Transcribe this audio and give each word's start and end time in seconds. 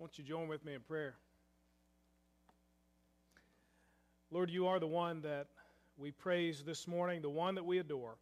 Won't 0.00 0.16
you 0.16 0.24
join 0.24 0.48
with 0.48 0.64
me 0.64 0.72
in 0.72 0.80
prayer? 0.80 1.14
Lord, 4.30 4.48
you 4.48 4.66
are 4.66 4.80
the 4.80 4.86
one 4.86 5.20
that 5.20 5.48
we 5.98 6.10
praise 6.10 6.62
this 6.64 6.88
morning, 6.88 7.20
the 7.20 7.28
one 7.28 7.54
that 7.56 7.66
we 7.66 7.80
adore. 7.80 8.16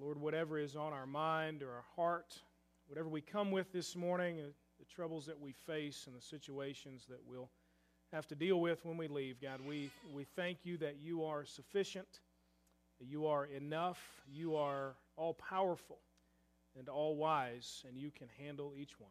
Lord, 0.00 0.18
whatever 0.18 0.58
is 0.58 0.74
on 0.74 0.94
our 0.94 1.04
mind 1.04 1.62
or 1.62 1.72
our 1.72 1.84
heart, 1.94 2.40
whatever 2.86 3.10
we 3.10 3.20
come 3.20 3.50
with 3.50 3.70
this 3.70 3.94
morning, 3.94 4.40
uh, 4.40 4.44
the 4.78 4.86
troubles 4.86 5.26
that 5.26 5.38
we 5.38 5.52
face 5.52 6.04
and 6.06 6.16
the 6.16 6.22
situations 6.22 7.04
that 7.10 7.20
we'll 7.28 7.50
have 8.14 8.26
to 8.28 8.34
deal 8.34 8.58
with 8.58 8.82
when 8.86 8.96
we 8.96 9.08
leave, 9.08 9.38
God, 9.42 9.60
we, 9.60 9.90
we 10.10 10.24
thank 10.24 10.64
you 10.64 10.78
that 10.78 10.96
you 11.02 11.22
are 11.22 11.44
sufficient, 11.44 12.20
that 12.98 13.08
you 13.08 13.26
are 13.26 13.44
enough, 13.44 14.00
you 14.26 14.56
are 14.56 14.94
all 15.16 15.34
powerful 15.34 15.98
and 16.78 16.88
all 16.88 17.14
wise, 17.14 17.84
and 17.86 17.98
you 17.98 18.10
can 18.10 18.28
handle 18.38 18.72
each 18.74 18.98
one. 18.98 19.10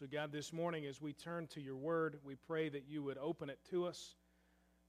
So, 0.00 0.06
God, 0.10 0.32
this 0.32 0.52
morning 0.52 0.86
as 0.86 1.00
we 1.00 1.12
turn 1.12 1.46
to 1.54 1.60
your 1.60 1.76
word, 1.76 2.18
we 2.24 2.34
pray 2.34 2.68
that 2.68 2.82
you 2.88 3.00
would 3.04 3.16
open 3.16 3.48
it 3.48 3.60
to 3.70 3.86
us, 3.86 4.16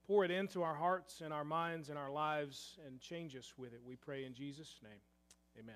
pour 0.08 0.26
it 0.26 0.32
into 0.32 0.64
our 0.64 0.74
hearts 0.74 1.22
and 1.24 1.32
our 1.32 1.44
minds 1.44 1.90
and 1.90 1.98
our 2.00 2.10
lives, 2.10 2.80
and 2.88 3.00
change 3.00 3.36
us 3.36 3.54
with 3.56 3.72
it. 3.72 3.82
We 3.86 3.98
pray 3.98 4.26
in 4.26 4.34
Jesus' 4.34 4.80
name. 4.82 4.98
Amen. 5.60 5.76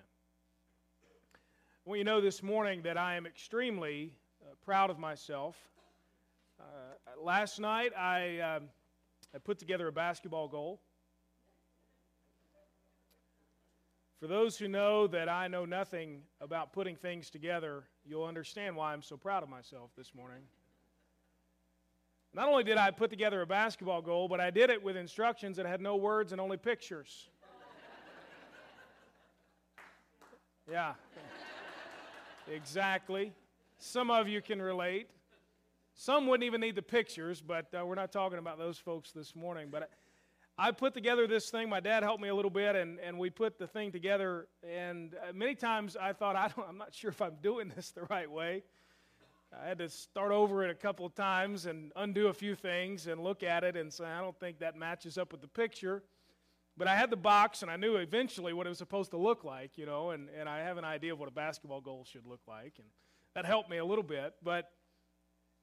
Well, 1.86 1.96
you 1.96 2.04
know 2.04 2.22
this 2.22 2.42
morning 2.42 2.82
that 2.82 2.98
I 2.98 3.18
am 3.18 3.28
extremely 3.28 4.14
uh, 4.42 4.56
proud 4.66 4.90
of 4.90 4.98
myself. 4.98 5.56
Uh, 6.60 6.64
last 7.24 7.60
night, 7.60 7.92
I, 7.96 8.40
um, 8.40 8.64
I 9.36 9.38
put 9.38 9.60
together 9.60 9.88
a 9.88 9.92
basketball 9.92 10.48
goal. 10.48 10.82
For 14.20 14.28
those 14.28 14.58
who 14.58 14.68
know 14.68 15.08
that 15.08 15.30
I 15.30 15.48
know 15.48 15.64
nothing 15.64 16.24
about 16.42 16.74
putting 16.74 16.98
things 16.98 17.30
together, 17.30 17.84
you'll 18.10 18.26
understand 18.26 18.76
why 18.76 18.92
I'm 18.92 19.04
so 19.04 19.16
proud 19.16 19.44
of 19.44 19.50
myself 19.50 19.92
this 19.96 20.16
morning. 20.16 20.42
Not 22.34 22.48
only 22.48 22.64
did 22.64 22.78
I 22.78 22.90
put 22.90 23.12
together 23.12 23.42
a 23.42 23.46
basketball 23.46 24.02
goal, 24.02 24.28
but 24.28 24.40
I 24.40 24.50
did 24.50 24.72
it 24.72 24.84
with 24.84 24.98
instructions 24.98 25.58
that 25.58 25.68
had 25.68 25.80
no 25.80 25.96
words 25.96 26.32
and 26.32 26.42
only 26.42 26.58
pictures. 26.58 27.30
yeah, 30.72 30.94
exactly. 32.52 33.32
Some 33.78 34.10
of 34.10 34.28
you 34.28 34.42
can 34.42 34.60
relate. 34.60 35.08
Some 35.94 36.28
wouldn't 36.28 36.46
even 36.46 36.62
need 36.62 36.76
the 36.76 36.82
pictures, 36.82 37.42
but 37.42 37.68
uh, 37.78 37.86
we're 37.86 37.96
not 37.96 38.12
talking 38.12 38.40
about 38.40 38.58
those 38.58 38.78
folks 38.78 39.12
this 39.12 39.36
morning. 39.36 39.68
But 39.72 39.90
I 40.62 40.72
put 40.72 40.94
together 40.94 41.26
this 41.26 41.50
thing. 41.50 41.70
My 41.70 41.80
dad 41.80 42.04
helped 42.04 42.22
me 42.22 42.28
a 42.28 42.36
little 42.36 42.52
bit, 42.52 42.76
and, 42.76 43.00
and 43.00 43.18
we 43.18 43.30
put 43.30 43.58
the 43.58 43.66
thing 43.66 43.94
together. 43.94 44.50
And 44.62 45.16
uh, 45.16 45.32
many 45.34 45.56
times 45.56 45.96
I 45.96 46.12
thought, 46.12 46.36
I 46.36 46.50
don't, 46.54 46.68
I'm 46.68 46.78
not 46.78 46.94
sure 46.94 47.12
if 47.12 47.22
I'm 47.22 47.38
doing 47.42 47.72
this 47.74 47.92
the 47.92 48.04
right 48.10 48.30
way. 48.30 48.64
I 49.58 49.66
had 49.70 49.78
to 49.78 49.88
start 49.88 50.34
over 50.34 50.66
it 50.66 50.70
a 50.70 50.76
couple 50.76 51.06
of 51.06 51.16
times 51.16 51.66
and 51.66 51.94
undo 51.96 52.28
a 52.28 52.34
few 52.34 52.56
things 52.56 53.08
and 53.08 53.24
look 53.24 53.42
at 53.42 53.64
it 53.64 53.78
and 53.78 53.92
say, 53.92 54.04
I 54.04 54.20
don't 54.20 54.38
think 54.38 54.60
that 54.60 54.76
matches 54.76 55.18
up 55.18 55.32
with 55.32 55.40
the 55.40 55.48
picture. 55.48 56.04
But 56.76 56.90
I 56.90 56.96
had 56.98 57.10
the 57.10 57.18
box, 57.18 57.62
and 57.62 57.72
I 57.72 57.78
knew 57.78 57.96
eventually 57.96 58.52
what 58.52 58.66
it 58.66 58.70
was 58.70 58.80
supposed 58.80 59.12
to 59.12 59.18
look 59.18 59.46
like, 59.46 59.78
you 59.78 59.86
know, 59.86 60.10
and, 60.10 60.28
and 60.38 60.50
I 60.50 60.60
have 60.60 60.78
an 60.78 60.86
idea 60.86 61.14
of 61.14 61.20
what 61.20 61.30
a 61.30 61.34
basketball 61.34 61.80
goal 61.80 62.06
should 62.06 62.26
look 62.26 62.42
like. 62.50 62.74
And 62.80 62.88
that 63.34 63.46
helped 63.46 63.70
me 63.70 63.78
a 63.78 63.86
little 63.86 64.04
bit. 64.04 64.34
But 64.44 64.70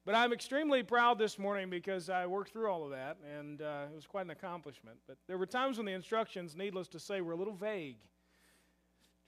but 0.06 0.14
I'm 0.14 0.32
extremely 0.32 0.84
proud 0.84 1.18
this 1.18 1.36
morning 1.36 1.68
because 1.68 2.08
I 2.08 2.26
worked 2.26 2.52
through 2.52 2.70
all 2.70 2.84
of 2.84 2.90
that, 2.92 3.16
and 3.36 3.60
uh, 3.60 3.86
it 3.92 3.94
was 3.96 4.06
quite 4.06 4.24
an 4.24 4.30
accomplishment. 4.30 4.98
But 5.08 5.16
there 5.26 5.36
were 5.36 5.46
times 5.46 5.78
when 5.78 5.86
the 5.86 5.92
instructions, 5.92 6.54
needless 6.54 6.86
to 6.88 7.00
say, 7.00 7.20
were 7.20 7.32
a 7.32 7.36
little 7.36 7.56
vague. 7.56 7.96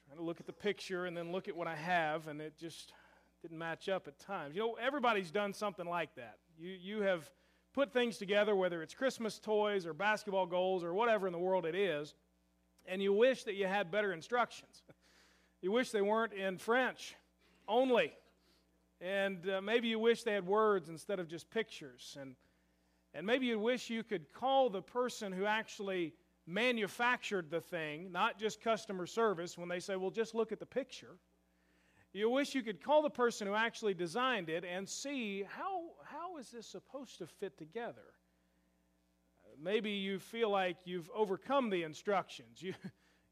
Trying 0.06 0.18
to 0.18 0.24
look 0.24 0.38
at 0.38 0.46
the 0.46 0.52
picture 0.52 1.06
and 1.06 1.16
then 1.16 1.32
look 1.32 1.48
at 1.48 1.56
what 1.56 1.66
I 1.66 1.74
have, 1.74 2.28
and 2.28 2.40
it 2.40 2.56
just 2.56 2.92
didn't 3.42 3.58
match 3.58 3.88
up 3.88 4.06
at 4.06 4.20
times. 4.20 4.54
You 4.54 4.60
know, 4.60 4.74
everybody's 4.80 5.32
done 5.32 5.52
something 5.52 5.84
like 5.84 6.14
that. 6.14 6.36
You, 6.56 6.70
you 6.80 7.02
have 7.02 7.28
put 7.74 7.92
things 7.92 8.16
together, 8.16 8.54
whether 8.54 8.80
it's 8.80 8.94
Christmas 8.94 9.40
toys 9.40 9.84
or 9.84 9.92
basketball 9.92 10.46
goals 10.46 10.84
or 10.84 10.94
whatever 10.94 11.26
in 11.26 11.32
the 11.32 11.40
world 11.40 11.66
it 11.66 11.74
is, 11.74 12.14
and 12.86 13.02
you 13.02 13.12
wish 13.12 13.42
that 13.44 13.54
you 13.54 13.66
had 13.66 13.90
better 13.90 14.12
instructions. 14.12 14.82
You 15.60 15.72
wish 15.72 15.90
they 15.90 16.02
weren't 16.02 16.34
in 16.34 16.56
French 16.56 17.16
only 17.66 18.12
and 19.00 19.48
uh, 19.48 19.60
maybe 19.60 19.88
you 19.88 19.98
wish 19.98 20.22
they 20.22 20.32
had 20.32 20.46
words 20.46 20.88
instead 20.88 21.20
of 21.20 21.28
just 21.28 21.50
pictures. 21.50 22.16
And, 22.20 22.34
and 23.14 23.26
maybe 23.26 23.46
you 23.46 23.58
wish 23.58 23.90
you 23.90 24.02
could 24.02 24.32
call 24.32 24.70
the 24.70 24.82
person 24.82 25.32
who 25.32 25.44
actually 25.44 26.14
manufactured 26.46 27.50
the 27.50 27.60
thing, 27.60 28.10
not 28.10 28.38
just 28.38 28.60
customer 28.60 29.06
service, 29.06 29.56
when 29.56 29.68
they 29.68 29.80
say, 29.80 29.96
well, 29.96 30.10
just 30.10 30.34
look 30.34 30.50
at 30.52 30.58
the 30.58 30.66
picture. 30.66 31.16
You 32.12 32.30
wish 32.30 32.54
you 32.54 32.62
could 32.62 32.82
call 32.82 33.02
the 33.02 33.10
person 33.10 33.46
who 33.46 33.54
actually 33.54 33.94
designed 33.94 34.48
it 34.48 34.64
and 34.64 34.88
see 34.88 35.44
how, 35.46 35.82
how 36.04 36.38
is 36.38 36.50
this 36.50 36.66
supposed 36.66 37.18
to 37.18 37.26
fit 37.26 37.58
together? 37.58 38.14
maybe 39.60 39.90
you 39.90 40.18
feel 40.18 40.50
like 40.50 40.76
you've 40.84 41.10
overcome 41.14 41.70
the 41.70 41.82
instructions. 41.82 42.62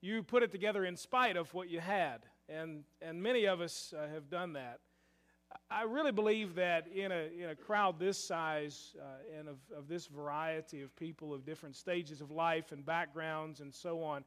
You, 0.02 0.16
you 0.16 0.22
put 0.22 0.42
it 0.42 0.52
together 0.52 0.84
in 0.84 0.94
spite 0.94 1.36
of 1.36 1.52
what 1.54 1.70
you 1.70 1.80
had. 1.80 2.18
And, 2.48 2.84
and 3.00 3.20
many 3.20 3.46
of 3.46 3.60
us 3.60 3.94
uh, 3.96 4.06
have 4.12 4.28
done 4.28 4.52
that. 4.52 4.80
I 5.70 5.82
really 5.82 6.12
believe 6.12 6.54
that 6.54 6.86
in 6.88 7.12
a, 7.12 7.28
in 7.38 7.50
a 7.50 7.54
crowd 7.54 7.98
this 7.98 8.22
size 8.22 8.94
uh, 9.00 9.38
and 9.38 9.48
of, 9.48 9.56
of 9.76 9.88
this 9.88 10.06
variety 10.06 10.82
of 10.82 10.94
people 10.96 11.34
of 11.34 11.44
different 11.44 11.76
stages 11.76 12.20
of 12.20 12.30
life 12.30 12.72
and 12.72 12.84
backgrounds 12.84 13.60
and 13.60 13.72
so 13.74 14.02
on, 14.02 14.24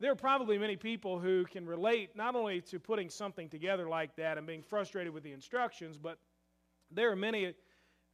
there 0.00 0.10
are 0.10 0.16
probably 0.16 0.58
many 0.58 0.76
people 0.76 1.18
who 1.18 1.44
can 1.44 1.66
relate 1.66 2.16
not 2.16 2.34
only 2.34 2.60
to 2.62 2.80
putting 2.80 3.10
something 3.10 3.48
together 3.48 3.88
like 3.88 4.16
that 4.16 4.38
and 4.38 4.46
being 4.46 4.62
frustrated 4.62 5.12
with 5.12 5.22
the 5.22 5.32
instructions, 5.32 5.98
but 5.98 6.18
there 6.90 7.10
are 7.10 7.16
many 7.16 7.54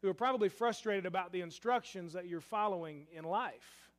who 0.03 0.09
are 0.09 0.15
probably 0.15 0.49
frustrated 0.49 1.07
about 1.07 1.33
the 1.33 1.41
instructions 1.41 2.13
that 2.13 2.27
you're 2.27 2.41
following 2.41 3.07
in 3.13 3.25
life. 3.25 3.91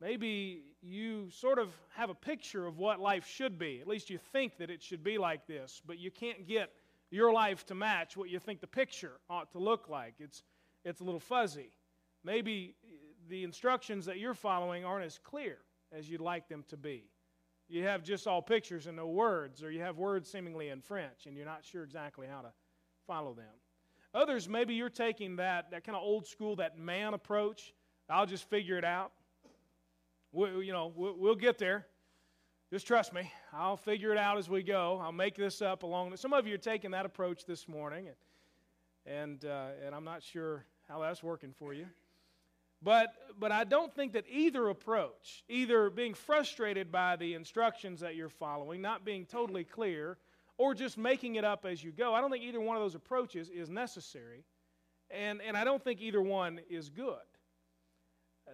Maybe 0.00 0.62
you 0.80 1.28
sort 1.30 1.58
of 1.58 1.74
have 1.94 2.08
a 2.08 2.14
picture 2.14 2.66
of 2.66 2.78
what 2.78 3.00
life 3.00 3.26
should 3.26 3.58
be. 3.58 3.80
At 3.80 3.88
least 3.88 4.10
you 4.10 4.18
think 4.32 4.56
that 4.58 4.70
it 4.70 4.82
should 4.82 5.02
be 5.02 5.18
like 5.18 5.46
this, 5.46 5.82
but 5.84 5.98
you 5.98 6.10
can't 6.10 6.46
get 6.46 6.70
your 7.10 7.32
life 7.32 7.64
to 7.66 7.74
match 7.74 8.16
what 8.16 8.28
you 8.28 8.38
think 8.38 8.60
the 8.60 8.66
picture 8.66 9.20
ought 9.30 9.50
to 9.52 9.58
look 9.58 9.88
like. 9.88 10.14
It's, 10.18 10.42
it's 10.84 11.00
a 11.00 11.04
little 11.04 11.20
fuzzy. 11.20 11.72
Maybe 12.24 12.74
the 13.28 13.44
instructions 13.44 14.06
that 14.06 14.18
you're 14.18 14.34
following 14.34 14.84
aren't 14.84 15.04
as 15.04 15.18
clear 15.18 15.58
as 15.92 16.08
you'd 16.08 16.20
like 16.20 16.48
them 16.48 16.64
to 16.68 16.76
be. 16.76 17.04
You 17.68 17.84
have 17.84 18.02
just 18.02 18.26
all 18.26 18.40
pictures 18.40 18.86
and 18.86 18.96
no 18.96 19.06
words, 19.06 19.62
or 19.62 19.70
you 19.70 19.80
have 19.80 19.98
words 19.98 20.30
seemingly 20.30 20.70
in 20.70 20.80
French 20.80 21.26
and 21.26 21.36
you're 21.36 21.46
not 21.46 21.64
sure 21.64 21.84
exactly 21.84 22.26
how 22.26 22.40
to 22.40 22.52
follow 23.06 23.34
them. 23.34 23.44
Others, 24.14 24.48
maybe 24.48 24.74
you're 24.74 24.88
taking 24.88 25.36
that, 25.36 25.70
that 25.70 25.84
kind 25.84 25.96
of 25.96 26.02
old 26.02 26.26
school, 26.26 26.56
that 26.56 26.78
man 26.78 27.12
approach. 27.12 27.74
I'll 28.08 28.26
just 28.26 28.48
figure 28.48 28.78
it 28.78 28.84
out. 28.84 29.12
We, 30.32 30.66
you 30.66 30.72
know, 30.72 30.92
we'll, 30.94 31.14
we'll 31.18 31.34
get 31.34 31.58
there. 31.58 31.86
Just 32.70 32.86
trust 32.86 33.14
me. 33.14 33.32
I'll 33.50 33.78
figure 33.78 34.12
it 34.12 34.18
out 34.18 34.36
as 34.36 34.50
we 34.50 34.62
go. 34.62 35.00
I'll 35.02 35.10
make 35.10 35.36
this 35.36 35.62
up 35.62 35.84
along. 35.84 36.14
Some 36.18 36.34
of 36.34 36.46
you 36.46 36.54
are 36.54 36.58
taking 36.58 36.90
that 36.90 37.06
approach 37.06 37.46
this 37.46 37.66
morning, 37.66 38.08
and 38.08 38.16
and, 39.06 39.44
uh, 39.46 39.68
and 39.86 39.94
I'm 39.94 40.04
not 40.04 40.22
sure 40.22 40.66
how 40.86 41.00
that's 41.00 41.22
working 41.22 41.54
for 41.58 41.72
you. 41.72 41.86
But 42.82 43.08
but 43.38 43.52
I 43.52 43.64
don't 43.64 43.94
think 43.94 44.12
that 44.12 44.26
either 44.30 44.68
approach, 44.68 45.44
either 45.48 45.88
being 45.88 46.12
frustrated 46.12 46.92
by 46.92 47.16
the 47.16 47.32
instructions 47.32 48.00
that 48.00 48.16
you're 48.16 48.28
following, 48.28 48.82
not 48.82 49.02
being 49.02 49.24
totally 49.24 49.64
clear, 49.64 50.18
or 50.58 50.74
just 50.74 50.98
making 50.98 51.36
it 51.36 51.44
up 51.46 51.64
as 51.64 51.82
you 51.82 51.90
go, 51.90 52.12
I 52.12 52.20
don't 52.20 52.30
think 52.30 52.44
either 52.44 52.60
one 52.60 52.76
of 52.76 52.82
those 52.82 52.94
approaches 52.94 53.48
is 53.48 53.70
necessary, 53.70 54.44
and 55.10 55.40
and 55.40 55.56
I 55.56 55.64
don't 55.64 55.82
think 55.82 56.02
either 56.02 56.20
one 56.20 56.60
is 56.68 56.90
good. 56.90 57.16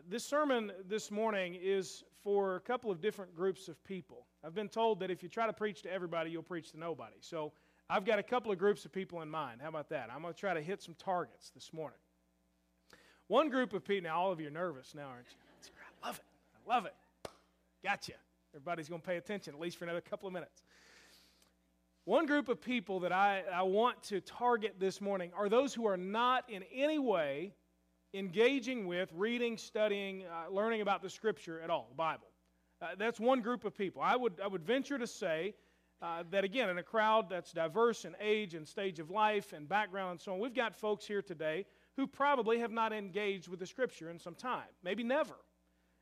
This 0.09 0.25
sermon 0.25 0.71
this 0.87 1.11
morning 1.11 1.59
is 1.61 2.05
for 2.25 2.57
a 2.57 2.61
couple 2.61 2.91
of 2.91 3.01
different 3.01 3.37
groups 3.37 3.69
of 3.69 3.83
people. 3.85 4.27
I've 4.43 4.55
been 4.55 4.71
told 4.71 5.01
that 5.01 5.11
if 5.11 5.23
you 5.23 5.29
try 5.29 5.47
to 5.47 5.53
preach 5.53 5.83
to 5.83 5.93
everybody, 5.93 6.31
you'll 6.31 6.43
preach 6.43 6.73
to 6.73 6.79
nobody. 6.79 7.17
So 7.21 7.53
I've 7.89 8.07
got 8.07 8.19
a 8.19 8.23
couple 8.23 8.51
of 8.51 8.59
groups 8.59 8.85
of 8.87 8.93
people 8.93 9.21
in 9.21 9.29
mind. 9.29 9.61
How 9.61 9.69
about 9.69 9.91
that? 9.91 10.09
I'm 10.13 10.23
going 10.23 10.33
to 10.33 10.41
try 10.41 10.55
to 10.55 10.63
hit 10.63 10.83
some 10.83 10.95
targets 10.95 11.51
this 11.51 11.73
morning. 11.73 11.99
One 13.29 13.51
group 13.51 13.75
of 13.75 13.85
people, 13.85 14.09
now 14.09 14.19
all 14.19 14.33
of 14.33 14.41
you 14.41 14.49
are 14.49 14.51
nervous 14.51 14.95
now, 14.95 15.07
aren't 15.09 15.27
you? 15.31 15.71
I 16.03 16.07
love 16.07 16.17
it. 16.17 16.25
I 16.67 16.75
love 16.75 16.87
it. 16.87 16.95
Gotcha. 17.83 18.15
Everybody's 18.55 18.89
going 18.89 19.03
to 19.03 19.07
pay 19.07 19.17
attention, 19.17 19.55
at 19.55 19.61
least 19.61 19.77
for 19.77 19.85
another 19.85 20.01
couple 20.01 20.27
of 20.27 20.33
minutes. 20.33 20.63
One 22.07 22.27
group 22.27 22.49
of 22.49 22.61
people 22.61 23.01
that 23.01 23.13
I, 23.13 23.43
I 23.53 23.63
want 23.63 24.03
to 24.05 24.21
target 24.21 24.77
this 24.79 25.01
morning 25.01 25.31
are 25.37 25.49
those 25.49 25.75
who 25.75 25.87
are 25.87 25.97
not 25.97 26.49
in 26.49 26.63
any 26.75 26.99
way 26.99 27.53
engaging 28.15 28.87
with 28.87 29.11
reading, 29.13 29.59
studying, 29.59 30.25
uh, 30.25 30.51
learning 30.51 30.81
about 30.81 31.03
the 31.03 31.11
Scripture 31.11 31.61
at 31.61 31.69
all, 31.69 31.89
the 31.91 31.97
Bible. 31.97 32.29
Uh, 32.81 32.89
that's 32.97 33.19
one 33.19 33.41
group 33.41 33.65
of 33.65 33.77
people. 33.77 34.01
I 34.01 34.15
would, 34.15 34.41
I 34.43 34.47
would 34.47 34.63
venture 34.63 34.99
to 34.99 35.07
say 35.07 35.55
uh, 36.01 36.23
that, 36.31 36.45
again, 36.45 36.71
in 36.71 36.79
a 36.79 36.83
crowd 36.83 37.29
that's 37.29 37.53
diverse 37.53 38.05
in 38.05 38.15
age 38.21 38.55
and 38.55 38.67
stage 38.67 39.01
of 39.01 39.11
life 39.11 39.53
and 39.53 39.69
background 39.69 40.13
and 40.13 40.21
so 40.21 40.33
on, 40.33 40.39
we've 40.39 40.55
got 40.55 40.77
folks 40.77 41.07
here 41.07 41.23
today 41.23 41.67
who 41.97 42.07
probably 42.07 42.59
have 42.61 42.71
not 42.71 42.93
engaged 42.93 43.49
with 43.49 43.59
the 43.59 43.67
Scripture 43.67 44.11
in 44.11 44.19
some 44.19 44.35
time, 44.35 44.69
maybe 44.83 45.03
never. 45.03 45.35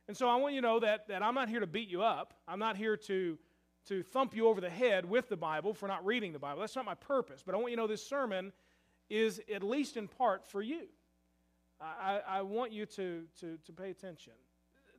And 0.07 0.15
so 0.15 0.27
I 0.27 0.35
want 0.35 0.53
you 0.53 0.61
to 0.61 0.67
know 0.67 0.79
that, 0.81 1.07
that 1.07 1.23
I'm 1.23 1.33
not 1.33 1.49
here 1.49 1.61
to 1.61 1.67
beat 1.67 1.89
you 1.89 2.03
up. 2.03 2.33
I'm 2.47 2.59
not 2.59 2.75
here 2.77 2.97
to, 2.97 3.39
to 3.87 4.03
thump 4.03 4.35
you 4.35 4.47
over 4.47 4.61
the 4.61 4.69
head 4.69 5.05
with 5.05 5.29
the 5.29 5.37
Bible 5.37 5.73
for 5.73 5.87
not 5.87 6.05
reading 6.05 6.33
the 6.33 6.39
Bible. 6.39 6.59
That's 6.59 6.75
not 6.75 6.85
my 6.85 6.95
purpose. 6.95 7.41
But 7.45 7.55
I 7.55 7.57
want 7.57 7.71
you 7.71 7.77
to 7.77 7.83
know 7.83 7.87
this 7.87 8.05
sermon 8.05 8.51
is 9.09 9.41
at 9.53 9.63
least 9.63 9.95
in 9.97 10.07
part 10.07 10.45
for 10.45 10.61
you. 10.61 10.87
I, 11.83 12.21
I 12.27 12.41
want 12.41 12.71
you 12.71 12.85
to, 12.85 13.23
to, 13.39 13.57
to 13.65 13.73
pay 13.73 13.89
attention. 13.89 14.33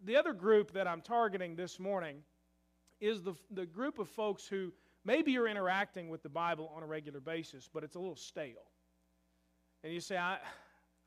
The 0.05 0.17
other 0.17 0.33
group 0.33 0.73
that 0.73 0.87
I'm 0.87 1.01
targeting 1.01 1.57
this 1.57 1.81
morning 1.81 2.19
is 3.01 3.23
the, 3.23 3.35
the 3.51 3.67
group 3.67 3.99
of 3.99 4.09
folks 4.09 4.47
who 4.47 4.73
maybe 5.05 5.33
you're 5.33 5.49
interacting 5.49 6.09
with 6.09 6.23
the 6.23 6.29
Bible 6.29 6.71
on 6.77 6.83
a 6.83 6.87
regular 6.87 7.21
basis, 7.21 7.69
but 7.73 7.85
it's 7.85 7.97
a 7.97 7.99
little 7.99 8.17
stale. 8.17 8.71
And 9.83 9.93
you 9.93 10.01
say, 10.01 10.17
I, 10.17 10.39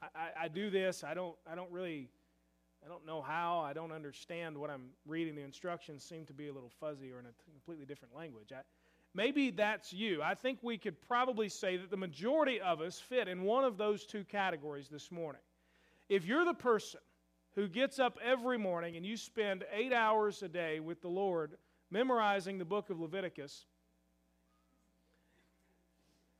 I, 0.02 0.30
I 0.44 0.48
do 0.48 0.70
this, 0.70 1.04
I 1.04 1.14
don't, 1.14 1.36
I 1.50 1.56
don't 1.56 1.72
really, 1.72 2.10
I 2.84 2.88
don't 2.88 3.06
know 3.06 3.22
how, 3.22 3.60
I 3.60 3.74
don't 3.74 3.92
understand 3.92 4.58
what 4.58 4.70
I'm 4.70 4.90
reading. 5.06 5.36
The 5.36 5.42
instructions 5.42 6.04
seem 6.04 6.26
to 6.26 6.34
be 6.34 6.48
a 6.48 6.54
little 6.54 6.72
fuzzy 6.80 7.12
or 7.12 7.20
in 7.20 7.26
a 7.26 7.52
completely 7.52 7.86
different 7.86 8.16
language. 8.16 8.52
I, 8.52 8.62
maybe 9.14 9.52
that's 9.52 9.94
you. 9.94 10.22
I 10.22 10.36
think 10.36 10.60
we 10.62 10.78
could 10.78 11.00
probably 11.08 11.50
say 11.50 11.78
that 11.78 11.90
the 11.90 11.98
majority 11.98 12.62
of 12.62 12.82
us 12.82 13.00
fit 13.00 13.28
in 13.28 13.44
one 13.44 13.64
of 13.64 13.78
those 13.78 14.06
two 14.06 14.24
categories 14.24 14.90
this 14.90 15.12
morning. 15.12 15.42
If 16.10 16.26
you're 16.26 16.46
the 16.46 16.54
person 16.54 17.00
who 17.56 17.68
gets 17.68 18.00
up 18.00 18.18
every 18.24 18.58
morning 18.58 18.96
and 18.96 19.06
you 19.06 19.18
spend 19.18 19.66
eight 19.74 19.92
hours 19.92 20.44
a 20.44 20.48
day 20.48 20.80
with 20.80 21.02
the 21.02 21.08
Lord 21.08 21.58
memorizing 21.90 22.58
the 22.58 22.66
book 22.66 22.90
of 22.90 23.00
Leviticus, 23.00 23.66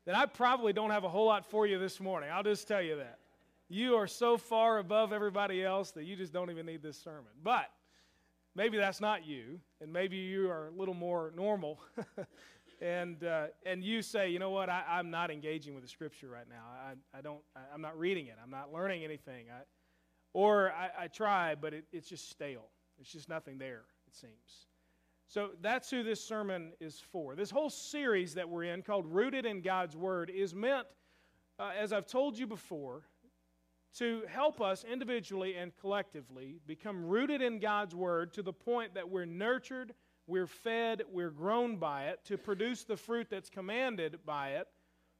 then 0.04 0.14
I 0.14 0.26
probably 0.26 0.72
don't 0.72 0.90
have 0.90 1.04
a 1.04 1.08
whole 1.08 1.26
lot 1.26 1.44
for 1.44 1.66
you 1.66 1.78
this 1.78 2.00
morning. 2.00 2.30
I'll 2.32 2.42
just 2.42 2.66
tell 2.66 2.80
you 2.80 2.96
that. 2.96 3.18
You 3.68 3.96
are 3.96 4.06
so 4.06 4.38
far 4.38 4.78
above 4.78 5.12
everybody 5.12 5.62
else 5.62 5.90
that 5.90 6.04
you 6.04 6.16
just 6.16 6.32
don't 6.32 6.50
even 6.50 6.64
need 6.64 6.82
this 6.82 6.96
sermon. 6.96 7.32
But 7.42 7.70
maybe 8.54 8.78
that's 8.78 9.00
not 9.00 9.26
you, 9.26 9.60
and 9.82 9.92
maybe 9.92 10.16
you 10.16 10.50
are 10.50 10.68
a 10.68 10.70
little 10.70 10.94
more 10.94 11.32
normal. 11.36 11.78
and, 12.80 13.24
uh, 13.24 13.46
and 13.66 13.82
you 13.82 14.02
say, 14.02 14.30
you 14.30 14.38
know 14.38 14.50
what, 14.50 14.68
I, 14.68 14.84
am 14.98 15.10
not 15.10 15.30
engaging 15.30 15.74
with 15.74 15.82
the 15.82 15.88
scripture 15.88 16.28
right 16.28 16.48
now. 16.48 16.64
I, 16.66 17.18
I 17.18 17.20
don't, 17.20 17.40
I, 17.56 17.74
am 17.74 17.80
not 17.80 17.98
reading 17.98 18.26
it. 18.26 18.36
I'm 18.42 18.50
not 18.50 18.72
learning 18.72 19.04
anything. 19.04 19.46
I, 19.50 19.62
or 20.32 20.72
I, 20.72 21.04
I 21.04 21.06
try, 21.08 21.54
but 21.54 21.74
it, 21.74 21.84
it's 21.92 22.08
just 22.08 22.30
stale. 22.30 22.68
It's 23.00 23.10
just 23.10 23.28
nothing 23.28 23.58
there, 23.58 23.84
it 24.06 24.14
seems. 24.14 24.66
So 25.26 25.50
that's 25.60 25.90
who 25.90 26.02
this 26.02 26.24
sermon 26.24 26.72
is 26.80 27.00
for. 27.12 27.34
This 27.34 27.50
whole 27.50 27.70
series 27.70 28.34
that 28.34 28.48
we're 28.48 28.64
in, 28.64 28.82
called 28.82 29.06
Rooted 29.06 29.44
in 29.44 29.60
God's 29.60 29.96
Word, 29.96 30.30
is 30.30 30.54
meant, 30.54 30.86
uh, 31.58 31.70
as 31.78 31.92
I've 31.92 32.06
told 32.06 32.38
you 32.38 32.46
before, 32.46 33.02
to 33.98 34.22
help 34.28 34.60
us 34.60 34.84
individually 34.90 35.56
and 35.56 35.72
collectively 35.80 36.60
become 36.66 37.04
rooted 37.04 37.42
in 37.42 37.58
God's 37.58 37.94
Word 37.94 38.32
to 38.34 38.42
the 38.42 38.52
point 38.52 38.94
that 38.94 39.08
we're 39.08 39.26
nurtured, 39.26 39.92
we're 40.28 40.46
fed, 40.46 41.02
we're 41.10 41.30
grown 41.30 41.76
by 41.76 42.04
it 42.04 42.20
to 42.26 42.36
produce 42.36 42.84
the 42.84 42.98
fruit 42.98 43.28
that's 43.30 43.48
commanded 43.48 44.18
by 44.26 44.50
it 44.50 44.68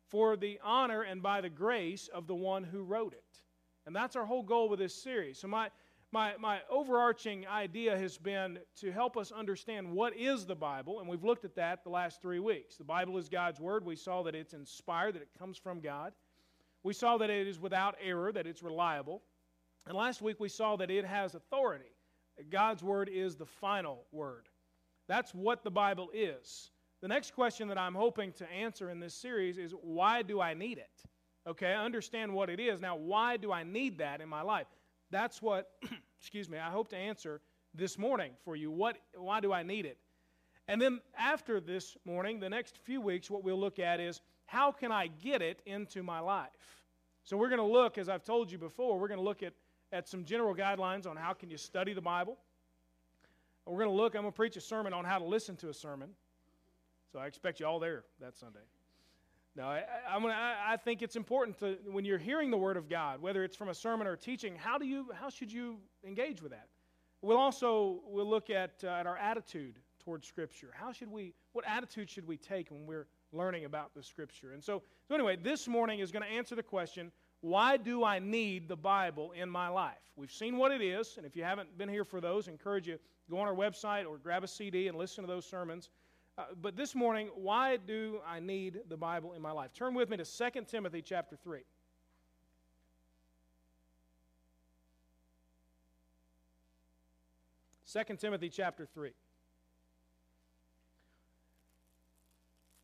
for 0.07 0.37
the 0.37 0.61
honor 0.63 1.03
and 1.03 1.23
by 1.23 1.41
the 1.41 1.49
grace 1.49 2.09
of 2.13 2.27
the 2.27 2.35
one 2.35 2.63
who 2.63 2.83
wrote 2.83 3.15
it. 3.15 3.43
And 3.87 3.97
that's 3.97 4.17
our 4.17 4.27
whole 4.27 4.43
goal 4.43 4.69
with 4.69 4.81
this 4.81 4.95
series. 4.95 5.39
So, 5.39 5.49
my, 5.49 5.71
my, 6.13 6.35
my 6.39 6.61
overarching 6.71 7.47
idea 7.47 7.97
has 7.97 8.19
been 8.19 8.59
to 8.81 8.93
help 8.93 9.17
us 9.17 9.33
understand 9.33 9.91
what 9.91 10.15
is 10.15 10.45
the 10.45 10.55
Bible, 10.55 11.01
and 11.01 11.09
we've 11.09 11.25
looked 11.25 11.47
at 11.47 11.57
that 11.57 11.85
the 11.85 11.91
last 11.91 12.21
three 12.21 12.39
weeks. 12.39 12.77
The 12.77 12.85
Bible 12.85 13.17
is 13.17 13.31
God's 13.31 13.61
Word. 13.61 13.87
We 13.87 13.97
saw 13.97 14.23
that 14.25 14.35
it's 14.35 14.53
inspired, 14.53 15.15
that 15.15 15.23
it 15.23 15.31
comes 15.39 15.57
from 15.57 15.81
God. 15.81 16.13
We 16.83 16.93
saw 16.93 17.17
that 17.17 17.31
it 17.31 17.47
is 17.47 17.59
without 17.59 17.97
error, 18.03 18.31
that 18.31 18.47
it's 18.47 18.63
reliable. 18.63 19.23
And 19.87 19.97
last 19.97 20.21
week 20.21 20.39
we 20.39 20.51
saw 20.51 20.77
that 20.77 20.91
it 20.91 21.07
has 21.07 21.35
authority. 21.35 21.93
God's 22.51 22.83
Word 22.83 23.09
is 23.11 23.37
the 23.37 23.47
final 23.47 24.05
Word. 24.13 24.49
That's 25.09 25.35
what 25.35 25.65
the 25.65 25.71
Bible 25.71 26.11
is. 26.13 26.71
The 27.01 27.09
next 27.09 27.35
question 27.35 27.69
that 27.69 27.79
I'm 27.79 27.95
hoping 27.95 28.33
to 28.35 28.51
answer 28.51 28.91
in 28.91 29.01
this 29.01 29.15
series 29.15 29.57
is 29.57 29.73
why 29.83 30.23
do 30.23 30.41
I 30.41 30.55
need 30.55 30.79
it? 30.79 31.03
Okay, 31.47 31.73
I 31.73 31.85
understand 31.85 32.33
what 32.33 32.51
it 32.51 32.61
is. 32.61 32.81
Now, 32.81 32.97
why 32.97 33.37
do 33.37 33.51
I 33.51 33.63
need 33.63 33.99
that 33.99 34.21
in 34.21 34.29
my 34.29 34.43
life? 34.43 34.67
That's 35.11 35.41
what, 35.41 35.71
excuse 36.21 36.49
me, 36.49 36.59
I 36.59 36.71
hope 36.71 36.89
to 36.89 36.97
answer 36.97 37.41
this 37.75 37.99
morning 37.99 38.33
for 38.45 38.57
you. 38.57 38.71
What, 38.71 38.99
why 39.15 39.41
do 39.41 39.53
I 39.53 39.63
need 39.63 39.87
it? 39.87 39.99
And 40.67 40.83
then 40.83 41.01
after 41.19 41.61
this 41.61 41.97
morning, 42.05 42.41
the 42.41 42.51
next 42.51 42.77
few 42.77 43.01
weeks, 43.01 43.31
what 43.31 43.43
we'll 43.43 43.59
look 43.59 43.79
at 43.79 44.01
is 44.01 44.21
how 44.45 44.71
can 44.71 44.93
I 44.93 45.07
get 45.07 45.41
it 45.41 45.63
into 45.65 46.03
my 46.03 46.21
life? 46.21 46.83
So 47.25 47.37
we're 47.37 47.49
going 47.49 47.61
to 47.61 47.65
look, 47.65 47.97
as 47.97 48.09
I've 48.09 48.25
told 48.25 48.51
you 48.51 48.59
before, 48.59 48.99
we're 48.99 49.09
going 49.09 49.21
to 49.21 49.25
look 49.25 49.43
at, 49.43 49.55
at 49.93 50.09
some 50.09 50.25
general 50.25 50.55
guidelines 50.55 51.07
on 51.07 51.17
how 51.17 51.33
can 51.33 51.49
you 51.49 51.57
study 51.57 51.95
the 51.95 52.03
Bible. 52.03 52.37
We're 53.69 53.85
going 53.85 53.95
to 53.95 54.03
look, 54.03 54.15
I'm 54.15 54.23
going 54.23 54.33
to 54.33 54.37
preach 54.37 54.57
a 54.57 54.61
sermon 54.63 54.95
on 54.95 55.05
how 55.05 55.19
to 55.19 55.25
listen 55.25 55.55
to 55.57 55.69
a 55.69 55.75
sermon. 55.75 56.11
So 57.13 57.19
I 57.19 57.27
expect 57.27 57.61
you 57.61 57.67
all 57.67 57.79
there 57.79 58.05
that 58.21 58.37
Sunday. 58.37 58.61
Now, 59.55 59.71
I, 59.71 59.85
I, 60.09 60.21
gonna, 60.21 60.57
I, 60.67 60.77
think 60.77 61.03
it's 61.03 61.17
important 61.17 61.59
to, 61.59 61.77
when 61.91 62.05
you're 62.05 62.19
hearing 62.19 62.51
the 62.51 62.57
Word 62.57 62.77
of 62.77 62.89
God, 62.89 63.21
whether 63.21 63.43
it's 63.45 63.57
from 63.57 63.69
a 63.69 63.75
sermon 63.75 64.07
or 64.07 64.15
teaching, 64.15 64.55
how, 64.57 64.79
do 64.79 64.87
you, 64.87 65.11
how 65.13 65.29
should 65.29 65.53
you 65.53 65.79
engage 66.05 66.41
with 66.41 66.53
that? 66.53 66.69
We'll 67.23 67.39
also 67.39 68.01
we'll 68.07 68.29
look 68.29 68.51
at, 68.51 68.73
uh, 68.85 68.89
at 68.89 69.07
our 69.07 69.17
attitude 69.17 69.81
towards 70.05 70.29
Scripture. 70.29 70.71
How 70.73 70.93
should 70.93 71.11
we, 71.11 71.35
what 71.53 71.67
attitude 71.67 72.09
should 72.09 72.27
we 72.27 72.37
take 72.37 72.71
when 72.71 72.87
we're 72.87 73.09
learning 73.33 73.65
about 73.65 73.95
the 73.95 74.03
Scripture? 74.03 74.53
And 74.53 74.63
so, 74.63 74.83
so 75.09 75.15
anyway, 75.15 75.37
this 75.37 75.67
morning 75.67 75.99
is 75.99 76.13
going 76.13 76.25
to 76.25 76.31
answer 76.31 76.55
the 76.55 76.63
question, 76.63 77.11
why 77.41 77.77
do 77.77 78.05
I 78.05 78.19
need 78.19 78.69
the 78.69 78.77
Bible 78.77 79.33
in 79.33 79.51
my 79.51 79.69
life? 79.69 79.97
We've 80.17 80.31
seen 80.31 80.57
what 80.57 80.73
it 80.73 80.83
is, 80.83 81.15
and 81.17 81.27
if 81.27 81.37
you 81.37 81.45
haven't 81.45 81.77
been 81.77 81.89
here 81.89 82.05
for 82.05 82.21
those, 82.21 82.49
I 82.49 82.53
encourage 82.53 82.87
you 82.87 82.99
go 83.31 83.39
on 83.39 83.49
our 83.49 83.55
website 83.55 84.07
or 84.07 84.19
grab 84.19 84.45
a 84.45 84.49
CD 84.49 84.89
and 84.89 84.97
listen 84.97 85.25
to 85.25 85.29
those 85.29 85.47
sermons. 85.47 85.91
Uh, 86.37 86.45
but 86.61 86.77
this 86.77 86.95
morning, 86.95 87.31
why 87.35 87.77
do 87.77 88.21
I 88.27 88.41
need 88.41 88.81
the 88.89 88.97
Bible 88.97 89.33
in 89.33 89.43
my 89.43 89.51
life? 89.51 89.73
Turn 89.73 89.95
with 89.95 90.09
me 90.09 90.17
to 90.19 90.25
2 90.25 90.65
Timothy 90.69 91.03
chapter 91.03 91.37
3. 91.37 91.61
Second 97.85 98.19
Timothy 98.19 98.51
chapter 98.51 98.87
3. 98.87 99.11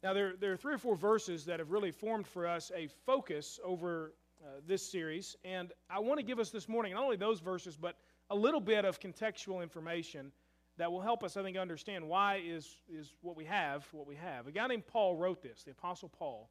Now, 0.02 0.12
there, 0.12 0.35
there 0.38 0.52
are 0.52 0.56
three 0.56 0.75
or 0.75 0.79
four 0.79 0.97
verses 0.97 1.44
that 1.44 1.61
have 1.61 1.70
really 1.70 1.90
formed 1.90 2.26
for 2.26 2.47
us 2.47 2.73
a 2.75 2.88
focus 3.06 3.61
over 3.64 4.14
uh, 4.43 4.61
this 4.67 4.90
series. 4.90 5.37
And 5.44 5.73
I 5.88 6.00
want 6.00 6.20
to 6.20 6.25
give 6.25 6.38
us 6.38 6.50
this 6.50 6.69
morning 6.69 6.93
not 6.94 7.05
only 7.05 7.17
those 7.17 7.40
verses, 7.40 7.76
but 7.76 7.97
a 8.31 8.37
little 8.37 8.61
bit 8.61 8.85
of 8.85 9.00
contextual 9.00 9.62
information 9.62 10.32
that 10.76 10.91
will 10.91 11.00
help 11.00 11.23
us, 11.23 11.37
I 11.37 11.43
think, 11.43 11.56
understand 11.56 12.06
why 12.09 12.43
is, 12.44 12.79
is 12.88 13.12
what 13.21 13.37
we 13.37 13.44
have 13.44 13.87
what 13.93 14.06
we 14.06 14.17
have. 14.17 14.47
A 14.47 14.53
guy 14.53 14.67
named 14.67 14.87
Paul 14.87 15.17
wrote 15.17 15.43
this, 15.43 15.62
the 15.62 15.71
Apostle 15.71 16.09
Paul, 16.09 16.50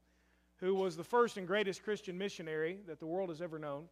who 0.58 0.76
was 0.76 0.96
the 0.96 1.04
first 1.04 1.38
and 1.38 1.46
greatest 1.46 1.84
Christian 1.84 2.18
missionary 2.18 2.80
that 2.88 3.00
the 3.00 3.06
world 3.06 3.30
has 3.30 3.42
ever 3.42 3.60
known. 3.60 3.86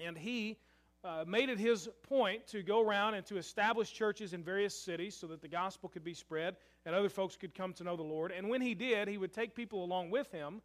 And 0.00 0.16
he 0.16 0.58
uh, 1.02 1.24
made 1.26 1.48
it 1.48 1.58
his 1.58 1.88
point 2.02 2.46
to 2.48 2.62
go 2.62 2.80
around 2.80 3.14
and 3.14 3.24
to 3.26 3.36
establish 3.36 3.92
churches 3.92 4.32
in 4.32 4.44
various 4.44 4.78
cities 4.78 5.16
so 5.16 5.26
that 5.28 5.40
the 5.40 5.48
gospel 5.48 5.88
could 5.88 6.04
be 6.04 6.14
spread 6.14 6.56
and 6.86 6.94
other 6.94 7.08
folks 7.08 7.36
could 7.36 7.54
come 7.54 7.72
to 7.74 7.84
know 7.84 7.96
the 7.96 8.02
Lord. 8.02 8.32
And 8.32 8.48
when 8.48 8.60
he 8.60 8.74
did, 8.74 9.08
he 9.08 9.18
would 9.18 9.32
take 9.32 9.54
people 9.54 9.84
along 9.84 10.10
with 10.10 10.30
him 10.30 10.60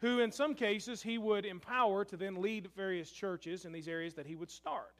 who, 0.00 0.20
in 0.20 0.30
some 0.30 0.54
cases, 0.54 1.02
he 1.02 1.18
would 1.18 1.46
empower 1.46 2.04
to 2.04 2.16
then 2.16 2.40
lead 2.40 2.68
various 2.76 3.10
churches 3.10 3.64
in 3.64 3.72
these 3.72 3.88
areas 3.88 4.14
that 4.14 4.26
he 4.26 4.36
would 4.36 4.50
start. 4.50 4.94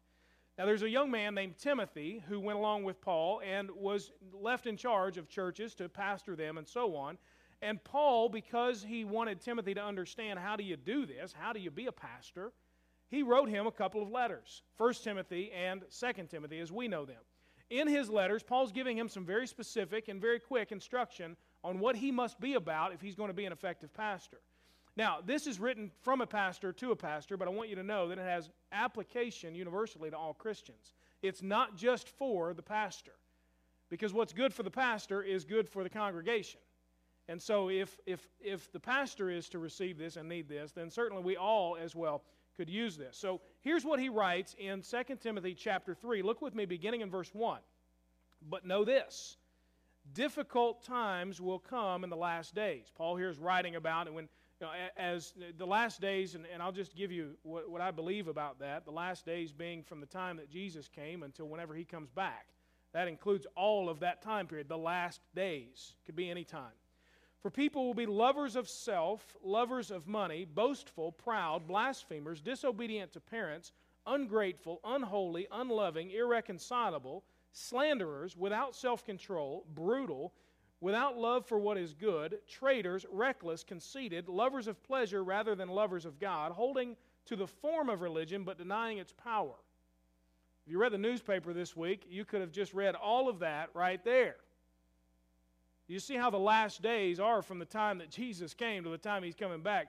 Now, 0.58 0.64
there's 0.64 0.82
a 0.82 0.88
young 0.88 1.10
man 1.10 1.34
named 1.34 1.58
Timothy 1.58 2.24
who 2.28 2.40
went 2.40 2.58
along 2.58 2.84
with 2.84 3.00
Paul 3.02 3.42
and 3.44 3.70
was 3.70 4.12
left 4.32 4.66
in 4.66 4.78
charge 4.78 5.18
of 5.18 5.28
churches 5.28 5.74
to 5.74 5.88
pastor 5.88 6.34
them 6.34 6.56
and 6.56 6.66
so 6.66 6.96
on. 6.96 7.18
And 7.60 7.82
Paul, 7.84 8.30
because 8.30 8.82
he 8.82 9.04
wanted 9.04 9.40
Timothy 9.40 9.74
to 9.74 9.84
understand 9.84 10.38
how 10.38 10.56
do 10.56 10.64
you 10.64 10.76
do 10.76 11.04
this, 11.04 11.34
how 11.38 11.52
do 11.52 11.60
you 11.60 11.70
be 11.70 11.86
a 11.86 11.92
pastor, 11.92 12.52
he 13.08 13.22
wrote 13.22 13.50
him 13.50 13.66
a 13.66 13.72
couple 13.72 14.02
of 14.02 14.10
letters, 14.10 14.62
1 14.78 14.94
Timothy 14.94 15.52
and 15.52 15.82
2 15.90 16.12
Timothy, 16.30 16.58
as 16.58 16.72
we 16.72 16.88
know 16.88 17.04
them. 17.04 17.22
In 17.68 17.86
his 17.86 18.08
letters, 18.08 18.42
Paul's 18.42 18.72
giving 18.72 18.96
him 18.96 19.08
some 19.08 19.26
very 19.26 19.46
specific 19.46 20.08
and 20.08 20.20
very 20.20 20.38
quick 20.38 20.72
instruction 20.72 21.36
on 21.64 21.80
what 21.80 21.96
he 21.96 22.10
must 22.10 22.40
be 22.40 22.54
about 22.54 22.94
if 22.94 23.00
he's 23.00 23.16
going 23.16 23.28
to 23.28 23.34
be 23.34 23.44
an 23.44 23.52
effective 23.52 23.92
pastor. 23.92 24.38
Now, 24.96 25.18
this 25.24 25.46
is 25.46 25.60
written 25.60 25.90
from 26.02 26.22
a 26.22 26.26
pastor 26.26 26.72
to 26.72 26.90
a 26.90 26.96
pastor, 26.96 27.36
but 27.36 27.46
I 27.46 27.50
want 27.50 27.68
you 27.68 27.76
to 27.76 27.82
know 27.82 28.08
that 28.08 28.18
it 28.18 28.24
has 28.24 28.48
application 28.72 29.54
universally 29.54 30.10
to 30.10 30.16
all 30.16 30.32
Christians. 30.32 30.94
It's 31.22 31.42
not 31.42 31.76
just 31.76 32.08
for 32.08 32.54
the 32.54 32.62
pastor, 32.62 33.12
because 33.90 34.14
what's 34.14 34.32
good 34.32 34.54
for 34.54 34.62
the 34.62 34.70
pastor 34.70 35.22
is 35.22 35.44
good 35.44 35.68
for 35.68 35.82
the 35.82 35.90
congregation. 35.90 36.60
And 37.28 37.42
so, 37.42 37.68
if, 37.68 37.98
if, 38.06 38.28
if 38.40 38.72
the 38.72 38.80
pastor 38.80 39.30
is 39.30 39.48
to 39.50 39.58
receive 39.58 39.98
this 39.98 40.16
and 40.16 40.28
need 40.28 40.48
this, 40.48 40.72
then 40.72 40.90
certainly 40.90 41.22
we 41.22 41.36
all 41.36 41.76
as 41.76 41.94
well 41.94 42.22
could 42.56 42.70
use 42.70 42.96
this. 42.96 43.18
So, 43.18 43.40
here's 43.62 43.84
what 43.84 43.98
he 43.98 44.08
writes 44.08 44.54
in 44.58 44.80
2 44.80 45.16
Timothy 45.20 45.52
chapter 45.52 45.92
3. 45.92 46.22
Look 46.22 46.40
with 46.40 46.54
me 46.54 46.64
beginning 46.64 47.00
in 47.00 47.10
verse 47.10 47.30
1. 47.34 47.60
But 48.48 48.64
know 48.64 48.84
this 48.84 49.36
difficult 50.14 50.84
times 50.84 51.40
will 51.40 51.58
come 51.58 52.04
in 52.04 52.10
the 52.10 52.16
last 52.16 52.54
days. 52.54 52.92
Paul 52.94 53.16
here 53.16 53.28
is 53.28 53.38
writing 53.38 53.74
about, 53.74 54.06
and 54.06 54.14
when 54.14 54.28
you 54.60 54.66
know, 54.66 54.72
as 54.96 55.34
the 55.58 55.66
last 55.66 56.00
days, 56.00 56.34
and, 56.34 56.46
and 56.52 56.62
I'll 56.62 56.72
just 56.72 56.96
give 56.96 57.12
you 57.12 57.36
what, 57.42 57.68
what 57.70 57.80
I 57.80 57.90
believe 57.90 58.28
about 58.28 58.58
that, 58.60 58.84
the 58.84 58.90
last 58.90 59.26
days 59.26 59.52
being 59.52 59.82
from 59.82 60.00
the 60.00 60.06
time 60.06 60.36
that 60.38 60.50
Jesus 60.50 60.88
came 60.88 61.22
until 61.22 61.46
whenever 61.46 61.74
he 61.74 61.84
comes 61.84 62.10
back. 62.10 62.46
That 62.92 63.08
includes 63.08 63.46
all 63.56 63.90
of 63.90 64.00
that 64.00 64.22
time 64.22 64.46
period, 64.46 64.68
the 64.68 64.78
last 64.78 65.20
days. 65.34 65.94
Could 66.06 66.16
be 66.16 66.30
any 66.30 66.44
time. 66.44 66.72
For 67.42 67.50
people 67.50 67.86
will 67.86 67.94
be 67.94 68.06
lovers 68.06 68.56
of 68.56 68.68
self, 68.68 69.36
lovers 69.44 69.90
of 69.90 70.06
money, 70.06 70.46
boastful, 70.46 71.12
proud, 71.12 71.68
blasphemers, 71.68 72.40
disobedient 72.40 73.12
to 73.12 73.20
parents, 73.20 73.72
ungrateful, 74.06 74.80
unholy, 74.84 75.46
unloving, 75.52 76.10
irreconcilable, 76.10 77.24
slanderers, 77.52 78.36
without 78.36 78.74
self 78.74 79.04
control, 79.04 79.66
brutal, 79.74 80.32
without 80.80 81.16
love 81.16 81.46
for 81.46 81.58
what 81.58 81.78
is 81.78 81.94
good, 81.94 82.38
traitors, 82.48 83.06
reckless, 83.10 83.64
conceited, 83.64 84.28
lovers 84.28 84.66
of 84.66 84.82
pleasure 84.82 85.24
rather 85.24 85.54
than 85.54 85.68
lovers 85.68 86.04
of 86.04 86.18
God, 86.18 86.52
holding 86.52 86.96
to 87.26 87.36
the 87.36 87.46
form 87.46 87.88
of 87.88 88.02
religion 88.02 88.44
but 88.44 88.58
denying 88.58 88.98
its 88.98 89.12
power. 89.12 89.54
If 90.64 90.72
you 90.72 90.78
read 90.78 90.92
the 90.92 90.98
newspaper 90.98 91.52
this 91.52 91.76
week, 91.76 92.04
you 92.08 92.24
could 92.24 92.40
have 92.40 92.52
just 92.52 92.74
read 92.74 92.94
all 92.94 93.28
of 93.28 93.38
that 93.40 93.70
right 93.74 94.02
there. 94.04 94.36
You 95.88 96.00
see 96.00 96.16
how 96.16 96.30
the 96.30 96.38
last 96.38 96.82
days 96.82 97.20
are 97.20 97.42
from 97.42 97.60
the 97.60 97.64
time 97.64 97.98
that 97.98 98.10
Jesus 98.10 98.54
came 98.54 98.82
to 98.82 98.90
the 98.90 98.98
time 98.98 99.22
he's 99.22 99.36
coming 99.36 99.62
back. 99.62 99.86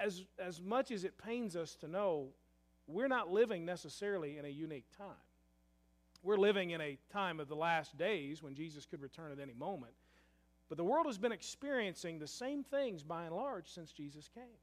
As, 0.00 0.24
as 0.38 0.60
much 0.60 0.90
as 0.90 1.04
it 1.04 1.18
pains 1.18 1.56
us 1.56 1.74
to 1.76 1.88
know, 1.88 2.28
we're 2.86 3.08
not 3.08 3.32
living 3.32 3.64
necessarily 3.64 4.38
in 4.38 4.44
a 4.44 4.48
unique 4.48 4.86
time. 4.96 5.08
We're 6.24 6.38
living 6.38 6.70
in 6.70 6.80
a 6.80 6.98
time 7.12 7.38
of 7.38 7.48
the 7.48 7.54
last 7.54 7.96
days 7.96 8.42
when 8.42 8.54
Jesus 8.54 8.86
could 8.86 9.00
return 9.00 9.30
at 9.30 9.38
any 9.38 9.54
moment. 9.54 9.92
But 10.68 10.78
the 10.78 10.84
world 10.84 11.06
has 11.06 11.18
been 11.18 11.30
experiencing 11.30 12.18
the 12.18 12.26
same 12.26 12.64
things 12.64 13.04
by 13.04 13.24
and 13.24 13.36
large 13.36 13.68
since 13.68 13.92
Jesus 13.92 14.28
came. 14.34 14.58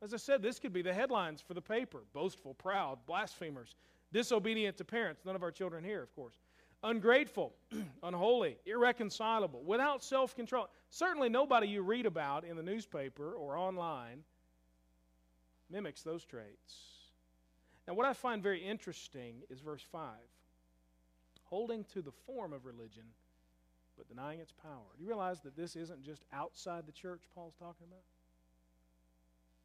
As 0.00 0.14
I 0.14 0.16
said, 0.16 0.40
this 0.40 0.58
could 0.58 0.72
be 0.72 0.82
the 0.82 0.94
headlines 0.94 1.42
for 1.42 1.54
the 1.54 1.60
paper 1.60 2.04
boastful, 2.12 2.54
proud, 2.54 2.98
blasphemers, 3.06 3.74
disobedient 4.12 4.76
to 4.78 4.84
parents. 4.84 5.22
None 5.26 5.36
of 5.36 5.42
our 5.42 5.50
children 5.50 5.84
here, 5.84 6.02
of 6.02 6.14
course 6.14 6.34
ungrateful, 6.84 7.54
unholy, 8.02 8.58
irreconcilable, 8.66 9.62
without 9.64 10.04
self 10.04 10.36
control. 10.36 10.68
Certainly, 10.90 11.30
nobody 11.30 11.66
you 11.66 11.82
read 11.82 12.06
about 12.06 12.44
in 12.44 12.56
the 12.56 12.62
newspaper 12.62 13.32
or 13.32 13.56
online 13.56 14.22
mimics 15.70 16.02
those 16.02 16.24
traits. 16.24 16.76
Now, 17.88 17.94
what 17.94 18.06
I 18.06 18.12
find 18.12 18.42
very 18.42 18.64
interesting 18.64 19.42
is 19.50 19.60
verse 19.60 19.82
5 19.90 20.12
holding 21.54 21.84
to 21.84 22.02
the 22.02 22.10
form 22.26 22.52
of 22.52 22.66
religion, 22.66 23.04
but 23.96 24.08
denying 24.08 24.40
its 24.40 24.50
power. 24.50 24.90
Do 24.96 25.04
you 25.04 25.08
realize 25.08 25.38
that 25.42 25.56
this 25.56 25.76
isn't 25.76 26.02
just 26.02 26.24
outside 26.32 26.84
the 26.84 26.90
church 26.90 27.20
Paul's 27.32 27.54
talking 27.60 27.86
about? 27.86 28.02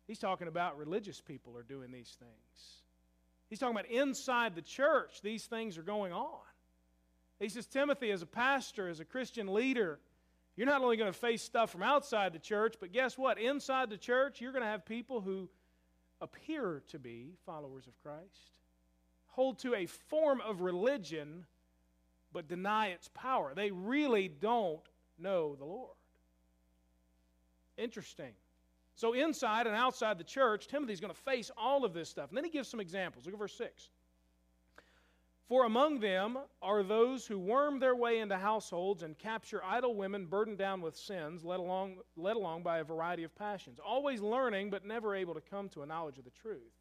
He's 0.06 0.20
talking 0.20 0.48
about 0.48 0.78
religious 0.78 1.20
people 1.20 1.58
are 1.58 1.64
doing 1.64 1.92
these 1.92 2.16
things. 2.20 2.84
He's 3.50 3.58
talking 3.58 3.76
about 3.76 3.90
inside 3.90 4.54
the 4.54 4.62
church, 4.62 5.22
these 5.24 5.46
things 5.46 5.80
are 5.80 5.82
going 5.82 6.14
on. 6.14 6.38
He 7.40 7.50
says, 7.50 7.66
Timothy, 7.66 8.12
as 8.12 8.22
a 8.22 8.28
pastor, 8.28 8.88
as 8.88 9.00
a 9.00 9.06
Christian 9.06 9.52
leader, 9.52 9.98
you're 10.56 10.68
not 10.68 10.84
only 10.84 10.96
going 10.96 11.12
to 11.12 11.18
face 11.18 11.42
stuff 11.42 11.72
from 11.72 11.82
outside 11.82 12.34
the 12.34 12.40
church, 12.40 12.76
but 12.80 12.94
guess 12.94 13.18
what? 13.18 13.40
Inside 13.40 13.90
the 13.90 13.98
church, 13.98 14.42
you're 14.42 14.52
going 14.52 14.64
to 14.64 14.70
have 14.70 14.86
people 14.86 15.22
who 15.22 15.50
appear 16.22 16.84
to 16.90 17.00
be 17.00 17.32
followers 17.48 17.88
of 17.88 17.98
Christ, 18.04 18.52
hold 19.30 19.58
to 19.60 19.74
a 19.74 19.88
form 19.88 20.40
of 20.42 20.62
religion, 20.62 21.48
but 22.34 22.48
deny 22.48 22.88
its 22.88 23.10
power. 23.14 23.54
They 23.56 23.72
really 23.72 24.28
don't 24.28 24.82
know 25.18 25.56
the 25.56 25.66
Lord. 25.66 25.96
Interesting. 27.78 28.34
So, 28.96 29.14
inside 29.14 29.66
and 29.66 29.76
outside 29.76 30.18
the 30.18 30.26
church, 30.26 30.68
Timothy's 30.68 31.00
going 31.00 31.14
to 31.14 31.22
face 31.22 31.50
all 31.58 31.86
of 31.86 31.94
this 31.94 32.10
stuff. 32.10 32.30
And 32.30 32.38
then 32.38 32.44
he 32.44 32.52
gives 32.52 32.68
some 32.68 32.82
examples. 32.82 33.26
Look 33.26 33.34
at 33.34 33.40
verse 33.40 33.56
6. 33.56 33.90
For 35.48 35.66
among 35.66 36.00
them 36.00 36.38
are 36.62 36.84
those 36.84 37.26
who 37.26 37.40
worm 37.40 37.80
their 37.80 37.96
way 37.96 38.20
into 38.20 38.38
households 38.38 39.02
and 39.02 39.18
capture 39.18 39.64
idle 39.64 39.96
women 39.96 40.28
burdened 40.28 40.60
down 40.60 40.80
with 40.80 40.96
sins, 40.96 41.44
led 41.44 41.60
along, 41.60 41.96
led 42.16 42.36
along 42.36 42.62
by 42.62 42.78
a 42.78 42.84
variety 42.84 43.24
of 43.24 43.34
passions, 43.36 43.80
always 43.84 44.22
learning 44.22 44.70
but 44.70 44.86
never 44.86 45.16
able 45.16 45.34
to 45.34 45.42
come 45.42 45.68
to 45.70 45.82
a 45.82 45.88
knowledge 45.88 46.20
of 46.20 46.24
the 46.24 46.30
truth. 46.30 46.72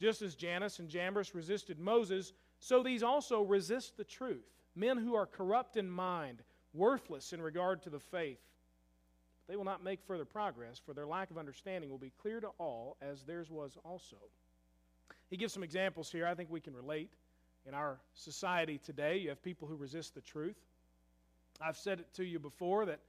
Just 0.00 0.22
as 0.22 0.34
Jannes 0.34 0.78
and 0.78 0.88
Jambres 0.88 1.34
resisted 1.34 1.78
Moses, 1.78 2.32
so 2.60 2.82
these 2.82 3.02
also 3.02 3.42
resist 3.42 3.98
the 3.98 4.04
truth. 4.04 4.61
Men 4.74 4.98
who 4.98 5.14
are 5.14 5.26
corrupt 5.26 5.76
in 5.76 5.90
mind, 5.90 6.42
worthless 6.72 7.32
in 7.32 7.42
regard 7.42 7.82
to 7.82 7.90
the 7.90 8.00
faith. 8.00 8.40
They 9.48 9.56
will 9.56 9.64
not 9.64 9.84
make 9.84 10.00
further 10.02 10.24
progress, 10.24 10.80
for 10.84 10.94
their 10.94 11.06
lack 11.06 11.30
of 11.30 11.38
understanding 11.38 11.90
will 11.90 11.98
be 11.98 12.12
clear 12.22 12.40
to 12.40 12.48
all, 12.58 12.96
as 13.02 13.22
theirs 13.24 13.50
was 13.50 13.76
also. 13.84 14.16
He 15.28 15.36
gives 15.36 15.52
some 15.52 15.62
examples 15.62 16.10
here 16.10 16.26
I 16.26 16.34
think 16.34 16.50
we 16.50 16.60
can 16.60 16.74
relate 16.74 17.10
in 17.66 17.74
our 17.74 18.00
society 18.14 18.78
today. 18.78 19.18
You 19.18 19.30
have 19.30 19.42
people 19.42 19.68
who 19.68 19.76
resist 19.76 20.14
the 20.14 20.20
truth. 20.20 20.56
I've 21.60 21.76
said 21.76 22.00
it 22.00 22.12
to 22.14 22.24
you 22.24 22.38
before 22.38 22.86
that 22.86 23.00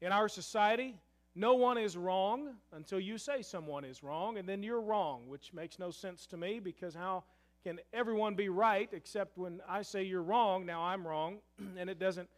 in 0.00 0.12
our 0.12 0.28
society, 0.28 0.94
no 1.34 1.54
one 1.54 1.78
is 1.78 1.96
wrong 1.96 2.54
until 2.72 3.00
you 3.00 3.18
say 3.18 3.42
someone 3.42 3.84
is 3.84 4.02
wrong, 4.02 4.38
and 4.38 4.48
then 4.48 4.62
you're 4.62 4.80
wrong, 4.80 5.28
which 5.28 5.52
makes 5.52 5.78
no 5.78 5.90
sense 5.90 6.26
to 6.26 6.36
me 6.36 6.58
because 6.60 6.94
how 6.94 7.24
can 7.62 7.78
everyone 7.92 8.34
be 8.34 8.48
right 8.48 8.88
except 8.92 9.36
when 9.36 9.60
I 9.68 9.82
say 9.82 10.02
you're 10.02 10.22
wrong, 10.22 10.64
now 10.64 10.82
I'm 10.82 11.06
wrong, 11.06 11.38
and 11.78 11.90
it 11.90 11.98
doesn't 11.98 12.28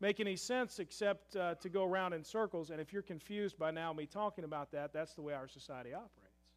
make 0.00 0.20
any 0.20 0.36
sense 0.36 0.78
except 0.78 1.36
uh, 1.36 1.54
to 1.56 1.68
go 1.68 1.84
around 1.84 2.12
in 2.12 2.24
circles. 2.24 2.70
And 2.70 2.80
if 2.80 2.92
you're 2.92 3.02
confused 3.02 3.58
by 3.58 3.70
now 3.70 3.92
me 3.92 4.06
talking 4.06 4.44
about 4.44 4.72
that, 4.72 4.92
that's 4.92 5.14
the 5.14 5.22
way 5.22 5.34
our 5.34 5.48
society 5.48 5.94
operates. 5.94 6.50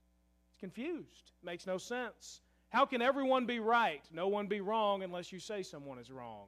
It's 0.50 0.60
confused, 0.60 1.32
it 1.42 1.46
makes 1.46 1.68
no 1.68 1.78
sense. 1.78 2.42
How 2.70 2.86
can 2.86 3.02
everyone 3.02 3.46
be 3.46 3.60
right? 3.60 4.04
No 4.12 4.28
one 4.28 4.48
be 4.48 4.60
wrong 4.60 5.04
unless 5.04 5.32
you 5.32 5.40
say 5.40 5.64
someone 5.64 6.00
is 6.00 6.12
wrong. 6.12 6.48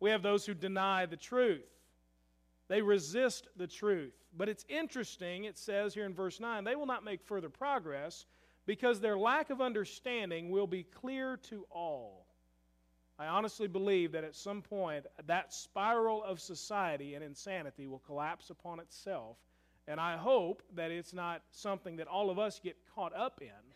We 0.00 0.10
have 0.10 0.22
those 0.22 0.44
who 0.44 0.54
deny 0.54 1.06
the 1.06 1.16
truth. 1.16 1.62
They 2.68 2.82
resist 2.82 3.48
the 3.56 3.66
truth. 3.66 4.14
But 4.36 4.48
it's 4.48 4.64
interesting, 4.68 5.44
it 5.44 5.56
says 5.56 5.94
here 5.94 6.06
in 6.06 6.14
verse 6.14 6.40
9, 6.40 6.64
they 6.64 6.74
will 6.74 6.86
not 6.86 7.04
make 7.04 7.22
further 7.22 7.48
progress 7.48 8.26
because 8.66 9.00
their 9.00 9.18
lack 9.18 9.50
of 9.50 9.60
understanding 9.60 10.50
will 10.50 10.66
be 10.66 10.82
clear 10.82 11.36
to 11.48 11.66
all. 11.70 12.26
I 13.18 13.26
honestly 13.26 13.68
believe 13.68 14.12
that 14.12 14.24
at 14.24 14.34
some 14.34 14.62
point 14.62 15.06
that 15.26 15.52
spiral 15.52 16.24
of 16.24 16.40
society 16.40 17.14
and 17.14 17.22
insanity 17.22 17.86
will 17.86 18.00
collapse 18.00 18.50
upon 18.50 18.80
itself. 18.80 19.36
And 19.86 20.00
I 20.00 20.16
hope 20.16 20.62
that 20.74 20.90
it's 20.90 21.12
not 21.12 21.42
something 21.50 21.96
that 21.96 22.08
all 22.08 22.30
of 22.30 22.38
us 22.38 22.58
get 22.58 22.76
caught 22.94 23.14
up 23.14 23.40
in 23.40 23.74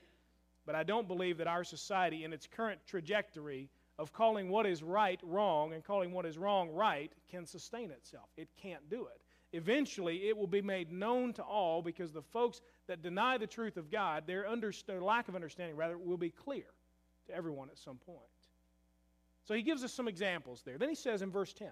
but 0.69 0.75
I 0.75 0.83
don't 0.83 1.09
believe 1.09 1.39
that 1.39 1.47
our 1.47 1.65
society, 1.65 2.25
in 2.25 2.35
its 2.35 2.47
current 2.47 2.79
trajectory 2.87 3.71
of 3.99 4.13
calling 4.13 4.51
what 4.51 4.67
is 4.67 4.83
right 4.83 5.19
wrong 5.23 5.73
and 5.73 5.83
calling 5.83 6.13
what 6.13 6.27
is 6.27 6.37
wrong 6.37 6.69
right, 6.69 7.11
can 7.31 7.47
sustain 7.47 7.91
itself. 7.91 8.29
It 8.37 8.51
can't 8.61 8.91
do 8.91 9.07
it. 9.07 9.23
Eventually, 9.53 10.29
it 10.29 10.37
will 10.37 10.47
be 10.47 10.61
made 10.61 10.93
known 10.93 11.33
to 11.35 11.43
all 11.43 11.81
because 11.81 12.13
the 12.13 12.23
folks 12.23 12.61
that 12.87 13.03
deny 13.03 13.39
the 13.39 13.47
truth 13.47 13.77
of 13.77 13.91
God, 13.91 14.25
their, 14.27 14.47
under, 14.47 14.73
their 14.87 15.01
lack 15.01 15.29
of 15.29 15.35
understanding, 15.35 15.77
rather, 15.77 15.97
will 15.97 16.19
be 16.19 16.31
clear 16.31 16.67
to 17.27 17.35
everyone 17.35 17.71
at 17.71 17.79
some 17.79 17.97
point. 17.97 18.19
So 19.45 19.55
he 19.55 19.63
gives 19.63 19.83
us 19.83 19.93
some 19.93 20.09
examples 20.09 20.63
there. 20.65 20.77
Then 20.77 20.91
he 20.91 20.95
says 20.95 21.23
in 21.23 21.31
verse 21.31 21.55
10 21.55 21.69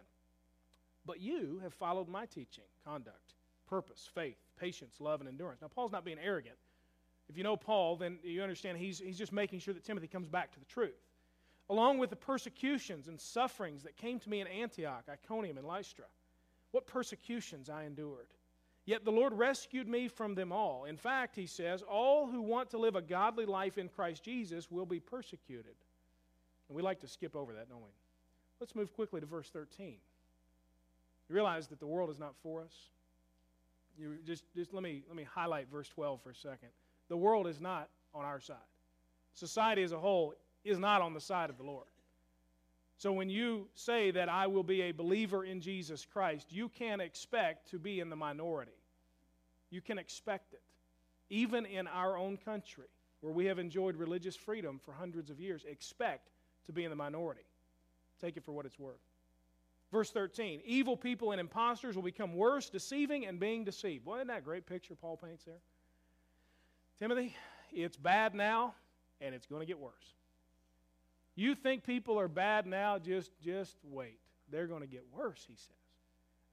But 1.04 1.20
you 1.20 1.60
have 1.62 1.74
followed 1.74 2.08
my 2.08 2.24
teaching, 2.24 2.64
conduct, 2.82 3.34
purpose, 3.68 4.08
faith, 4.14 4.38
patience, 4.58 4.96
love, 4.98 5.20
and 5.20 5.28
endurance. 5.28 5.60
Now, 5.60 5.68
Paul's 5.68 5.92
not 5.92 6.04
being 6.04 6.18
arrogant. 6.18 6.56
If 7.28 7.36
you 7.36 7.44
know 7.44 7.56
Paul, 7.56 7.96
then 7.96 8.18
you 8.22 8.42
understand 8.42 8.78
he's, 8.78 9.00
he's 9.00 9.18
just 9.18 9.32
making 9.32 9.58
sure 9.58 9.74
that 9.74 9.84
Timothy 9.84 10.06
comes 10.06 10.28
back 10.28 10.52
to 10.52 10.58
the 10.58 10.64
truth. 10.64 10.94
Along 11.68 11.98
with 11.98 12.10
the 12.10 12.16
persecutions 12.16 13.08
and 13.08 13.20
sufferings 13.20 13.82
that 13.82 13.96
came 13.96 14.20
to 14.20 14.30
me 14.30 14.40
in 14.40 14.46
Antioch, 14.46 15.04
Iconium, 15.10 15.58
and 15.58 15.66
Lystra. 15.66 16.04
What 16.76 16.86
persecutions 16.86 17.70
I 17.70 17.84
endured. 17.84 18.26
Yet 18.84 19.02
the 19.02 19.10
Lord 19.10 19.32
rescued 19.32 19.88
me 19.88 20.08
from 20.08 20.34
them 20.34 20.52
all. 20.52 20.84
In 20.84 20.98
fact, 20.98 21.34
he 21.34 21.46
says, 21.46 21.80
all 21.80 22.26
who 22.26 22.42
want 22.42 22.68
to 22.68 22.78
live 22.78 22.96
a 22.96 23.00
godly 23.00 23.46
life 23.46 23.78
in 23.78 23.88
Christ 23.88 24.22
Jesus 24.22 24.70
will 24.70 24.84
be 24.84 25.00
persecuted. 25.00 25.72
And 26.68 26.76
we 26.76 26.82
like 26.82 27.00
to 27.00 27.08
skip 27.08 27.34
over 27.34 27.54
that, 27.54 27.70
don't 27.70 27.80
we? 27.80 27.88
Let's 28.60 28.74
move 28.74 28.92
quickly 28.92 29.20
to 29.20 29.26
verse 29.26 29.48
13. 29.48 29.86
You 29.86 31.34
realize 31.34 31.66
that 31.68 31.80
the 31.80 31.86
world 31.86 32.10
is 32.10 32.18
not 32.18 32.34
for 32.42 32.60
us? 32.60 32.74
You 33.98 34.18
just, 34.26 34.44
just 34.54 34.74
let, 34.74 34.82
me, 34.82 35.02
let 35.08 35.16
me 35.16 35.24
highlight 35.24 35.70
verse 35.72 35.88
12 35.88 36.20
for 36.20 36.28
a 36.28 36.34
second 36.34 36.68
the 37.08 37.16
world 37.16 37.46
is 37.46 37.58
not 37.58 37.88
on 38.14 38.26
our 38.26 38.38
side. 38.38 38.56
Society 39.32 39.82
as 39.82 39.92
a 39.92 39.98
whole 39.98 40.34
is 40.62 40.78
not 40.78 41.00
on 41.00 41.14
the 41.14 41.22
side 41.22 41.48
of 41.48 41.56
the 41.56 41.64
Lord. 41.64 41.86
So 42.98 43.12
when 43.12 43.28
you 43.28 43.68
say 43.74 44.10
that 44.12 44.28
I 44.28 44.46
will 44.46 44.62
be 44.62 44.82
a 44.82 44.92
believer 44.92 45.44
in 45.44 45.60
Jesus 45.60 46.06
Christ, 46.06 46.46
you 46.50 46.68
can 46.68 47.00
expect 47.00 47.70
to 47.70 47.78
be 47.78 48.00
in 48.00 48.08
the 48.08 48.16
minority. 48.16 48.72
You 49.70 49.80
can 49.80 49.98
expect 49.98 50.54
it. 50.54 50.62
Even 51.28 51.66
in 51.66 51.86
our 51.88 52.16
own 52.16 52.38
country, 52.38 52.86
where 53.20 53.32
we 53.32 53.46
have 53.46 53.58
enjoyed 53.58 53.96
religious 53.96 54.36
freedom 54.36 54.80
for 54.84 54.92
hundreds 54.92 55.30
of 55.30 55.40
years, 55.40 55.64
expect 55.68 56.30
to 56.66 56.72
be 56.72 56.84
in 56.84 56.90
the 56.90 56.96
minority. 56.96 57.44
Take 58.20 58.36
it 58.36 58.44
for 58.44 58.52
what 58.52 58.64
it's 58.64 58.78
worth. 58.78 59.00
Verse 59.92 60.10
13 60.10 60.62
Evil 60.64 60.96
people 60.96 61.32
and 61.32 61.40
impostors 61.40 61.96
will 61.96 62.02
become 62.02 62.34
worse, 62.34 62.70
deceiving 62.70 63.26
and 63.26 63.38
being 63.38 63.64
deceived. 63.64 64.06
Well, 64.06 64.16
isn't 64.16 64.28
that 64.28 64.38
a 64.38 64.42
great 64.42 64.66
picture 64.66 64.94
Paul 64.94 65.16
paints 65.16 65.44
there? 65.44 65.60
Timothy, 66.98 67.36
it's 67.72 67.96
bad 67.96 68.34
now, 68.34 68.74
and 69.20 69.34
it's 69.34 69.46
going 69.46 69.60
to 69.60 69.66
get 69.66 69.78
worse. 69.78 70.14
You 71.36 71.54
think 71.54 71.84
people 71.84 72.18
are 72.18 72.28
bad 72.28 72.66
now, 72.66 72.98
just, 72.98 73.30
just 73.40 73.76
wait. 73.84 74.18
They're 74.50 74.66
going 74.66 74.80
to 74.80 74.86
get 74.86 75.04
worse, 75.12 75.44
he 75.46 75.54
says. 75.54 75.76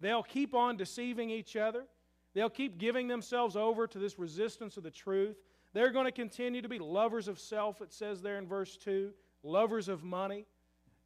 They'll 0.02 0.24
keep 0.24 0.54
on 0.54 0.76
deceiving 0.76 1.30
each 1.30 1.56
other. 1.56 1.86
They'll 2.34 2.50
keep 2.50 2.78
giving 2.78 3.08
themselves 3.08 3.56
over 3.56 3.88
to 3.88 3.98
this 3.98 4.20
resistance 4.20 4.76
of 4.76 4.84
the 4.84 4.92
truth. 4.92 5.38
They're 5.72 5.92
going 5.92 6.06
to 6.06 6.12
continue 6.12 6.62
to 6.62 6.70
be 6.70 6.80
lovers 6.80 7.28
of 7.28 7.40
self, 7.40 7.82
it 7.82 7.94
says 7.94 8.22
there 8.22 8.38
in 8.38 8.46
verse 8.46 8.76
2, 8.78 9.12
lovers 9.44 9.88
of 9.88 10.04
money. 10.04 10.46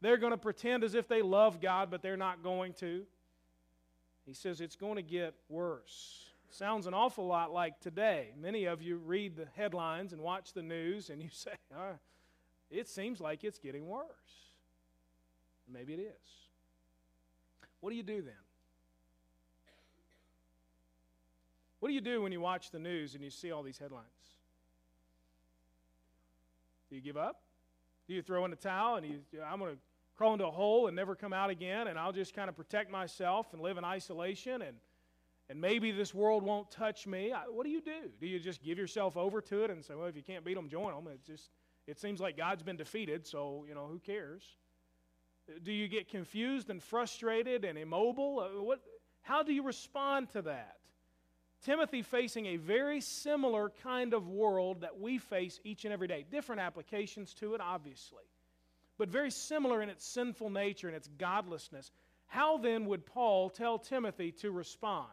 They're 0.01 0.17
going 0.17 0.31
to 0.31 0.37
pretend 0.37 0.83
as 0.83 0.95
if 0.95 1.07
they 1.07 1.21
love 1.21 1.61
God, 1.61 1.91
but 1.91 2.01
they're 2.01 2.17
not 2.17 2.43
going 2.43 2.73
to. 2.75 3.03
He 4.25 4.33
says 4.33 4.59
it's 4.59 4.75
going 4.75 4.95
to 4.95 5.01
get 5.01 5.35
worse. 5.49 6.25
Sounds 6.49 6.87
an 6.87 6.93
awful 6.93 7.27
lot 7.27 7.51
like 7.51 7.79
today. 7.79 8.29
Many 8.39 8.65
of 8.65 8.81
you 8.81 8.97
read 8.97 9.35
the 9.35 9.47
headlines 9.55 10.13
and 10.13 10.21
watch 10.21 10.53
the 10.53 10.63
news, 10.63 11.09
and 11.09 11.21
you 11.21 11.29
say, 11.31 11.51
it 12.69 12.87
seems 12.87 13.19
like 13.19 13.43
it's 13.43 13.59
getting 13.59 13.87
worse. 13.87 14.05
Maybe 15.71 15.93
it 15.93 15.99
is. 15.99 16.37
What 17.79 17.89
do 17.89 17.95
you 17.95 18.03
do 18.03 18.21
then? 18.21 18.33
What 21.79 21.89
do 21.89 21.93
you 21.93 22.01
do 22.01 22.21
when 22.21 22.31
you 22.31 22.41
watch 22.41 22.71
the 22.71 22.79
news 22.79 23.13
and 23.13 23.23
you 23.23 23.29
see 23.29 23.51
all 23.51 23.63
these 23.63 23.77
headlines? 23.77 24.07
Do 26.89 26.95
you 26.95 27.01
give 27.01 27.17
up? 27.17 27.41
Do 28.07 28.13
you 28.13 28.21
throw 28.21 28.45
in 28.45 28.51
the 28.51 28.57
towel 28.57 28.95
and 28.95 29.05
you, 29.05 29.19
I'm 29.45 29.59
going 29.59 29.75
to 29.75 29.79
crawl 30.15 30.33
into 30.33 30.47
a 30.47 30.51
hole 30.51 30.87
and 30.87 30.95
never 30.95 31.15
come 31.15 31.33
out 31.33 31.49
again 31.49 31.87
and 31.87 31.99
I'll 31.99 32.13
just 32.13 32.33
kind 32.33 32.49
of 32.49 32.55
protect 32.55 32.89
myself 32.89 33.53
and 33.53 33.61
live 33.61 33.77
in 33.77 33.83
isolation 33.83 34.61
and, 34.61 34.77
and 35.49 35.61
maybe 35.61 35.91
this 35.91 36.13
world 36.13 36.43
won't 36.43 36.71
touch 36.71 37.05
me? 37.05 37.33
What 37.49 37.65
do 37.65 37.69
you 37.69 37.81
do? 37.81 38.09
Do 38.19 38.27
you 38.27 38.39
just 38.39 38.63
give 38.63 38.77
yourself 38.77 39.15
over 39.15 39.41
to 39.41 39.63
it 39.63 39.69
and 39.69 39.83
say, 39.83 39.93
well, 39.93 40.07
if 40.07 40.15
you 40.15 40.23
can't 40.23 40.43
beat 40.43 40.55
them, 40.55 40.69
join 40.69 40.93
them? 40.95 41.07
It 41.13 41.23
just, 41.25 41.49
it 41.87 41.99
seems 41.99 42.19
like 42.19 42.37
God's 42.37 42.63
been 42.63 42.77
defeated, 42.77 43.25
so, 43.25 43.65
you 43.67 43.73
know, 43.73 43.87
who 43.87 43.99
cares? 43.99 44.43
Do 45.63 45.71
you 45.71 45.87
get 45.87 46.09
confused 46.09 46.69
and 46.69 46.83
frustrated 46.83 47.63
and 47.63 47.77
immobile? 47.77 48.39
Uh, 48.39 48.61
what, 48.61 48.81
how 49.21 49.43
do 49.43 49.53
you 49.53 49.63
respond 49.63 50.29
to 50.31 50.41
that? 50.43 50.75
Timothy 51.63 52.01
facing 52.01 52.45
a 52.45 52.57
very 52.57 53.01
similar 53.01 53.71
kind 53.81 54.13
of 54.13 54.27
world 54.27 54.81
that 54.81 54.99
we 54.99 55.17
face 55.17 55.59
each 55.63 55.85
and 55.85 55.93
every 55.93 56.07
day. 56.07 56.25
Different 56.29 56.61
applications 56.61 57.33
to 57.35 57.55
it, 57.55 57.61
obviously, 57.61 58.23
but 58.97 59.09
very 59.09 59.31
similar 59.31 59.81
in 59.81 59.89
its 59.89 60.05
sinful 60.05 60.49
nature 60.49 60.87
and 60.87 60.95
its 60.95 61.09
godlessness. 61.17 61.91
How 62.27 62.57
then 62.57 62.85
would 62.87 63.05
Paul 63.05 63.49
tell 63.49 63.79
Timothy 63.79 64.33
to 64.33 64.51
respond? 64.51 65.07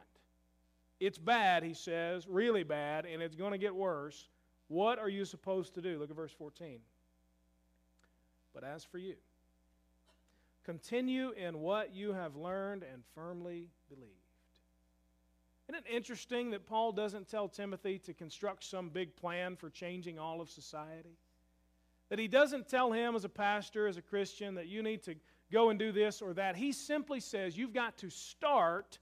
It's 1.00 1.18
bad, 1.18 1.62
he 1.62 1.74
says, 1.74 2.26
really 2.28 2.62
bad, 2.62 3.06
and 3.06 3.22
it's 3.22 3.36
going 3.36 3.52
to 3.52 3.58
get 3.58 3.74
worse. 3.74 4.28
What 4.68 4.98
are 4.98 5.08
you 5.08 5.24
supposed 5.24 5.74
to 5.74 5.82
do? 5.82 5.98
Look 5.98 6.10
at 6.10 6.16
verse 6.16 6.32
14. 6.32 6.78
But 8.54 8.64
as 8.64 8.84
for 8.84 8.98
you, 8.98 9.16
continue 10.64 11.32
in 11.32 11.60
what 11.60 11.94
you 11.94 12.12
have 12.12 12.36
learned 12.36 12.84
and 12.90 13.02
firmly 13.14 13.66
believed. 13.88 14.12
Isn't 15.68 15.84
it 15.86 15.94
interesting 15.94 16.50
that 16.50 16.66
Paul 16.66 16.92
doesn't 16.92 17.28
tell 17.28 17.48
Timothy 17.48 17.98
to 18.00 18.12
construct 18.12 18.64
some 18.64 18.90
big 18.90 19.16
plan 19.16 19.56
for 19.56 19.70
changing 19.70 20.18
all 20.18 20.40
of 20.40 20.50
society? 20.50 21.16
That 22.10 22.18
he 22.18 22.28
doesn't 22.28 22.68
tell 22.68 22.92
him 22.92 23.16
as 23.16 23.24
a 23.24 23.30
pastor, 23.30 23.88
as 23.88 23.96
a 23.96 24.02
Christian, 24.02 24.54
that 24.56 24.66
you 24.66 24.82
need 24.82 25.02
to 25.04 25.14
go 25.50 25.70
and 25.70 25.78
do 25.78 25.90
this 25.90 26.20
or 26.20 26.34
that. 26.34 26.54
He 26.56 26.72
simply 26.72 27.20
says 27.20 27.56
you've 27.56 27.72
got 27.72 27.96
to 27.98 28.10
start 28.10 28.98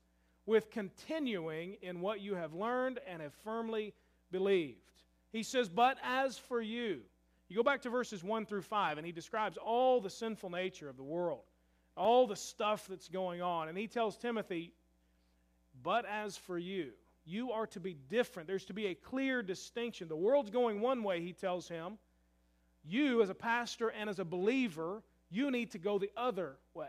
with 0.46 0.70
continuing 0.70 1.76
in 1.82 2.00
what 2.00 2.20
you 2.20 2.36
have 2.36 2.54
learned 2.54 3.00
and 3.06 3.20
have 3.22 3.34
firmly 3.44 3.92
believed. 4.30 4.81
He 5.32 5.42
says, 5.42 5.68
But 5.68 5.96
as 6.04 6.38
for 6.38 6.60
you, 6.60 7.00
you 7.48 7.56
go 7.56 7.62
back 7.62 7.82
to 7.82 7.90
verses 7.90 8.22
1 8.22 8.46
through 8.46 8.62
5, 8.62 8.98
and 8.98 9.06
he 9.06 9.12
describes 9.12 9.56
all 9.56 10.00
the 10.00 10.10
sinful 10.10 10.50
nature 10.50 10.88
of 10.88 10.96
the 10.96 11.02
world, 11.02 11.42
all 11.96 12.26
the 12.26 12.36
stuff 12.36 12.86
that's 12.88 13.08
going 13.08 13.42
on. 13.42 13.68
And 13.68 13.76
he 13.76 13.86
tells 13.86 14.16
Timothy, 14.16 14.72
but 15.82 16.04
as 16.06 16.36
for 16.36 16.58
you, 16.58 16.92
you 17.24 17.52
are 17.52 17.66
to 17.68 17.80
be 17.80 17.96
different. 18.08 18.48
There's 18.48 18.64
to 18.66 18.72
be 18.72 18.86
a 18.86 18.94
clear 18.94 19.42
distinction. 19.42 20.08
The 20.08 20.16
world's 20.16 20.50
going 20.50 20.80
one 20.80 21.02
way, 21.02 21.20
he 21.20 21.32
tells 21.32 21.68
him. 21.68 21.98
You, 22.84 23.22
as 23.22 23.30
a 23.30 23.34
pastor 23.34 23.88
and 23.90 24.10
as 24.10 24.18
a 24.18 24.24
believer, 24.24 25.02
you 25.30 25.50
need 25.50 25.70
to 25.70 25.78
go 25.78 25.98
the 25.98 26.10
other 26.16 26.56
way. 26.74 26.88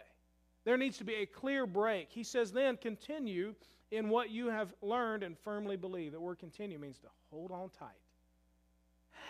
There 0.66 0.78
needs 0.78 0.98
to 0.98 1.04
be 1.04 1.16
a 1.16 1.26
clear 1.26 1.68
break. 1.68 2.08
He 2.10 2.24
says, 2.24 2.52
then 2.52 2.78
continue 2.78 3.54
in 3.92 4.10
what 4.10 4.32
you 4.32 4.48
have 4.48 4.74
learned 4.82 5.24
and 5.24 5.38
firmly 5.38 5.78
believe. 5.78 6.14
That 6.14 6.22
word 6.22 6.40
continue 6.40 6.80
means 6.80 6.98
to 7.00 7.08
hold 7.30 7.52
on 7.52 7.70
tight, 7.70 7.90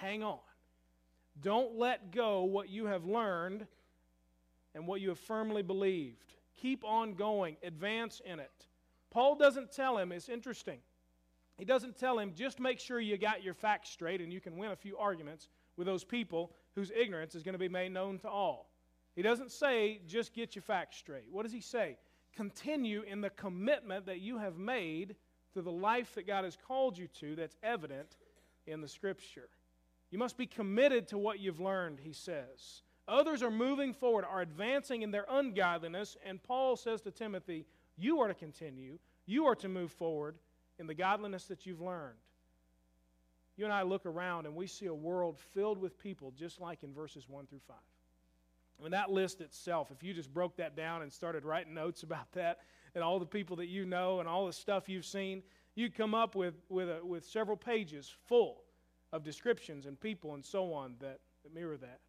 hang 0.04 0.22
on. 0.22 0.40
Don't 1.42 1.78
let 1.78 2.12
go 2.12 2.44
what 2.44 2.70
you 2.70 2.86
have 2.86 3.06
learned 3.06 3.66
and 4.76 4.86
what 4.86 5.02
you 5.02 5.10
have 5.10 5.20
firmly 5.20 5.64
believed. 5.64 6.34
Keep 6.62 6.84
on 6.84 7.14
going, 7.14 7.58
advance 7.64 8.22
in 8.26 8.40
it. 8.40 8.52
Paul 9.12 9.36
doesn't 9.36 9.72
tell 9.72 9.98
him, 9.98 10.12
it's 10.12 10.30
interesting. 10.30 10.80
He 11.58 11.66
doesn't 11.66 11.98
tell 11.98 12.20
him, 12.20 12.34
just 12.36 12.60
make 12.60 12.80
sure 12.80 13.00
you 13.00 13.18
got 13.18 13.44
your 13.44 13.54
facts 13.54 13.90
straight 13.90 14.22
and 14.22 14.34
you 14.34 14.42
can 14.42 14.58
win 14.58 14.72
a 14.72 14.76
few 14.76 14.98
arguments 14.98 15.48
with 15.78 15.88
those 15.88 16.04
people 16.04 16.52
whose 16.76 16.92
ignorance 16.92 17.36
is 17.36 17.44
going 17.44 17.54
to 17.54 17.60
be 17.60 17.70
made 17.70 17.92
known 17.92 18.20
to 18.20 18.30
all. 18.30 18.70
He 19.16 19.22
doesn't 19.22 19.52
say, 19.52 20.02
just 20.08 20.34
get 20.34 20.56
your 20.56 20.64
facts 20.64 20.98
straight. 20.98 21.28
What 21.32 21.44
does 21.44 21.54
he 21.54 21.62
say? 21.62 21.98
Continue 22.36 23.04
in 23.04 23.22
the 23.22 23.30
commitment 23.30 24.08
that 24.08 24.20
you 24.20 24.40
have 24.40 24.58
made 24.58 25.16
to 25.54 25.62
the 25.62 25.72
life 25.72 26.16
that 26.16 26.26
God 26.26 26.44
has 26.44 26.58
called 26.68 26.98
you 26.98 27.08
to 27.20 27.36
that's 27.36 27.56
evident 27.62 28.18
in 28.66 28.82
the 28.82 28.88
Scripture. 28.88 29.50
You 30.14 30.20
must 30.20 30.38
be 30.38 30.46
committed 30.46 31.08
to 31.08 31.18
what 31.18 31.40
you've 31.40 31.60
learned, 31.60 31.98
he 32.00 32.14
says. 32.14 32.84
Others 33.08 33.42
are 33.42 33.50
moving 33.50 33.96
forward, 33.96 34.26
are 34.30 34.42
advancing 34.42 35.02
in 35.02 35.10
their 35.10 35.26
ungodliness, 35.28 36.18
and 36.24 36.42
Paul 36.44 36.76
says 36.76 37.02
to 37.02 37.10
Timothy, 37.10 37.66
you 37.98 38.20
are 38.20 38.28
to 38.28 38.36
continue. 38.36 39.00
You 39.26 39.48
are 39.48 39.56
to 39.56 39.68
move 39.68 39.92
forward 39.92 40.36
in 40.78 40.86
the 40.86 40.94
godliness 40.94 41.46
that 41.46 41.66
you've 41.66 41.82
learned. 41.82 42.20
You 43.58 43.66
and 43.66 43.74
I 43.74 43.82
look 43.82 44.06
around 44.06 44.46
and 44.46 44.56
we 44.56 44.68
see 44.68 44.86
a 44.86 44.94
world 44.94 45.40
filled 45.56 45.80
with 45.80 45.98
people 45.98 46.32
just 46.38 46.62
like 46.62 46.84
in 46.84 46.94
verses 46.94 47.28
1 47.28 47.48
through 47.48 47.62
5. 47.68 47.76
I 47.76 48.84
mean, 48.84 48.92
that 48.92 49.10
list 49.10 49.42
itself, 49.42 49.90
if 49.90 50.04
you 50.04 50.14
just 50.14 50.32
broke 50.32 50.58
that 50.58 50.76
down 50.76 51.02
and 51.02 51.12
started 51.12 51.44
writing 51.44 51.74
notes 51.74 52.04
about 52.04 52.32
that 52.34 52.60
and 52.94 53.04
all 53.04 53.18
the 53.18 53.26
people 53.26 53.56
that 53.56 53.68
you 53.68 53.84
know 53.84 54.20
and 54.20 54.30
all 54.30 54.46
the 54.46 54.54
stuff 54.54 54.88
you've 54.88 55.06
seen, 55.06 55.42
you'd 55.74 55.96
come 55.96 56.14
up 56.14 56.36
with, 56.36 56.54
with, 56.70 56.88
a, 56.88 57.04
with 57.04 57.26
several 57.26 57.58
pages 57.58 58.14
full 58.28 58.62
of 59.14 59.24
descriptions 59.24 59.86
and 59.86 59.98
people 60.02 60.34
and 60.34 60.44
so 60.44 60.74
on 60.74 60.96
that, 61.00 61.20
that 61.44 61.54
mirror 61.54 61.78
that. 61.78 62.00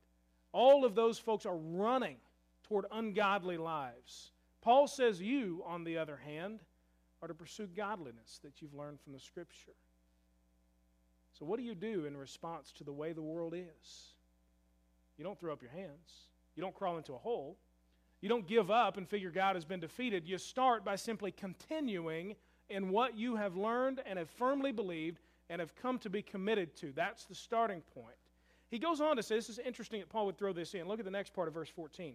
All 0.53 0.85
of 0.85 0.95
those 0.95 1.19
folks 1.19 1.47
are 1.47 1.57
running 1.57 2.17
toward 2.65 2.87
ungodly 2.91 3.59
lives. 3.59 4.33
Paul 4.63 4.89
says 4.89 5.21
you, 5.21 5.63
on 5.67 5.85
the 5.85 5.99
other 5.99 6.17
hand, 6.17 6.61
are 7.23 7.29
to 7.29 7.35
pursue 7.35 7.69
godliness 7.77 8.41
that 8.43 8.63
you've 8.63 8.75
learned 8.75 9.01
from 9.01 9.13
the 9.13 9.21
Scripture. 9.21 9.75
So, 11.39 11.45
what 11.45 11.59
do 11.59 11.65
you 11.65 11.75
do 11.75 12.07
in 12.07 12.17
response 12.17 12.73
to 12.73 12.85
the 12.85 12.93
way 12.93 13.13
the 13.13 13.23
world 13.23 13.55
is? 13.55 14.15
You 15.19 15.25
don't 15.25 15.39
throw 15.39 15.53
up 15.53 15.61
your 15.61 15.71
hands, 15.71 16.29
you 16.57 16.63
don't 16.63 16.75
crawl 16.75 16.97
into 16.97 17.13
a 17.13 17.19
hole, 17.19 17.59
you 18.23 18.29
don't 18.29 18.47
give 18.47 18.71
up 18.71 18.97
and 18.97 19.07
figure 19.07 19.31
God 19.31 19.57
has 19.57 19.67
been 19.67 19.81
defeated. 19.81 20.27
You 20.27 20.39
start 20.39 20.85
by 20.85 20.97
simply 20.97 21.33
continuing 21.33 22.37
in 22.71 22.89
what 22.89 23.19
you 23.19 23.37
have 23.37 23.57
learned 23.57 24.01
and 24.07 24.19
have 24.19 24.31
firmly 24.31 24.73
believed 24.73 25.19
and 25.51 25.61
have 25.61 25.75
come 25.77 25.99
to 26.01 26.11
be 26.11 26.23
committed 26.23 26.77
to. 26.77 26.93
That's 26.93 27.25
the 27.25 27.35
starting 27.35 27.83
point. 27.95 28.17
He 28.71 28.79
goes 28.79 29.01
on 29.01 29.17
to 29.17 29.23
say, 29.23 29.37
this 29.37 29.51
is 29.51 29.59
interesting 29.59 30.01
that 30.01 30.09
Paul 30.09 30.27
would 30.27 30.39
throw 30.39 30.53
this 30.53 30.75
in. 30.75 30.89
Look 30.89 30.99
at 30.99 31.05
the 31.05 31.11
next 31.11 31.35
part 31.35 31.49
of 31.49 31.55
verse 31.55 31.69
14 31.69 32.15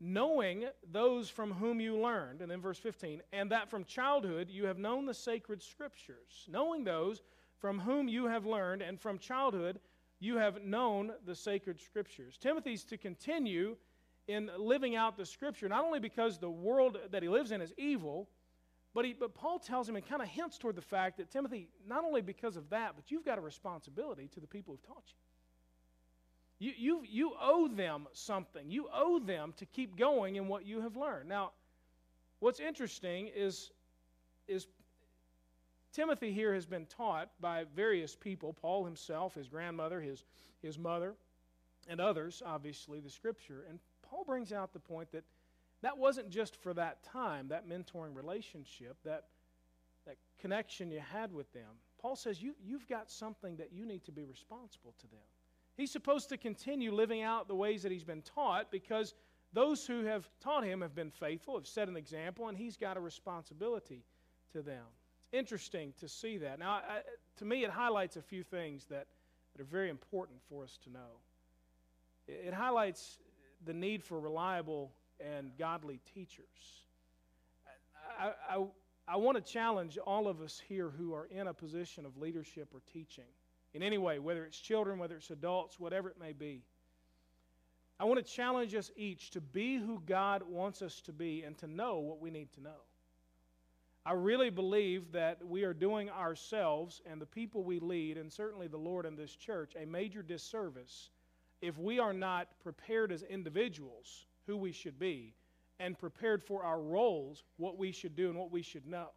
knowing 0.00 0.66
those 0.92 1.28
from 1.28 1.52
whom 1.52 1.80
you 1.80 1.96
learned, 1.96 2.40
and 2.40 2.50
then 2.50 2.60
verse 2.60 2.78
15, 2.78 3.22
and 3.32 3.50
that 3.50 3.68
from 3.68 3.84
childhood 3.84 4.48
you 4.48 4.66
have 4.66 4.78
known 4.78 5.06
the 5.06 5.14
sacred 5.14 5.62
scriptures. 5.62 6.46
Knowing 6.48 6.84
those 6.84 7.22
from 7.58 7.80
whom 7.80 8.08
you 8.08 8.26
have 8.26 8.46
learned, 8.46 8.82
and 8.82 9.00
from 9.00 9.18
childhood 9.18 9.80
you 10.20 10.36
have 10.36 10.62
known 10.62 11.12
the 11.26 11.34
sacred 11.34 11.80
scriptures. 11.80 12.38
Timothy's 12.38 12.84
to 12.84 12.96
continue 12.96 13.76
in 14.28 14.50
living 14.58 14.94
out 14.94 15.16
the 15.16 15.26
scripture, 15.26 15.68
not 15.68 15.84
only 15.84 16.00
because 16.00 16.38
the 16.38 16.50
world 16.50 16.98
that 17.10 17.22
he 17.22 17.28
lives 17.28 17.50
in 17.50 17.60
is 17.60 17.72
evil, 17.76 18.28
but, 18.94 19.04
he, 19.04 19.12
but 19.12 19.34
Paul 19.34 19.58
tells 19.58 19.88
him 19.88 19.96
and 19.96 20.06
kind 20.06 20.22
of 20.22 20.28
hints 20.28 20.58
toward 20.58 20.76
the 20.76 20.82
fact 20.82 21.18
that 21.18 21.30
Timothy, 21.30 21.68
not 21.86 22.04
only 22.04 22.22
because 22.22 22.56
of 22.56 22.70
that, 22.70 22.92
but 22.96 23.10
you've 23.10 23.24
got 23.24 23.38
a 23.38 23.40
responsibility 23.40 24.28
to 24.34 24.40
the 24.40 24.46
people 24.46 24.74
who've 24.74 24.86
taught 24.86 25.04
you. 25.06 25.14
You, 26.60 26.72
you, 26.76 27.04
you 27.08 27.32
owe 27.40 27.68
them 27.68 28.08
something. 28.12 28.68
You 28.68 28.88
owe 28.92 29.20
them 29.20 29.54
to 29.58 29.66
keep 29.66 29.96
going 29.96 30.36
in 30.36 30.48
what 30.48 30.66
you 30.66 30.80
have 30.80 30.96
learned. 30.96 31.28
Now, 31.28 31.52
what's 32.40 32.58
interesting 32.58 33.30
is, 33.34 33.70
is 34.48 34.66
Timothy 35.92 36.32
here 36.32 36.54
has 36.54 36.66
been 36.66 36.86
taught 36.86 37.30
by 37.40 37.64
various 37.76 38.16
people 38.16 38.52
Paul 38.52 38.84
himself, 38.84 39.34
his 39.34 39.48
grandmother, 39.48 40.00
his, 40.00 40.24
his 40.60 40.78
mother, 40.78 41.14
and 41.88 42.00
others, 42.00 42.42
obviously, 42.44 42.98
the 43.00 43.10
scripture. 43.10 43.64
And 43.68 43.78
Paul 44.02 44.24
brings 44.24 44.52
out 44.52 44.72
the 44.72 44.80
point 44.80 45.12
that 45.12 45.24
that 45.82 45.96
wasn't 45.96 46.30
just 46.30 46.56
for 46.56 46.74
that 46.74 47.02
time, 47.02 47.48
that 47.48 47.68
mentoring 47.68 48.14
relationship, 48.14 48.96
that, 49.04 49.24
that 50.06 50.16
connection 50.40 50.90
you 50.90 51.00
had 51.00 51.32
with 51.32 51.52
them. 51.52 51.70
Paul 52.00 52.16
says 52.16 52.42
you, 52.42 52.54
you've 52.64 52.88
got 52.88 53.10
something 53.10 53.56
that 53.56 53.72
you 53.72 53.86
need 53.86 54.04
to 54.04 54.12
be 54.12 54.24
responsible 54.24 54.94
to 55.00 55.06
them. 55.08 55.20
He's 55.76 55.90
supposed 55.92 56.28
to 56.30 56.36
continue 56.36 56.92
living 56.92 57.22
out 57.22 57.46
the 57.46 57.54
ways 57.54 57.82
that 57.84 57.92
he's 57.92 58.04
been 58.04 58.22
taught 58.22 58.70
because 58.70 59.14
those 59.52 59.86
who 59.86 60.04
have 60.04 60.28
taught 60.40 60.64
him 60.64 60.80
have 60.80 60.94
been 60.94 61.10
faithful, 61.10 61.54
have 61.54 61.66
set 61.66 61.88
an 61.88 61.96
example, 61.96 62.48
and 62.48 62.58
he's 62.58 62.76
got 62.76 62.96
a 62.96 63.00
responsibility 63.00 64.04
to 64.52 64.62
them. 64.62 64.84
It's 65.20 65.28
interesting 65.32 65.92
to 66.00 66.08
see 66.08 66.38
that. 66.38 66.58
Now, 66.58 66.72
I, 66.72 67.00
to 67.36 67.44
me, 67.44 67.64
it 67.64 67.70
highlights 67.70 68.16
a 68.16 68.22
few 68.22 68.42
things 68.42 68.86
that, 68.86 69.06
that 69.52 69.62
are 69.62 69.66
very 69.66 69.88
important 69.88 70.40
for 70.48 70.64
us 70.64 70.78
to 70.84 70.90
know. 70.90 71.20
It, 72.26 72.46
it 72.48 72.54
highlights 72.54 73.18
the 73.64 73.72
need 73.72 74.02
for 74.02 74.18
reliable 74.18 74.90
and 75.20 75.50
godly 75.58 76.00
teachers. 76.14 76.46
I, 78.18 78.32
I, 78.50 78.64
I 79.06 79.16
want 79.16 79.36
to 79.36 79.52
challenge 79.52 79.98
all 79.98 80.28
of 80.28 80.40
us 80.40 80.60
here 80.68 80.90
who 80.90 81.14
are 81.14 81.26
in 81.26 81.46
a 81.46 81.54
position 81.54 82.04
of 82.04 82.16
leadership 82.16 82.68
or 82.74 82.80
teaching 82.92 83.24
in 83.74 83.82
any 83.82 83.98
way, 83.98 84.18
whether 84.18 84.44
it's 84.44 84.58
children, 84.58 84.98
whether 84.98 85.16
it's 85.16 85.30
adults, 85.30 85.78
whatever 85.78 86.08
it 86.08 86.18
may 86.20 86.32
be. 86.32 86.62
I 88.00 88.04
want 88.04 88.24
to 88.24 88.32
challenge 88.32 88.74
us 88.74 88.90
each 88.96 89.30
to 89.30 89.40
be 89.40 89.76
who 89.76 90.00
God 90.06 90.42
wants 90.48 90.82
us 90.82 91.00
to 91.02 91.12
be 91.12 91.42
and 91.42 91.58
to 91.58 91.66
know 91.66 91.98
what 91.98 92.20
we 92.20 92.30
need 92.30 92.52
to 92.52 92.62
know. 92.62 92.80
I 94.06 94.12
really 94.12 94.50
believe 94.50 95.12
that 95.12 95.44
we 95.44 95.64
are 95.64 95.74
doing 95.74 96.08
ourselves 96.08 97.02
and 97.04 97.20
the 97.20 97.26
people 97.26 97.64
we 97.64 97.78
lead, 97.78 98.16
and 98.16 98.32
certainly 98.32 98.68
the 98.68 98.78
Lord 98.78 99.04
and 99.04 99.18
this 99.18 99.34
church, 99.34 99.74
a 99.80 99.84
major 99.84 100.22
disservice 100.22 101.10
if 101.60 101.76
we 101.76 101.98
are 101.98 102.12
not 102.12 102.48
prepared 102.62 103.10
as 103.10 103.22
individuals 103.24 104.27
who 104.48 104.56
we 104.56 104.72
should 104.72 104.98
be 104.98 105.34
and 105.78 105.96
prepared 105.96 106.42
for 106.42 106.64
our 106.64 106.80
roles, 106.80 107.44
what 107.58 107.78
we 107.78 107.92
should 107.92 108.16
do 108.16 108.30
and 108.30 108.36
what 108.36 108.50
we 108.50 108.62
should 108.62 108.86
know. 108.86 109.10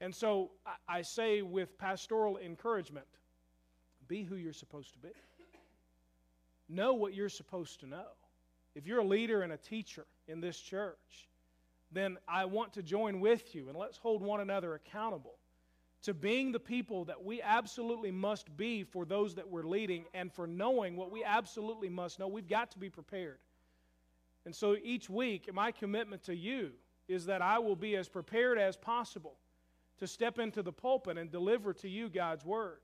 And 0.00 0.14
so 0.14 0.52
I 0.88 1.02
say 1.02 1.42
with 1.42 1.76
pastoral 1.76 2.38
encouragement 2.38 3.06
be 4.08 4.22
who 4.22 4.36
you're 4.36 4.52
supposed 4.52 4.92
to 4.92 4.98
be. 5.00 5.08
Know 6.68 6.94
what 6.94 7.14
you're 7.14 7.28
supposed 7.28 7.80
to 7.80 7.86
know. 7.86 8.06
If 8.74 8.86
you're 8.86 9.00
a 9.00 9.04
leader 9.04 9.42
and 9.42 9.52
a 9.52 9.56
teacher 9.56 10.06
in 10.28 10.40
this 10.40 10.58
church, 10.58 11.28
then 11.90 12.18
I 12.28 12.44
want 12.44 12.74
to 12.74 12.82
join 12.82 13.20
with 13.20 13.54
you 13.54 13.68
and 13.68 13.76
let's 13.76 13.96
hold 13.96 14.22
one 14.22 14.40
another 14.40 14.74
accountable 14.74 15.34
to 16.02 16.14
being 16.14 16.52
the 16.52 16.60
people 16.60 17.04
that 17.06 17.24
we 17.24 17.42
absolutely 17.42 18.12
must 18.12 18.56
be 18.56 18.84
for 18.84 19.04
those 19.04 19.34
that 19.34 19.48
we're 19.48 19.64
leading 19.64 20.04
and 20.14 20.32
for 20.32 20.46
knowing 20.46 20.94
what 20.94 21.10
we 21.10 21.24
absolutely 21.24 21.88
must 21.88 22.20
know. 22.20 22.28
We've 22.28 22.48
got 22.48 22.70
to 22.72 22.78
be 22.78 22.90
prepared. 22.90 23.38
And 24.46 24.54
so 24.54 24.76
each 24.82 25.10
week, 25.10 25.52
my 25.52 25.72
commitment 25.72 26.22
to 26.24 26.34
you 26.34 26.70
is 27.08 27.26
that 27.26 27.42
I 27.42 27.58
will 27.58 27.76
be 27.76 27.96
as 27.96 28.08
prepared 28.08 28.58
as 28.58 28.76
possible 28.76 29.34
to 29.98 30.06
step 30.06 30.38
into 30.38 30.62
the 30.62 30.72
pulpit 30.72 31.18
and 31.18 31.30
deliver 31.30 31.74
to 31.74 31.88
you 31.88 32.08
God's 32.08 32.44
word. 32.44 32.78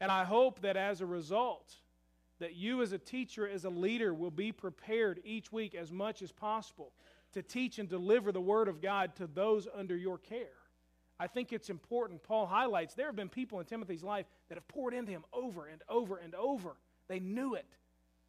And 0.00 0.10
I 0.10 0.24
hope 0.24 0.62
that 0.62 0.76
as 0.78 1.02
a 1.02 1.06
result, 1.06 1.74
that 2.38 2.56
you 2.56 2.80
as 2.80 2.92
a 2.92 2.98
teacher, 2.98 3.46
as 3.46 3.66
a 3.66 3.70
leader, 3.70 4.14
will 4.14 4.30
be 4.30 4.50
prepared 4.50 5.20
each 5.24 5.52
week 5.52 5.74
as 5.74 5.92
much 5.92 6.22
as 6.22 6.32
possible 6.32 6.92
to 7.34 7.42
teach 7.42 7.78
and 7.78 7.88
deliver 7.88 8.32
the 8.32 8.40
word 8.40 8.66
of 8.66 8.80
God 8.80 9.14
to 9.16 9.26
those 9.26 9.68
under 9.74 9.96
your 9.96 10.16
care. 10.16 10.56
I 11.20 11.26
think 11.26 11.52
it's 11.52 11.70
important. 11.70 12.22
Paul 12.22 12.46
highlights 12.46 12.94
there 12.94 13.06
have 13.06 13.16
been 13.16 13.28
people 13.28 13.60
in 13.60 13.66
Timothy's 13.66 14.02
life 14.02 14.26
that 14.48 14.56
have 14.56 14.66
poured 14.68 14.94
into 14.94 15.12
him 15.12 15.24
over 15.34 15.66
and 15.66 15.82
over 15.88 16.16
and 16.16 16.34
over. 16.34 16.76
They 17.08 17.20
knew 17.20 17.54
it, 17.54 17.76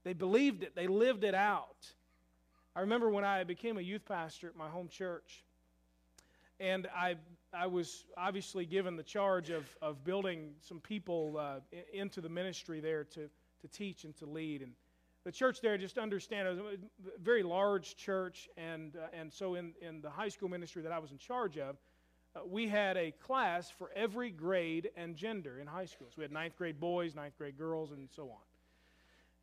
they 0.04 0.14
believed 0.14 0.64
it, 0.64 0.76
they 0.76 0.88
lived 0.88 1.24
it 1.24 1.36
out. 1.36 1.88
I 2.76 2.82
remember 2.82 3.08
when 3.08 3.24
I 3.24 3.44
became 3.44 3.78
a 3.78 3.82
youth 3.82 4.04
pastor 4.04 4.48
at 4.48 4.56
my 4.56 4.68
home 4.68 4.88
church, 4.88 5.44
and 6.60 6.88
I, 6.96 7.18
I 7.54 7.68
was 7.68 8.06
obviously 8.18 8.66
given 8.66 8.96
the 8.96 9.04
charge 9.04 9.52
of, 9.52 9.66
of 9.80 10.04
building 10.04 10.54
some 10.60 10.80
people 10.80 11.38
uh, 11.40 11.60
into 11.94 12.20
the 12.20 12.30
ministry 12.30 12.80
there 12.80 13.04
to, 13.04 13.30
to 13.62 13.68
teach 13.72 14.06
and 14.06 14.18
to 14.18 14.26
lead. 14.26 14.64
And 14.64 14.72
the 15.24 15.32
church 15.32 15.62
there, 15.62 15.78
just 15.78 16.00
understand, 16.00 16.48
it 16.48 16.52
was 16.52 16.60
a 16.60 17.20
very 17.22 17.44
large 17.44 17.96
church, 17.96 18.50
and, 18.58 18.96
uh, 18.96 19.08
and 19.14 19.32
so 19.32 19.54
in, 19.54 19.74
in 19.80 20.02
the 20.02 20.10
high 20.10 20.30
school 20.30 20.50
ministry 20.50 20.82
that 20.82 20.92
I 20.92 20.98
was 20.98 21.12
in 21.12 21.20
charge 21.20 21.60
of, 21.60 21.76
uh, 22.36 22.40
we 22.44 22.68
had 22.68 22.98
a 22.98 23.12
class 23.12 23.70
for 23.70 23.92
every 23.96 24.32
grade 24.32 24.90
and 24.98 25.16
gender 25.16 25.60
in 25.60 25.68
high 25.68 25.86
school. 25.86 26.08
So 26.10 26.16
we 26.18 26.24
had 26.24 26.32
ninth 26.32 26.58
grade 26.58 26.80
boys, 26.80 27.14
ninth 27.14 27.38
grade 27.38 27.56
girls, 27.56 27.92
and 27.92 28.10
so 28.16 28.24
on. 28.24 28.42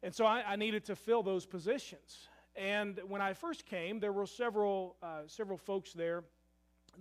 And 0.03 0.13
so 0.13 0.27
I, 0.27 0.43
I 0.45 0.57
needed 0.57 0.87
to 0.87 0.97
fill 0.97 1.23
those 1.23 1.47
positions. 1.47 2.27
And 2.61 3.01
when 3.09 3.23
I 3.23 3.33
first 3.33 3.65
came, 3.65 4.01
there 4.01 4.13
were 4.13 4.27
several, 4.27 4.97
uh, 5.03 5.23
several 5.27 5.57
folks 5.57 5.95
there 5.95 6.25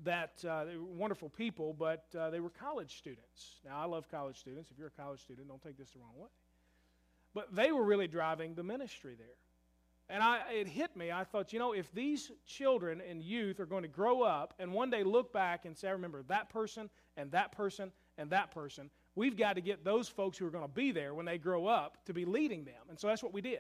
that 0.06 0.44
uh, 0.48 0.64
they 0.64 0.78
were 0.78 0.86
wonderful 0.86 1.28
people, 1.28 1.76
but 1.78 2.06
uh, 2.18 2.30
they 2.30 2.40
were 2.40 2.50
college 2.50 2.98
students. 2.98 3.60
Now, 3.66 3.82
I 3.82 3.86
love 3.86 4.10
college 4.10 4.38
students. 4.38 4.72
If 4.72 4.78
you're 4.78 4.88
a 4.88 5.02
college 5.02 5.20
student, 5.20 5.50
don't 5.50 5.62
take 5.62 5.78
this 5.78 5.92
the 5.92 6.00
wrong 6.00 6.14
way. 6.16 6.30
But 7.34 7.54
they 7.54 7.74
were 7.74 7.84
really 7.84 8.08
driving 8.08 8.56
the 8.56 8.64
ministry 8.64 9.16
there. 9.18 9.28
And 10.08 10.24
I, 10.24 10.40
it 10.54 10.68
hit 10.70 10.96
me. 10.96 11.12
I 11.12 11.26
thought, 11.26 11.52
you 11.52 11.60
know, 11.60 11.74
if 11.74 11.92
these 11.94 12.32
children 12.48 13.02
and 13.08 13.22
youth 13.22 13.60
are 13.60 13.66
going 13.66 13.84
to 13.84 13.90
grow 13.90 14.22
up 14.22 14.54
and 14.60 14.72
one 14.72 14.90
day 14.90 15.04
look 15.04 15.34
back 15.34 15.66
and 15.66 15.78
say, 15.78 15.90
I 15.90 15.92
remember 15.92 16.24
that 16.30 16.50
person 16.50 16.90
and 17.18 17.30
that 17.32 17.52
person 17.52 17.92
and 18.18 18.30
that 18.30 18.52
person, 18.52 18.90
we've 19.14 19.36
got 19.36 19.56
to 19.56 19.62
get 19.62 19.84
those 19.84 20.08
folks 20.08 20.38
who 20.38 20.48
are 20.48 20.52
going 20.52 20.64
to 20.64 20.74
be 20.74 20.92
there 20.94 21.14
when 21.14 21.26
they 21.26 21.38
grow 21.38 21.68
up 21.68 21.98
to 22.06 22.14
be 22.14 22.24
leading 22.24 22.64
them. 22.64 22.82
And 22.90 22.98
so 22.98 23.08
that's 23.08 23.22
what 23.22 23.34
we 23.34 23.42
did. 23.42 23.60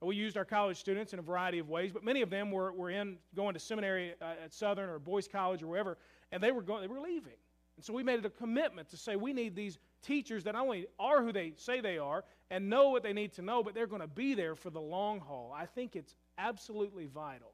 We 0.00 0.14
used 0.14 0.36
our 0.36 0.44
college 0.44 0.76
students 0.76 1.12
in 1.12 1.18
a 1.18 1.22
variety 1.22 1.58
of 1.58 1.68
ways, 1.68 1.90
but 1.92 2.04
many 2.04 2.22
of 2.22 2.30
them 2.30 2.52
were, 2.52 2.72
were 2.72 2.90
in 2.90 3.16
going 3.34 3.54
to 3.54 3.60
seminary 3.60 4.14
uh, 4.22 4.44
at 4.44 4.54
Southern 4.54 4.88
or 4.88 4.98
Boyce 5.00 5.26
College 5.26 5.62
or 5.62 5.66
wherever, 5.66 5.98
and 6.30 6.40
they 6.42 6.52
were, 6.52 6.62
going, 6.62 6.82
they 6.82 6.88
were 6.88 7.00
leaving. 7.00 7.32
And 7.76 7.84
so 7.84 7.92
we 7.92 8.02
made 8.02 8.20
it 8.20 8.24
a 8.24 8.30
commitment 8.30 8.88
to 8.90 8.96
say 8.96 9.16
we 9.16 9.32
need 9.32 9.56
these 9.56 9.78
teachers 10.02 10.44
that 10.44 10.52
not 10.52 10.62
only 10.62 10.86
are 10.98 11.22
who 11.22 11.32
they 11.32 11.52
say 11.56 11.80
they 11.80 11.98
are 11.98 12.24
and 12.50 12.68
know 12.68 12.90
what 12.90 13.02
they 13.02 13.12
need 13.12 13.32
to 13.34 13.42
know, 13.42 13.62
but 13.62 13.74
they're 13.74 13.86
going 13.86 14.00
to 14.00 14.08
be 14.08 14.34
there 14.34 14.54
for 14.54 14.70
the 14.70 14.80
long 14.80 15.20
haul. 15.20 15.54
I 15.56 15.66
think 15.66 15.96
it's 15.96 16.14
absolutely 16.38 17.06
vital. 17.06 17.52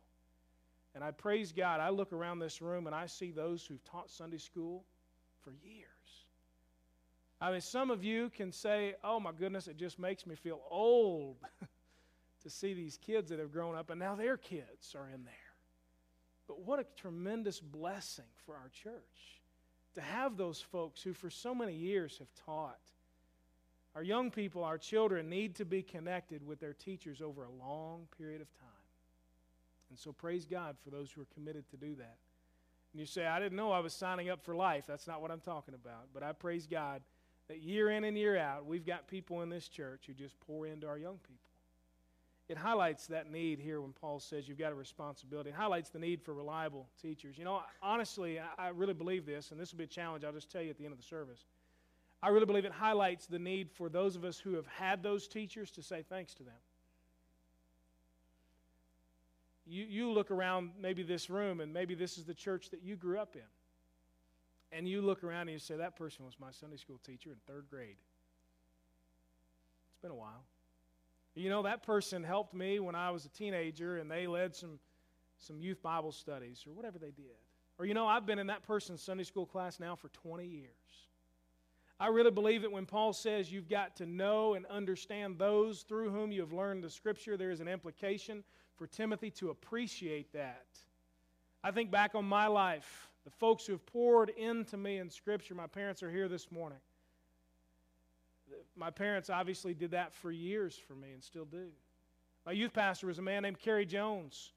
And 0.94 1.02
I 1.02 1.10
praise 1.10 1.52
God. 1.52 1.80
I 1.80 1.88
look 1.90 2.12
around 2.12 2.38
this 2.38 2.62
room 2.62 2.86
and 2.86 2.94
I 2.94 3.06
see 3.06 3.32
those 3.32 3.66
who've 3.66 3.82
taught 3.84 4.10
Sunday 4.10 4.38
school 4.38 4.84
for 5.42 5.50
years. 5.50 5.88
I 7.40 7.50
mean, 7.50 7.60
some 7.60 7.90
of 7.90 8.04
you 8.04 8.30
can 8.30 8.52
say, 8.52 8.94
oh 9.02 9.20
my 9.20 9.32
goodness, 9.32 9.66
it 9.68 9.76
just 9.76 9.98
makes 9.98 10.26
me 10.26 10.34
feel 10.36 10.60
old 10.70 11.36
to 12.44 12.50
see 12.50 12.74
these 12.74 12.98
kids 12.98 13.30
that 13.30 13.38
have 13.38 13.52
grown 13.52 13.74
up 13.74 13.90
and 13.90 13.98
now 13.98 14.14
their 14.14 14.36
kids 14.36 14.94
are 14.94 15.08
in 15.12 15.24
there. 15.24 15.34
But 16.46 16.60
what 16.60 16.78
a 16.78 16.86
tremendous 16.96 17.58
blessing 17.58 18.26
for 18.44 18.54
our 18.54 18.68
church 18.68 19.40
to 19.94 20.00
have 20.00 20.36
those 20.36 20.60
folks 20.60 21.02
who 21.02 21.14
for 21.14 21.30
so 21.30 21.54
many 21.54 21.74
years 21.74 22.18
have 22.18 22.28
taught. 22.44 22.78
Our 23.94 24.02
young 24.02 24.30
people, 24.30 24.62
our 24.62 24.76
children, 24.76 25.30
need 25.30 25.54
to 25.56 25.64
be 25.64 25.82
connected 25.82 26.46
with 26.46 26.60
their 26.60 26.74
teachers 26.74 27.22
over 27.22 27.44
a 27.44 27.50
long 27.50 28.08
period 28.18 28.42
of 28.42 28.52
time. 28.58 28.68
And 29.88 29.98
so 29.98 30.12
praise 30.12 30.44
God 30.44 30.76
for 30.82 30.90
those 30.90 31.10
who 31.12 31.22
are 31.22 31.28
committed 31.34 31.68
to 31.70 31.76
do 31.76 31.94
that. 31.94 32.16
And 32.92 33.00
you 33.00 33.06
say, 33.06 33.26
I 33.26 33.38
didn't 33.38 33.56
know 33.56 33.72
I 33.72 33.80
was 33.80 33.94
signing 33.94 34.28
up 34.28 34.44
for 34.44 34.54
life. 34.54 34.84
That's 34.86 35.06
not 35.06 35.22
what 35.22 35.30
I'm 35.30 35.40
talking 35.40 35.74
about. 35.74 36.08
But 36.12 36.22
I 36.22 36.32
praise 36.32 36.66
God 36.66 37.02
that 37.48 37.62
year 37.62 37.90
in 37.90 38.04
and 38.04 38.18
year 38.18 38.36
out, 38.36 38.66
we've 38.66 38.86
got 38.86 39.06
people 39.06 39.42
in 39.42 39.48
this 39.48 39.68
church 39.68 40.04
who 40.06 40.12
just 40.12 40.38
pour 40.40 40.66
into 40.66 40.86
our 40.86 40.98
young 40.98 41.18
people 41.18 41.53
it 42.48 42.58
highlights 42.58 43.06
that 43.06 43.30
need 43.30 43.58
here 43.58 43.80
when 43.80 43.92
Paul 43.92 44.20
says 44.20 44.46
you've 44.46 44.58
got 44.58 44.70
a 44.70 44.74
responsibility. 44.74 45.48
It 45.48 45.56
highlights 45.56 45.88
the 45.88 45.98
need 45.98 46.22
for 46.22 46.34
reliable 46.34 46.86
teachers. 47.00 47.38
You 47.38 47.44
know, 47.44 47.62
honestly, 47.82 48.38
I 48.58 48.68
really 48.68 48.92
believe 48.92 49.24
this, 49.24 49.50
and 49.50 49.58
this 49.58 49.72
will 49.72 49.78
be 49.78 49.84
a 49.84 49.88
challenge 49.88 50.24
I'll 50.24 50.32
just 50.32 50.50
tell 50.50 50.60
you 50.60 50.70
at 50.70 50.76
the 50.76 50.84
end 50.84 50.92
of 50.92 50.98
the 50.98 51.06
service. 51.06 51.46
I 52.22 52.28
really 52.28 52.46
believe 52.46 52.64
it 52.64 52.72
highlights 52.72 53.26
the 53.26 53.38
need 53.38 53.70
for 53.70 53.88
those 53.88 54.14
of 54.14 54.24
us 54.24 54.38
who 54.38 54.54
have 54.54 54.66
had 54.66 55.02
those 55.02 55.26
teachers 55.26 55.70
to 55.72 55.82
say 55.82 56.04
thanks 56.08 56.34
to 56.34 56.42
them. 56.42 56.54
You, 59.66 59.84
you 59.84 60.12
look 60.12 60.30
around 60.30 60.72
maybe 60.78 61.02
this 61.02 61.30
room, 61.30 61.60
and 61.60 61.72
maybe 61.72 61.94
this 61.94 62.18
is 62.18 62.24
the 62.24 62.34
church 62.34 62.68
that 62.70 62.82
you 62.82 62.96
grew 62.96 63.18
up 63.18 63.36
in. 63.36 63.42
And 64.76 64.88
you 64.88 65.00
look 65.00 65.24
around 65.24 65.42
and 65.42 65.52
you 65.52 65.58
say, 65.58 65.76
That 65.76 65.96
person 65.96 66.24
was 66.24 66.34
my 66.38 66.50
Sunday 66.50 66.76
school 66.76 67.00
teacher 67.06 67.30
in 67.30 67.36
third 67.46 67.66
grade. 67.70 67.96
It's 69.92 70.02
been 70.02 70.10
a 70.10 70.14
while. 70.14 70.44
You 71.34 71.50
know, 71.50 71.62
that 71.62 71.82
person 71.82 72.22
helped 72.22 72.54
me 72.54 72.78
when 72.78 72.94
I 72.94 73.10
was 73.10 73.24
a 73.24 73.28
teenager 73.28 73.98
and 73.98 74.10
they 74.10 74.26
led 74.26 74.54
some, 74.54 74.78
some 75.38 75.58
youth 75.58 75.82
Bible 75.82 76.12
studies 76.12 76.64
or 76.66 76.72
whatever 76.72 76.98
they 76.98 77.10
did. 77.10 77.36
Or, 77.78 77.86
you 77.86 77.94
know, 77.94 78.06
I've 78.06 78.24
been 78.24 78.38
in 78.38 78.46
that 78.46 78.62
person's 78.62 79.02
Sunday 79.02 79.24
school 79.24 79.46
class 79.46 79.80
now 79.80 79.96
for 79.96 80.08
20 80.08 80.46
years. 80.46 80.70
I 81.98 82.08
really 82.08 82.30
believe 82.30 82.62
that 82.62 82.70
when 82.70 82.86
Paul 82.86 83.12
says 83.12 83.50
you've 83.50 83.68
got 83.68 83.96
to 83.96 84.06
know 84.06 84.54
and 84.54 84.66
understand 84.66 85.38
those 85.38 85.82
through 85.82 86.10
whom 86.10 86.30
you 86.30 86.40
have 86.40 86.52
learned 86.52 86.84
the 86.84 86.90
Scripture, 86.90 87.36
there 87.36 87.50
is 87.50 87.60
an 87.60 87.68
implication 87.68 88.44
for 88.76 88.86
Timothy 88.86 89.30
to 89.32 89.50
appreciate 89.50 90.32
that. 90.32 90.66
I 91.62 91.70
think 91.70 91.90
back 91.90 92.14
on 92.14 92.24
my 92.24 92.46
life, 92.46 93.08
the 93.24 93.30
folks 93.30 93.66
who 93.66 93.72
have 93.72 93.86
poured 93.86 94.30
into 94.30 94.76
me 94.76 94.98
in 94.98 95.08
Scripture, 95.08 95.54
my 95.54 95.66
parents 95.66 96.02
are 96.02 96.10
here 96.10 96.28
this 96.28 96.50
morning 96.52 96.78
my 98.76 98.90
parents 98.90 99.30
obviously 99.30 99.74
did 99.74 99.92
that 99.92 100.14
for 100.14 100.30
years 100.30 100.76
for 100.76 100.94
me 100.94 101.12
and 101.12 101.22
still 101.22 101.44
do. 101.44 101.68
My 102.44 102.52
youth 102.52 102.72
pastor 102.72 103.06
was 103.06 103.18
a 103.18 103.22
man 103.22 103.42
named 103.42 103.58
Kerry 103.58 103.86
Jones. 103.86 104.52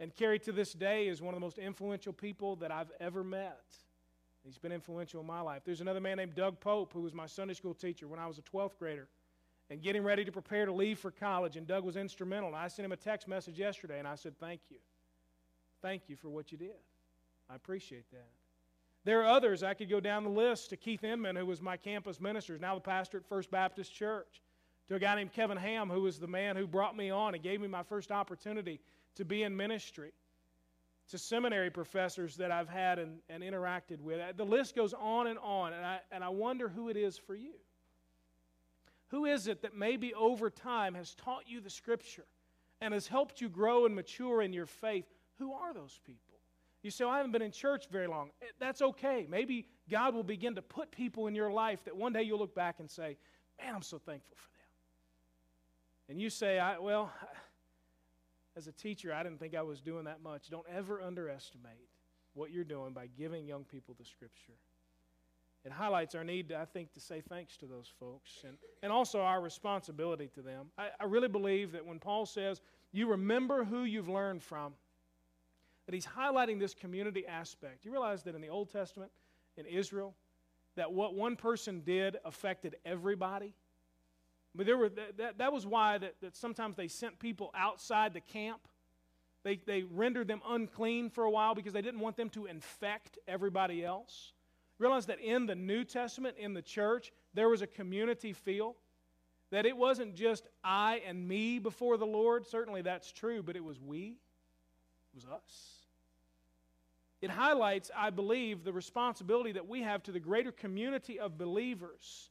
And 0.00 0.14
Kerry, 0.14 0.38
to 0.40 0.52
this 0.52 0.72
day, 0.72 1.06
is 1.08 1.22
one 1.22 1.32
of 1.32 1.36
the 1.36 1.44
most 1.44 1.58
influential 1.58 2.12
people 2.12 2.56
that 2.56 2.72
I've 2.72 2.90
ever 3.00 3.22
met. 3.22 3.62
He's 4.44 4.58
been 4.58 4.72
influential 4.72 5.20
in 5.20 5.26
my 5.26 5.40
life. 5.40 5.62
There's 5.64 5.80
another 5.80 6.00
man 6.00 6.16
named 6.16 6.34
Doug 6.34 6.58
Pope 6.60 6.92
who 6.92 7.02
was 7.02 7.14
my 7.14 7.26
Sunday 7.26 7.54
school 7.54 7.74
teacher 7.74 8.08
when 8.08 8.18
I 8.18 8.26
was 8.26 8.38
a 8.38 8.42
12th 8.42 8.76
grader. 8.78 9.08
and 9.70 9.80
getting 9.80 10.02
ready 10.02 10.22
to 10.24 10.32
prepare 10.32 10.66
to 10.66 10.72
leave 10.72 10.98
for 10.98 11.10
college. 11.10 11.56
And 11.56 11.66
Doug 11.66 11.84
was 11.84 11.96
instrumental. 11.96 12.48
And 12.48 12.56
I 12.56 12.68
sent 12.68 12.84
him 12.84 12.92
a 12.92 12.96
text 12.96 13.28
message 13.28 13.58
yesterday 13.58 13.98
and 13.98 14.08
I 14.08 14.16
said, 14.16 14.38
Thank 14.38 14.60
you. 14.68 14.78
Thank 15.80 16.08
you 16.08 16.16
for 16.16 16.28
what 16.28 16.52
you 16.52 16.58
did. 16.58 16.82
I 17.48 17.54
appreciate 17.54 18.10
that. 18.10 18.41
There 19.04 19.20
are 19.22 19.26
others. 19.26 19.62
I 19.62 19.74
could 19.74 19.90
go 19.90 20.00
down 20.00 20.24
the 20.24 20.30
list 20.30 20.70
to 20.70 20.76
Keith 20.76 21.02
Inman, 21.02 21.36
who 21.36 21.46
was 21.46 21.60
my 21.60 21.76
campus 21.76 22.20
minister, 22.20 22.58
now 22.58 22.74
the 22.74 22.80
pastor 22.80 23.18
at 23.18 23.26
First 23.26 23.50
Baptist 23.50 23.92
Church, 23.92 24.40
to 24.88 24.94
a 24.94 24.98
guy 24.98 25.14
named 25.16 25.32
Kevin 25.32 25.56
Ham, 25.56 25.90
who 25.90 26.02
was 26.02 26.18
the 26.18 26.28
man 26.28 26.56
who 26.56 26.66
brought 26.66 26.96
me 26.96 27.10
on 27.10 27.34
and 27.34 27.42
gave 27.42 27.60
me 27.60 27.68
my 27.68 27.82
first 27.82 28.12
opportunity 28.12 28.80
to 29.16 29.24
be 29.24 29.42
in 29.42 29.56
ministry, 29.56 30.12
to 31.10 31.18
seminary 31.18 31.70
professors 31.70 32.36
that 32.36 32.52
I've 32.52 32.68
had 32.68 32.98
and, 32.98 33.18
and 33.28 33.42
interacted 33.42 34.00
with. 34.00 34.20
Uh, 34.20 34.32
the 34.36 34.44
list 34.44 34.76
goes 34.76 34.94
on 34.94 35.26
and 35.26 35.38
on, 35.40 35.72
and 35.72 35.84
I, 35.84 36.00
and 36.10 36.22
I 36.22 36.28
wonder 36.28 36.68
who 36.68 36.88
it 36.88 36.96
is 36.96 37.18
for 37.18 37.34
you. 37.34 37.54
Who 39.08 39.26
is 39.26 39.46
it 39.46 39.62
that 39.62 39.76
maybe 39.76 40.14
over 40.14 40.48
time 40.48 40.94
has 40.94 41.14
taught 41.14 41.42
you 41.46 41.60
the 41.60 41.70
Scripture 41.70 42.24
and 42.80 42.94
has 42.94 43.06
helped 43.06 43.40
you 43.40 43.48
grow 43.48 43.84
and 43.84 43.94
mature 43.94 44.40
in 44.40 44.52
your 44.52 44.66
faith? 44.66 45.04
Who 45.38 45.52
are 45.52 45.74
those 45.74 46.00
people? 46.06 46.31
You 46.82 46.90
say, 46.90 47.04
well, 47.04 47.14
I 47.14 47.18
haven't 47.18 47.32
been 47.32 47.42
in 47.42 47.52
church 47.52 47.86
very 47.90 48.08
long. 48.08 48.30
Eh, 48.42 48.46
that's 48.58 48.82
okay. 48.82 49.26
Maybe 49.28 49.66
God 49.88 50.14
will 50.14 50.24
begin 50.24 50.54
to 50.56 50.62
put 50.62 50.90
people 50.90 51.28
in 51.28 51.34
your 51.34 51.50
life 51.50 51.84
that 51.84 51.96
one 51.96 52.12
day 52.12 52.22
you'll 52.22 52.38
look 52.38 52.54
back 52.54 52.80
and 52.80 52.90
say, 52.90 53.16
man, 53.60 53.74
I'm 53.74 53.82
so 53.82 53.98
thankful 53.98 54.36
for 54.36 54.48
them. 54.48 54.66
And 56.08 56.20
you 56.20 56.28
say, 56.28 56.58
I, 56.58 56.78
well, 56.78 57.12
as 58.56 58.66
a 58.66 58.72
teacher, 58.72 59.14
I 59.14 59.22
didn't 59.22 59.38
think 59.38 59.54
I 59.54 59.62
was 59.62 59.80
doing 59.80 60.04
that 60.04 60.22
much. 60.22 60.50
Don't 60.50 60.66
ever 60.74 61.00
underestimate 61.00 61.88
what 62.34 62.50
you're 62.50 62.64
doing 62.64 62.92
by 62.92 63.06
giving 63.06 63.46
young 63.46 63.64
people 63.64 63.94
the 63.98 64.04
Scripture. 64.04 64.54
It 65.64 65.70
highlights 65.70 66.16
our 66.16 66.24
need, 66.24 66.52
I 66.52 66.64
think, 66.64 66.92
to 66.94 67.00
say 67.00 67.20
thanks 67.20 67.56
to 67.58 67.66
those 67.66 67.92
folks 68.00 68.30
and, 68.44 68.56
and 68.82 68.90
also 68.90 69.20
our 69.20 69.40
responsibility 69.40 70.28
to 70.34 70.42
them. 70.42 70.66
I, 70.76 70.88
I 70.98 71.04
really 71.04 71.28
believe 71.28 71.70
that 71.72 71.86
when 71.86 72.00
Paul 72.00 72.26
says, 72.26 72.60
you 72.90 73.08
remember 73.08 73.64
who 73.64 73.84
you've 73.84 74.08
learned 74.08 74.42
from, 74.42 74.74
that 75.86 75.94
he's 75.94 76.06
highlighting 76.06 76.58
this 76.58 76.74
community 76.74 77.26
aspect. 77.26 77.84
You 77.84 77.90
realize 77.90 78.22
that 78.24 78.34
in 78.34 78.40
the 78.40 78.48
Old 78.48 78.70
Testament, 78.70 79.10
in 79.56 79.66
Israel, 79.66 80.14
that 80.76 80.92
what 80.92 81.14
one 81.14 81.36
person 81.36 81.82
did 81.84 82.16
affected 82.24 82.76
everybody? 82.84 83.54
But 84.54 84.66
there 84.66 84.76
were, 84.76 84.90
that, 84.90 85.38
that 85.38 85.52
was 85.52 85.66
why 85.66 85.98
that, 85.98 86.14
that 86.20 86.36
sometimes 86.36 86.76
they 86.76 86.88
sent 86.88 87.18
people 87.18 87.50
outside 87.54 88.12
the 88.12 88.20
camp. 88.20 88.60
They, 89.44 89.56
they 89.56 89.82
rendered 89.82 90.28
them 90.28 90.40
unclean 90.46 91.10
for 91.10 91.24
a 91.24 91.30
while 91.30 91.54
because 91.54 91.72
they 91.72 91.82
didn't 91.82 92.00
want 92.00 92.16
them 92.16 92.28
to 92.30 92.46
infect 92.46 93.18
everybody 93.26 93.84
else. 93.84 94.32
Realize 94.78 95.06
that 95.06 95.20
in 95.20 95.46
the 95.46 95.54
New 95.54 95.84
Testament, 95.84 96.36
in 96.38 96.54
the 96.54 96.62
church, 96.62 97.12
there 97.34 97.48
was 97.48 97.62
a 97.62 97.66
community 97.66 98.32
feel. 98.32 98.76
That 99.50 99.66
it 99.66 99.76
wasn't 99.76 100.14
just 100.14 100.48
I 100.64 101.02
and 101.06 101.28
me 101.28 101.58
before 101.58 101.96
the 101.96 102.06
Lord. 102.06 102.46
Certainly 102.46 102.82
that's 102.82 103.12
true, 103.12 103.42
but 103.42 103.54
it 103.54 103.64
was 103.64 103.80
we. 103.80 104.16
It 105.12 105.16
was 105.16 105.26
us. 105.26 105.82
It 107.20 107.30
highlights, 107.30 107.90
I 107.96 108.10
believe, 108.10 108.64
the 108.64 108.72
responsibility 108.72 109.52
that 109.52 109.68
we 109.68 109.82
have 109.82 110.02
to 110.04 110.12
the 110.12 110.20
greater 110.20 110.50
community 110.50 111.20
of 111.20 111.38
believers. 111.38 112.30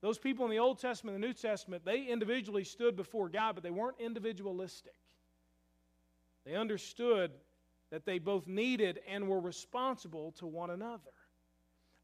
Those 0.00 0.16
people 0.16 0.44
in 0.44 0.52
the 0.52 0.60
Old 0.60 0.78
Testament 0.78 1.16
and 1.16 1.24
the 1.24 1.26
New 1.26 1.34
Testament, 1.34 1.84
they 1.84 2.04
individually 2.04 2.62
stood 2.62 2.94
before 2.94 3.28
God, 3.28 3.56
but 3.56 3.64
they 3.64 3.70
weren't 3.70 3.96
individualistic. 3.98 4.94
They 6.44 6.54
understood 6.54 7.32
that 7.90 8.06
they 8.06 8.20
both 8.20 8.46
needed 8.46 9.00
and 9.08 9.28
were 9.28 9.40
responsible 9.40 10.32
to 10.32 10.46
one 10.46 10.70
another. 10.70 11.10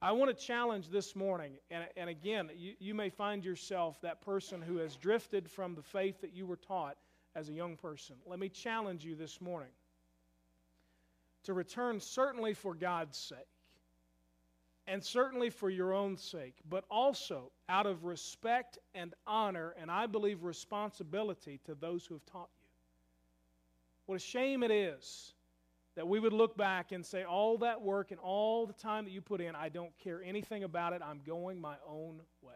I 0.01 0.11
want 0.11 0.37
to 0.37 0.45
challenge 0.45 0.89
this 0.89 1.15
morning, 1.15 1.53
and, 1.71 1.85
and 1.97 2.11
again, 2.11 2.51
you, 2.57 2.75
you 2.81 2.95
may 2.95 3.11
find 3.11 3.45
yourself 3.45 4.01
that 4.01 4.21
person 4.21 4.61
who 4.61 4.79
has 4.79 4.97
drifted 4.97 5.49
from 5.49 5.77
the 5.77 5.83
faith 5.83 6.21
that 6.23 6.35
you 6.35 6.47
were 6.47 6.57
taught 6.57 6.97
as 7.37 7.49
a 7.49 7.53
young 7.53 7.77
person. 7.77 8.17
Let 8.27 8.41
me 8.41 8.49
challenge 8.49 9.05
you 9.05 9.15
this 9.15 9.41
morning 9.41 9.71
to 11.45 11.53
return 11.53 12.01
certainly 12.01 12.55
for 12.55 12.75
God's 12.75 13.19
sake 13.19 13.39
and 14.87 15.03
certainly 15.03 15.51
for 15.51 15.71
your 15.71 15.93
own 15.93 16.17
sake, 16.17 16.55
but 16.69 16.85
also 16.91 17.53
out 17.69 17.87
of 17.87 18.05
respect 18.05 18.79
and 18.95 19.15
honor, 19.27 19.75
and 19.81 19.91
I 19.91 20.07
believe 20.07 20.43
responsibility 20.43 21.61
to 21.67 21.75
those 21.75 22.05
who 22.05 22.15
have 22.15 22.27
taught 22.27 22.49
you. 22.61 22.69
What 24.07 24.17
a 24.17 24.19
shame 24.19 24.63
it 24.63 24.71
is 24.71 25.33
that 25.95 26.09
we 26.09 26.19
would 26.19 26.33
look 26.33 26.57
back 26.57 26.93
and 26.93 27.05
say, 27.05 27.23
All 27.23 27.59
that 27.59 27.83
work 27.83 28.11
and 28.11 28.21
all 28.21 28.67
the 28.67 28.73
time 28.73 29.05
that 29.05 29.11
you 29.11 29.21
put 29.21 29.41
in, 29.41 29.55
I 29.55 29.69
don't 29.69 29.97
care 29.99 30.23
anything 30.23 30.65
about 30.65 30.93
it. 30.93 31.03
I'm 31.05 31.21
going 31.25 31.61
my 31.61 31.77
own 31.89 32.21
way. 32.43 32.55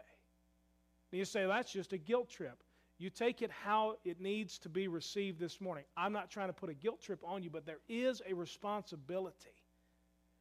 And 1.11 1.19
you 1.19 1.25
say, 1.25 1.45
That's 1.45 1.71
just 1.71 1.93
a 1.93 1.97
guilt 1.97 2.29
trip. 2.29 2.61
You 2.99 3.09
take 3.09 3.41
it 3.41 3.51
how 3.51 3.97
it 4.03 4.19
needs 4.19 4.57
to 4.59 4.69
be 4.69 4.87
received 4.87 5.39
this 5.39 5.61
morning. 5.61 5.83
I'm 5.95 6.13
not 6.13 6.31
trying 6.31 6.47
to 6.47 6.53
put 6.53 6.69
a 6.69 6.73
guilt 6.73 7.01
trip 7.01 7.21
on 7.23 7.43
you, 7.43 7.49
but 7.49 7.65
there 7.65 7.79
is 7.87 8.21
a 8.27 8.33
responsibility 8.33 9.49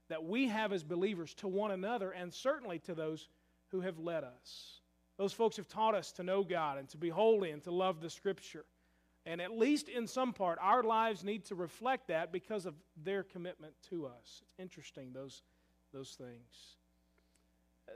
that 0.09 0.25
we 0.25 0.49
have 0.49 0.73
as 0.73 0.83
believers 0.83 1.35
to 1.35 1.49
one 1.49 1.71
another 1.71 2.13
and 2.13 2.33
certainly 2.33 2.79
to 2.81 2.95
those 2.95 3.29
who 3.69 3.81
have 3.81 3.99
led 3.99 4.25
us. 4.25 4.81
Those 5.19 5.33
folks 5.33 5.57
have 5.57 5.69
taught 5.69 5.95
us 5.95 6.13
to 6.13 6.23
know 6.23 6.45
God 6.45 6.79
and 6.79 6.89
to 6.91 6.97
be 6.97 7.09
holy 7.09 7.51
and 7.51 7.63
to 7.65 7.71
love 7.71 8.01
the 8.01 8.11
Scripture. 8.11 8.65
And 9.27 9.41
at 9.41 9.51
least 9.51 9.89
in 9.89 10.07
some 10.07 10.33
part, 10.33 10.59
our 10.63 10.83
lives 10.83 11.25
need 11.25 11.45
to 11.47 11.55
reflect 11.55 12.09
that 12.09 12.33
because 12.33 12.65
of 12.65 12.75
their 13.03 13.23
commitment 13.23 13.75
to 13.91 14.07
us. 14.07 14.43
It's 14.43 14.55
interesting, 14.59 15.13
those, 15.13 15.43
those 15.93 16.11
things. 16.11 16.77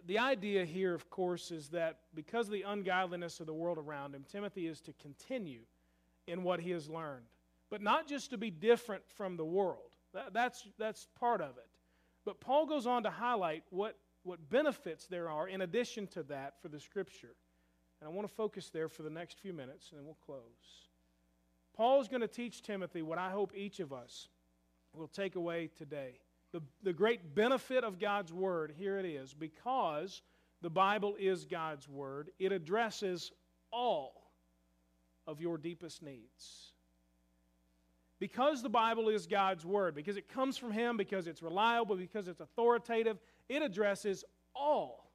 The 0.06 0.18
idea 0.18 0.64
here, 0.64 0.94
of 0.94 1.10
course, 1.10 1.50
is 1.50 1.68
that 1.70 1.98
because 2.14 2.46
of 2.46 2.52
the 2.52 2.62
ungodliness 2.62 3.40
of 3.40 3.46
the 3.46 3.54
world 3.54 3.78
around 3.78 4.14
him, 4.14 4.24
Timothy 4.30 4.66
is 4.66 4.80
to 4.82 4.92
continue 4.94 5.60
in 6.26 6.42
what 6.42 6.60
he 6.60 6.70
has 6.70 6.88
learned. 6.88 7.24
But 7.70 7.82
not 7.82 8.08
just 8.08 8.30
to 8.30 8.38
be 8.38 8.50
different 8.50 9.02
from 9.16 9.36
the 9.36 9.44
world. 9.44 9.90
That, 10.12 10.32
that's, 10.32 10.68
that's 10.78 11.06
part 11.18 11.40
of 11.40 11.50
it. 11.58 11.68
But 12.24 12.40
Paul 12.40 12.66
goes 12.66 12.86
on 12.86 13.02
to 13.04 13.10
highlight 13.10 13.64
what, 13.70 13.96
what 14.22 14.50
benefits 14.50 15.06
there 15.06 15.28
are 15.28 15.48
in 15.48 15.62
addition 15.62 16.06
to 16.08 16.22
that 16.24 16.60
for 16.60 16.68
the 16.68 16.80
Scripture. 16.80 17.34
And 18.00 18.08
I 18.08 18.12
want 18.12 18.28
to 18.28 18.34
focus 18.34 18.70
there 18.70 18.88
for 18.88 19.02
the 19.02 19.10
next 19.10 19.40
few 19.40 19.52
minutes, 19.52 19.90
and 19.90 19.98
then 19.98 20.06
we'll 20.06 20.16
close. 20.24 20.88
Paul 21.76 22.00
is 22.00 22.08
going 22.08 22.22
to 22.22 22.28
teach 22.28 22.62
Timothy 22.62 23.02
what 23.02 23.18
I 23.18 23.30
hope 23.30 23.52
each 23.54 23.80
of 23.80 23.92
us 23.92 24.28
will 24.94 25.08
take 25.08 25.36
away 25.36 25.70
today. 25.76 26.20
The, 26.52 26.62
the 26.82 26.92
great 26.92 27.34
benefit 27.34 27.84
of 27.84 27.98
God's 27.98 28.32
Word, 28.32 28.74
here 28.76 28.98
it 28.98 29.04
is, 29.04 29.34
because 29.34 30.22
the 30.62 30.70
Bible 30.70 31.14
is 31.18 31.44
God's 31.44 31.88
Word, 31.88 32.30
it 32.38 32.52
addresses 32.52 33.32
all 33.72 34.32
of 35.26 35.40
your 35.40 35.58
deepest 35.58 36.02
needs. 36.02 36.72
Because 38.18 38.62
the 38.62 38.68
Bible 38.68 39.08
is 39.08 39.26
God's 39.26 39.64
Word, 39.64 39.94
because 39.94 40.16
it 40.16 40.28
comes 40.28 40.58
from 40.58 40.72
Him, 40.72 40.96
because 40.96 41.26
it's 41.26 41.42
reliable, 41.42 41.96
because 41.96 42.28
it's 42.28 42.40
authoritative, 42.40 43.18
it 43.48 43.62
addresses 43.62 44.24
all 44.54 45.10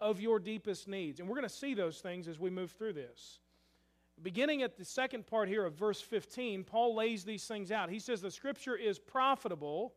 of 0.00 0.20
your 0.20 0.38
deepest 0.38 0.86
needs. 0.86 1.18
And 1.18 1.28
we're 1.28 1.34
going 1.34 1.48
to 1.48 1.54
see 1.54 1.74
those 1.74 1.98
things 1.98 2.28
as 2.28 2.38
we 2.38 2.50
move 2.50 2.70
through 2.72 2.92
this. 2.92 3.40
Beginning 4.22 4.62
at 4.62 4.76
the 4.76 4.84
second 4.84 5.26
part 5.26 5.48
here 5.48 5.64
of 5.64 5.74
verse 5.74 6.00
15, 6.00 6.64
Paul 6.64 6.94
lays 6.94 7.24
these 7.24 7.44
things 7.44 7.70
out. 7.70 7.90
He 7.90 7.98
says 7.98 8.20
the 8.20 8.30
Scripture 8.30 8.76
is 8.76 8.98
profitable 8.98 9.94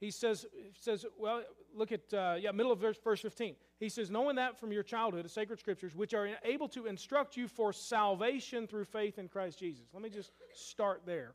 he 0.00 0.10
says, 0.10 0.46
says 0.78 1.06
well, 1.18 1.42
look 1.74 1.92
at, 1.92 2.12
uh, 2.12 2.36
yeah, 2.38 2.50
middle 2.52 2.72
of 2.72 2.78
verse, 2.78 2.98
verse 3.02 3.20
15. 3.20 3.54
He 3.78 3.88
says, 3.88 4.10
knowing 4.10 4.36
that 4.36 4.58
from 4.58 4.72
your 4.72 4.82
childhood, 4.82 5.24
the 5.24 5.28
sacred 5.28 5.58
scriptures, 5.58 5.94
which 5.94 6.14
are 6.14 6.28
able 6.44 6.68
to 6.68 6.86
instruct 6.86 7.36
you 7.36 7.48
for 7.48 7.72
salvation 7.72 8.66
through 8.66 8.84
faith 8.84 9.18
in 9.18 9.28
Christ 9.28 9.58
Jesus. 9.58 9.86
Let 9.92 10.02
me 10.02 10.10
just 10.10 10.32
start 10.54 11.02
there. 11.06 11.34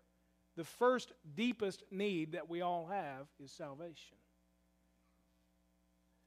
The 0.58 0.63
first, 0.63 1.13
deepest 1.36 1.84
need 1.91 2.34
that 2.34 2.50
we 2.50 2.62
all 2.62 2.88
have 2.88 3.28
is 3.43 3.52
salvation. 3.52 4.17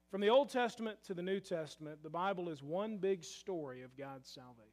From 0.09 0.21
the 0.21 0.29
Old 0.29 0.49
Testament 0.49 0.97
to 1.03 1.13
the 1.13 1.21
New 1.21 1.39
Testament, 1.39 2.01
the 2.01 2.09
Bible 2.09 2.49
is 2.49 2.63
one 2.63 2.97
big 2.97 3.23
story 3.23 3.81
of 3.81 3.97
God's 3.97 4.29
salvation. 4.29 4.71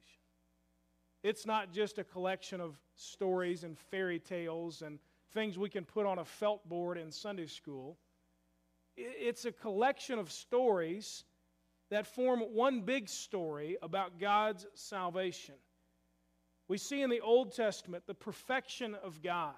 It's 1.23 1.45
not 1.45 1.71
just 1.71 1.97
a 1.97 2.03
collection 2.03 2.59
of 2.59 2.79
stories 2.95 3.63
and 3.63 3.77
fairy 3.77 4.19
tales 4.19 4.81
and 4.81 4.99
things 5.33 5.57
we 5.57 5.69
can 5.69 5.85
put 5.85 6.05
on 6.05 6.19
a 6.19 6.25
felt 6.25 6.67
board 6.67 6.97
in 6.97 7.11
Sunday 7.11 7.47
school. 7.47 7.97
It's 8.95 9.45
a 9.45 9.51
collection 9.51 10.19
of 10.19 10.31
stories 10.31 11.23
that 11.89 12.07
form 12.07 12.39
one 12.39 12.81
big 12.81 13.09
story 13.09 13.77
about 13.81 14.19
God's 14.19 14.65
salvation. 14.75 15.55
We 16.67 16.77
see 16.77 17.01
in 17.01 17.09
the 17.09 17.21
Old 17.21 17.53
Testament 17.53 18.05
the 18.07 18.13
perfection 18.13 18.95
of 19.03 19.21
God 19.21 19.55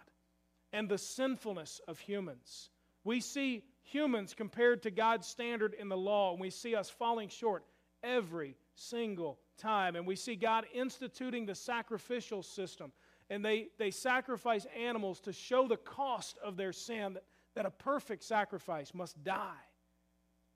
and 0.74 0.90
the 0.90 0.98
sinfulness 0.98 1.80
of 1.88 2.00
humans. 2.00 2.70
We 3.04 3.20
see 3.20 3.64
humans 3.84 4.34
compared 4.34 4.84
to 4.84 4.92
God's 4.92 5.28
standard 5.28 5.74
in 5.74 5.90
the 5.90 5.98
law, 5.98 6.32
and 6.32 6.42
we 6.42 6.50
see 6.50 6.76
us 6.76 6.90
falling 6.90 7.30
short 7.30 7.64
every 8.04 8.56
single 8.74 9.40
time. 9.58 9.96
And 9.96 10.06
we 10.08 10.16
see 10.16 10.36
God 10.36 10.66
instituting 10.74 11.46
the 11.46 11.56
sacrificial 11.56 12.42
system 12.44 12.92
and 13.30 13.44
they, 13.44 13.68
they 13.78 13.92
sacrifice 13.92 14.68
animals 14.78 15.20
to 15.22 15.34
show 15.34 15.68
the 15.68 15.78
cost 15.78 16.38
of 16.44 16.58
their 16.58 16.74
sin, 16.74 17.14
that, 17.14 17.24
that 17.56 17.66
a 17.66 17.72
perfect 17.72 18.24
sacrifice 18.24 18.94
must 18.94 19.24
die 19.24 19.64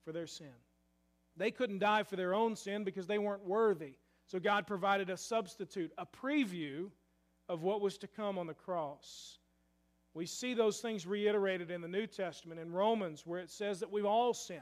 for 0.05 0.11
their 0.11 0.27
sin. 0.27 0.47
They 1.37 1.51
couldn't 1.51 1.79
die 1.79 2.03
for 2.03 2.15
their 2.15 2.33
own 2.33 2.55
sin 2.55 2.83
because 2.83 3.07
they 3.07 3.17
weren't 3.17 3.45
worthy. 3.45 3.93
So 4.25 4.39
God 4.39 4.67
provided 4.67 5.09
a 5.09 5.17
substitute, 5.17 5.91
a 5.97 6.05
preview 6.05 6.91
of 7.47 7.63
what 7.63 7.81
was 7.81 7.97
to 7.99 8.07
come 8.07 8.37
on 8.37 8.45
the 8.45 8.53
cross. 8.53 9.39
We 10.13 10.25
see 10.25 10.53
those 10.53 10.79
things 10.79 11.07
reiterated 11.07 11.71
in 11.71 11.81
the 11.81 11.87
New 11.87 12.05
Testament 12.05 12.59
in 12.59 12.71
Romans, 12.71 13.25
where 13.25 13.39
it 13.39 13.49
says 13.49 13.79
that 13.79 13.91
we've 13.91 14.05
all 14.05 14.33
sinned. 14.33 14.61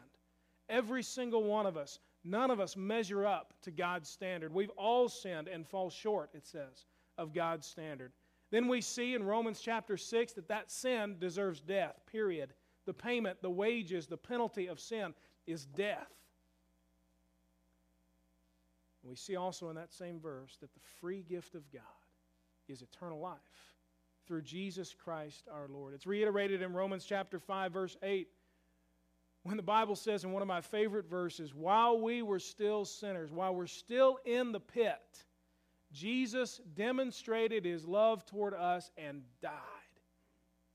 Every 0.70 1.04
single 1.04 1.44
one 1.44 1.66
of 1.66 1.78
us. 1.78 2.00
None 2.24 2.52
of 2.52 2.60
us 2.60 2.76
measure 2.76 3.26
up 3.26 3.54
to 3.62 3.72
God's 3.72 4.10
standard. 4.10 4.54
We've 4.54 4.72
all 4.72 5.08
sinned 5.08 5.48
and 5.48 5.66
fall 5.66 5.90
short, 5.90 6.32
it 6.34 6.46
says, 6.46 6.86
of 7.18 7.34
God's 7.34 7.66
standard. 7.66 8.12
Then 8.50 8.68
we 8.68 8.82
see 8.82 9.14
in 9.14 9.24
Romans 9.24 9.60
chapter 9.62 9.98
6 9.98 10.34
that 10.34 10.48
that 10.48 10.72
sin 10.72 11.18
deserves 11.20 11.60
death, 11.60 12.00
period. 12.10 12.54
The 12.86 12.94
payment, 12.94 13.42
the 13.42 13.50
wages, 13.50 14.08
the 14.08 14.18
penalty 14.18 14.68
of 14.68 14.80
sin 14.80 15.14
is 15.46 15.66
death. 15.66 16.08
we 19.04 19.16
see 19.16 19.38
also 19.38 19.70
in 19.70 19.76
that 19.78 19.94
same 19.94 20.20
verse 20.20 20.58
that 20.60 20.74
the 20.74 20.82
free 21.00 21.24
gift 21.30 21.56
of 21.56 21.72
God 21.72 21.82
is 22.68 22.82
eternal 22.82 23.20
life 23.20 23.38
through 24.28 24.42
Jesus 24.42 24.94
Christ 24.94 25.48
our 25.50 25.70
Lord. 25.70 25.94
It's 25.94 26.06
reiterated 26.06 26.62
in 26.62 26.74
Romans 26.74 27.06
chapter 27.06 27.40
5 27.40 27.72
verse 27.72 27.96
8 28.04 28.28
when 29.44 29.56
the 29.56 29.64
Bible 29.64 29.96
says 29.96 30.26
in 30.26 30.34
one 30.34 30.42
of 30.42 30.48
my 30.48 30.60
favorite 30.60 31.10
verses, 31.10 31.56
while 31.56 32.02
we 32.02 32.22
were 32.22 32.40
still 32.40 32.84
sinners, 32.84 33.32
while 33.32 33.56
we're 33.56 33.66
still 33.66 34.20
in 34.26 34.52
the 34.52 34.60
pit, 34.60 35.24
Jesus 35.92 36.60
demonstrated 36.76 37.66
his 37.66 37.86
love 37.86 38.26
toward 38.26 38.54
us 38.54 38.92
and 38.98 39.22
died. 39.42 39.52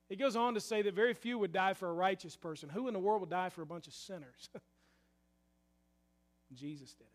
He 0.08 0.16
goes 0.16 0.36
on 0.36 0.54
to 0.54 0.60
say 0.60 0.82
that 0.82 0.94
very 0.94 1.14
few 1.14 1.38
would 1.38 1.52
die 1.52 1.74
for 1.74 1.88
a 1.88 1.92
righteous 1.92 2.36
person. 2.36 2.68
Who 2.68 2.88
in 2.88 2.94
the 2.94 3.00
world 3.00 3.20
would 3.20 3.30
die 3.30 3.48
for 3.48 3.62
a 3.62 3.66
bunch 3.66 3.86
of 3.86 3.94
sinners? 3.94 4.50
Jesus 6.54 6.92
did 6.94 7.04
it. 7.04 7.08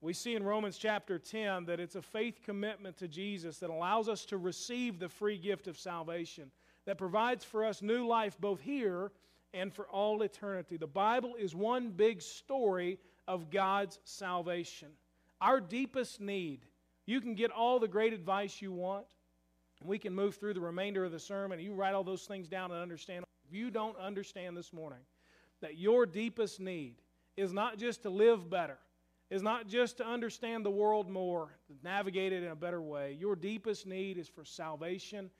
We 0.00 0.12
see 0.12 0.34
in 0.34 0.42
Romans 0.42 0.78
chapter 0.78 1.18
10 1.18 1.66
that 1.66 1.78
it's 1.78 1.94
a 1.94 2.02
faith 2.02 2.40
commitment 2.42 2.96
to 2.96 3.08
Jesus 3.08 3.58
that 3.58 3.70
allows 3.70 4.08
us 4.08 4.24
to 4.26 4.36
receive 4.36 4.98
the 4.98 5.08
free 5.08 5.38
gift 5.38 5.68
of 5.68 5.78
salvation, 5.78 6.50
that 6.86 6.98
provides 6.98 7.44
for 7.44 7.64
us 7.64 7.82
new 7.82 8.06
life 8.06 8.36
both 8.40 8.60
here 8.60 9.12
and 9.54 9.72
for 9.72 9.86
all 9.88 10.22
eternity. 10.22 10.76
The 10.76 10.88
Bible 10.88 11.34
is 11.38 11.54
one 11.54 11.90
big 11.90 12.20
story 12.20 12.98
of 13.28 13.50
God's 13.50 14.00
salvation. 14.04 14.88
Our 15.42 15.60
deepest 15.60 16.20
need, 16.20 16.60
you 17.04 17.20
can 17.20 17.34
get 17.34 17.50
all 17.50 17.80
the 17.80 17.88
great 17.88 18.12
advice 18.12 18.62
you 18.62 18.72
want. 18.72 19.06
And 19.80 19.88
we 19.88 19.98
can 19.98 20.14
move 20.14 20.36
through 20.36 20.54
the 20.54 20.60
remainder 20.60 21.04
of 21.04 21.10
the 21.10 21.18
sermon 21.18 21.58
you 21.58 21.74
write 21.74 21.94
all 21.94 22.04
those 22.04 22.22
things 22.22 22.46
down 22.48 22.70
and 22.70 22.80
understand. 22.80 23.24
If 23.48 23.54
you 23.54 23.68
don't 23.70 23.98
understand 23.98 24.56
this 24.56 24.72
morning 24.72 25.00
that 25.60 25.76
your 25.76 26.06
deepest 26.06 26.60
need 26.60 26.94
is 27.36 27.52
not 27.52 27.78
just 27.78 28.02
to 28.02 28.10
live 28.10 28.48
better, 28.48 28.78
is 29.28 29.42
not 29.42 29.66
just 29.66 29.96
to 29.96 30.06
understand 30.06 30.64
the 30.64 30.70
world 30.70 31.10
more, 31.10 31.56
to 31.66 31.74
navigate 31.82 32.32
it 32.32 32.44
in 32.44 32.50
a 32.50 32.56
better 32.56 32.80
way. 32.80 33.16
Your 33.18 33.34
deepest 33.34 33.84
need 33.84 34.18
is 34.18 34.28
for 34.28 34.44
salvation 34.44 35.30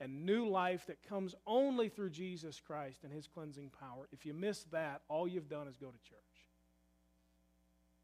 and 0.00 0.26
new 0.26 0.48
life 0.48 0.84
that 0.86 1.00
comes 1.08 1.36
only 1.46 1.88
through 1.88 2.10
Jesus 2.10 2.60
Christ 2.60 3.04
and 3.04 3.12
his 3.12 3.28
cleansing 3.28 3.70
power. 3.78 4.08
If 4.10 4.26
you 4.26 4.34
miss 4.34 4.64
that, 4.72 5.02
all 5.08 5.28
you've 5.28 5.48
done 5.48 5.68
is 5.68 5.76
go 5.76 5.86
to 5.86 6.08
church. 6.08 6.18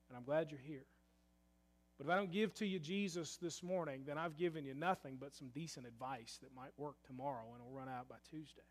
And 0.09 0.17
I'm 0.17 0.23
glad 0.23 0.53
you're 0.53 0.61
here. 0.65 0.85
But 1.99 2.07
if 2.07 2.13
I 2.13 2.17
don't 2.17 2.31
give 2.31 2.55
to 2.55 2.67
you 2.67 2.79
Jesus 2.79 3.37
this 3.37 3.63
morning, 3.63 4.05
then 4.07 4.17
I've 4.17 4.37
given 4.37 4.65
you 4.65 4.73
nothing 4.73 5.17
but 5.21 5.35
some 5.35 5.49
decent 5.49 5.85
advice 5.85 6.39
that 6.43 6.55
might 6.55 6.71
work 6.77 6.95
tomorrow 7.05 7.45
and 7.53 7.65
will 7.65 7.77
run 7.77 7.89
out 7.89 8.09
by 8.09 8.17
Tuesday. 8.31 8.63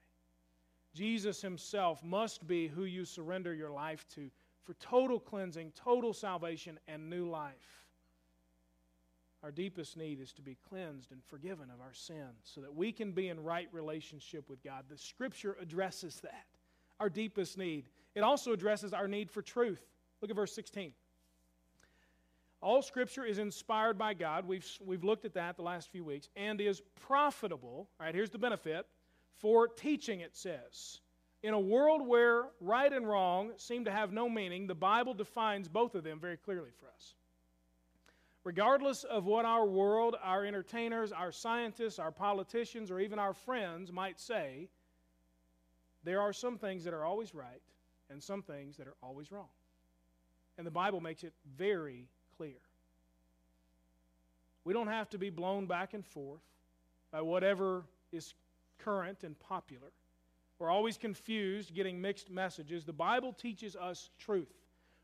Jesus 0.94 1.42
himself 1.42 2.02
must 2.04 2.48
be 2.48 2.68
who 2.68 2.86
you 2.86 3.04
surrender 3.04 3.54
your 3.54 3.70
life 3.70 4.06
to 4.16 4.32
for 4.64 4.74
total 4.76 5.20
cleansing, 5.20 5.72
total 5.76 6.14
salvation, 6.14 6.78
and 6.88 7.10
new 7.10 7.30
life. 7.30 7.86
Our 9.44 9.52
deepest 9.52 9.96
need 9.96 10.20
is 10.20 10.34
to 10.34 10.42
be 10.42 10.58
cleansed 10.68 11.12
and 11.12 11.24
forgiven 11.24 11.70
of 11.70 11.80
our 11.80 11.94
sins 11.94 12.44
so 12.44 12.60
that 12.62 12.76
we 12.76 12.92
can 12.92 13.12
be 13.12 13.30
in 13.30 13.42
right 13.42 13.70
relationship 13.72 14.50
with 14.50 14.62
God. 14.64 14.86
The 14.90 14.98
Scripture 14.98 15.56
addresses 15.62 16.20
that, 16.22 16.48
our 17.00 17.10
deepest 17.10 17.58
need. 17.58 17.88
It 18.16 18.22
also 18.22 18.52
addresses 18.52 18.94
our 18.94 19.08
need 19.08 19.32
for 19.32 19.42
truth. 19.42 19.86
Look 20.22 20.32
at 20.32 20.36
verse 20.36 20.54
16. 20.54 20.92
All 22.62 22.82
Scripture 22.82 23.24
is 23.24 23.38
inspired 23.38 23.98
by 23.98 24.14
God. 24.14 24.48
We've, 24.48 24.68
we've 24.84 25.04
looked 25.04 25.26
at 25.26 25.34
that 25.36 25.58
the 25.58 25.64
last 25.64 25.92
few 25.92 26.04
weeks, 26.04 26.30
and 26.36 26.60
is 26.60 26.82
profitable. 27.08 27.88
All 28.00 28.06
right, 28.06 28.16
here's 28.16 28.32
the 28.32 28.40
benefit 28.40 28.86
for 29.36 29.68
teaching, 29.68 30.22
it 30.22 30.36
says 30.36 31.00
in 31.44 31.54
a 31.54 31.60
world 31.60 32.06
where 32.06 32.46
right 32.60 32.92
and 32.92 33.08
wrong 33.08 33.52
seem 33.58 33.86
to 33.86 33.92
have 33.92 34.12
no 34.12 34.30
meaning, 34.30 34.68
the 34.68 34.76
Bible 34.76 35.14
defines 35.14 35.68
both 35.68 35.96
of 35.96 36.04
them 36.04 36.20
very 36.20 36.38
clearly 36.38 36.72
for 36.78 36.88
us. 36.88 37.14
Regardless 38.44 39.04
of 39.04 39.26
what 39.26 39.46
our 39.46 39.66
world, 39.66 40.16
our 40.24 40.46
entertainers, 40.46 41.12
our 41.12 41.32
scientists, 41.32 42.00
our 42.00 42.12
politicians, 42.12 42.90
or 42.90 43.00
even 43.00 43.20
our 43.20 43.34
friends 43.34 43.92
might 43.92 44.20
say, 44.20 44.70
there 46.04 46.22
are 46.22 46.34
some 46.34 46.58
things 46.58 46.84
that 46.86 46.94
are 46.94 47.04
always 47.04 47.36
right 47.36 47.62
and 48.10 48.24
some 48.24 48.42
things 48.42 48.78
that 48.78 48.88
are 48.88 48.96
always 49.04 49.32
wrong. 49.32 49.50
And 50.58 50.66
the 50.66 50.72
Bible 50.72 51.02
makes 51.02 51.24
it 51.24 51.34
very 51.58 52.08
clear. 52.38 52.56
We 54.64 54.74
don't 54.74 54.88
have 54.88 55.10
to 55.12 55.18
be 55.18 55.30
blown 55.30 55.66
back 55.66 55.94
and 55.94 56.06
forth 56.06 56.42
by 57.12 57.22
whatever 57.22 57.84
is 58.12 58.34
current 58.80 59.24
and 59.24 59.40
popular. 59.40 59.88
We're 60.60 60.70
always 60.70 60.98
confused, 60.98 61.74
getting 61.74 62.02
mixed 62.02 62.30
messages. 62.30 62.84
The 62.84 62.94
Bible 62.94 63.32
teaches 63.32 63.76
us 63.76 64.10
truth, 64.20 64.52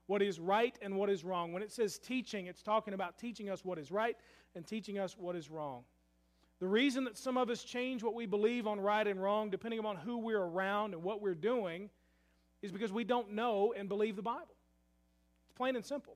what 0.07 0.21
is 0.21 0.39
right 0.39 0.77
and 0.81 0.95
what 0.95 1.09
is 1.09 1.23
wrong. 1.23 1.53
When 1.53 1.63
it 1.63 1.71
says 1.71 1.99
teaching, 1.99 2.47
it's 2.47 2.61
talking 2.61 2.93
about 2.93 3.17
teaching 3.17 3.49
us 3.49 3.63
what 3.63 3.77
is 3.77 3.91
right 3.91 4.17
and 4.55 4.65
teaching 4.65 4.99
us 4.99 5.15
what 5.17 5.35
is 5.35 5.49
wrong. 5.49 5.83
The 6.59 6.67
reason 6.67 7.03
that 7.05 7.17
some 7.17 7.37
of 7.37 7.49
us 7.49 7.63
change 7.63 8.03
what 8.03 8.15
we 8.15 8.25
believe 8.25 8.67
on 8.67 8.79
right 8.79 9.05
and 9.07 9.21
wrong, 9.21 9.49
depending 9.49 9.79
upon 9.79 9.97
who 9.97 10.17
we're 10.17 10.41
around 10.41 10.93
and 10.93 11.03
what 11.03 11.21
we're 11.21 11.35
doing, 11.35 11.89
is 12.61 12.71
because 12.71 12.91
we 12.91 13.03
don't 13.03 13.33
know 13.33 13.73
and 13.77 13.89
believe 13.89 14.15
the 14.15 14.21
Bible. 14.21 14.55
It's 15.43 15.51
plain 15.55 15.75
and 15.75 15.85
simple. 15.85 16.15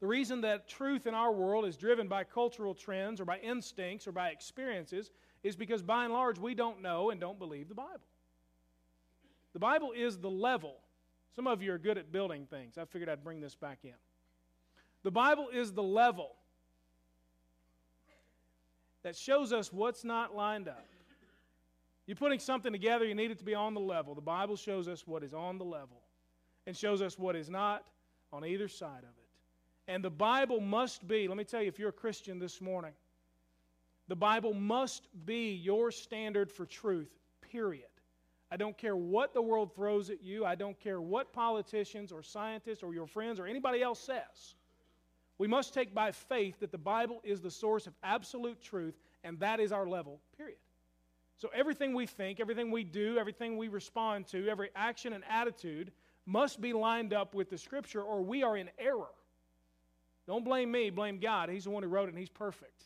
The 0.00 0.06
reason 0.06 0.40
that 0.42 0.66
truth 0.66 1.06
in 1.06 1.14
our 1.14 1.30
world 1.30 1.66
is 1.66 1.76
driven 1.76 2.08
by 2.08 2.24
cultural 2.24 2.74
trends 2.74 3.20
or 3.20 3.26
by 3.26 3.38
instincts 3.38 4.06
or 4.06 4.12
by 4.12 4.30
experiences 4.30 5.10
is 5.42 5.56
because 5.56 5.82
by 5.82 6.04
and 6.04 6.12
large 6.12 6.38
we 6.38 6.54
don't 6.54 6.80
know 6.80 7.10
and 7.10 7.20
don't 7.20 7.38
believe 7.38 7.68
the 7.68 7.74
Bible. 7.74 8.00
The 9.52 9.58
Bible 9.58 9.92
is 9.94 10.18
the 10.18 10.30
level. 10.30 10.76
Some 11.34 11.46
of 11.46 11.62
you 11.62 11.72
are 11.72 11.78
good 11.78 11.98
at 11.98 12.10
building 12.10 12.46
things. 12.46 12.78
I 12.78 12.84
figured 12.86 13.08
I'd 13.08 13.22
bring 13.22 13.40
this 13.40 13.54
back 13.54 13.80
in. 13.84 13.94
The 15.02 15.10
Bible 15.10 15.48
is 15.52 15.72
the 15.72 15.82
level 15.82 16.36
that 19.02 19.16
shows 19.16 19.52
us 19.52 19.72
what's 19.72 20.04
not 20.04 20.34
lined 20.34 20.68
up. 20.68 20.86
You're 22.06 22.16
putting 22.16 22.38
something 22.38 22.72
together, 22.72 23.04
you 23.04 23.14
need 23.14 23.30
it 23.30 23.38
to 23.38 23.44
be 23.44 23.54
on 23.54 23.74
the 23.74 23.80
level. 23.80 24.14
The 24.14 24.20
Bible 24.20 24.56
shows 24.56 24.88
us 24.88 25.06
what 25.06 25.22
is 25.22 25.32
on 25.32 25.58
the 25.58 25.64
level 25.64 26.02
and 26.66 26.76
shows 26.76 27.02
us 27.02 27.18
what 27.18 27.36
is 27.36 27.48
not 27.48 27.84
on 28.32 28.44
either 28.44 28.68
side 28.68 29.02
of 29.02 29.10
it. 29.16 29.19
And 29.90 30.04
the 30.04 30.08
Bible 30.08 30.60
must 30.60 31.08
be, 31.08 31.26
let 31.26 31.36
me 31.36 31.42
tell 31.42 31.60
you, 31.60 31.66
if 31.66 31.76
you're 31.76 31.88
a 31.88 31.92
Christian 31.92 32.38
this 32.38 32.60
morning, 32.60 32.92
the 34.06 34.14
Bible 34.14 34.54
must 34.54 35.08
be 35.26 35.50
your 35.50 35.90
standard 35.90 36.48
for 36.48 36.64
truth, 36.64 37.10
period. 37.50 37.88
I 38.52 38.56
don't 38.56 38.78
care 38.78 38.96
what 38.96 39.34
the 39.34 39.42
world 39.42 39.74
throws 39.74 40.08
at 40.08 40.22
you. 40.22 40.44
I 40.44 40.54
don't 40.54 40.78
care 40.78 41.00
what 41.00 41.32
politicians 41.32 42.12
or 42.12 42.22
scientists 42.22 42.84
or 42.84 42.94
your 42.94 43.08
friends 43.08 43.40
or 43.40 43.48
anybody 43.48 43.82
else 43.82 43.98
says. 43.98 44.54
We 45.38 45.48
must 45.48 45.74
take 45.74 45.92
by 45.92 46.12
faith 46.12 46.60
that 46.60 46.70
the 46.70 46.78
Bible 46.78 47.20
is 47.24 47.40
the 47.40 47.50
source 47.50 47.88
of 47.88 47.94
absolute 48.04 48.62
truth, 48.62 48.94
and 49.24 49.40
that 49.40 49.58
is 49.58 49.72
our 49.72 49.88
level, 49.88 50.20
period. 50.36 50.58
So 51.36 51.50
everything 51.52 51.94
we 51.94 52.06
think, 52.06 52.38
everything 52.38 52.70
we 52.70 52.84
do, 52.84 53.18
everything 53.18 53.56
we 53.56 53.66
respond 53.66 54.28
to, 54.28 54.48
every 54.48 54.70
action 54.76 55.14
and 55.14 55.24
attitude 55.28 55.90
must 56.26 56.60
be 56.60 56.72
lined 56.72 57.12
up 57.12 57.34
with 57.34 57.50
the 57.50 57.58
Scripture, 57.58 58.02
or 58.02 58.22
we 58.22 58.44
are 58.44 58.56
in 58.56 58.70
error. 58.78 59.08
Don't 60.30 60.44
blame 60.44 60.70
me, 60.70 60.90
blame 60.90 61.18
God. 61.18 61.48
He's 61.48 61.64
the 61.64 61.70
one 61.70 61.82
who 61.82 61.88
wrote 61.88 62.04
it, 62.04 62.10
and 62.10 62.18
He's 62.18 62.28
perfect. 62.28 62.84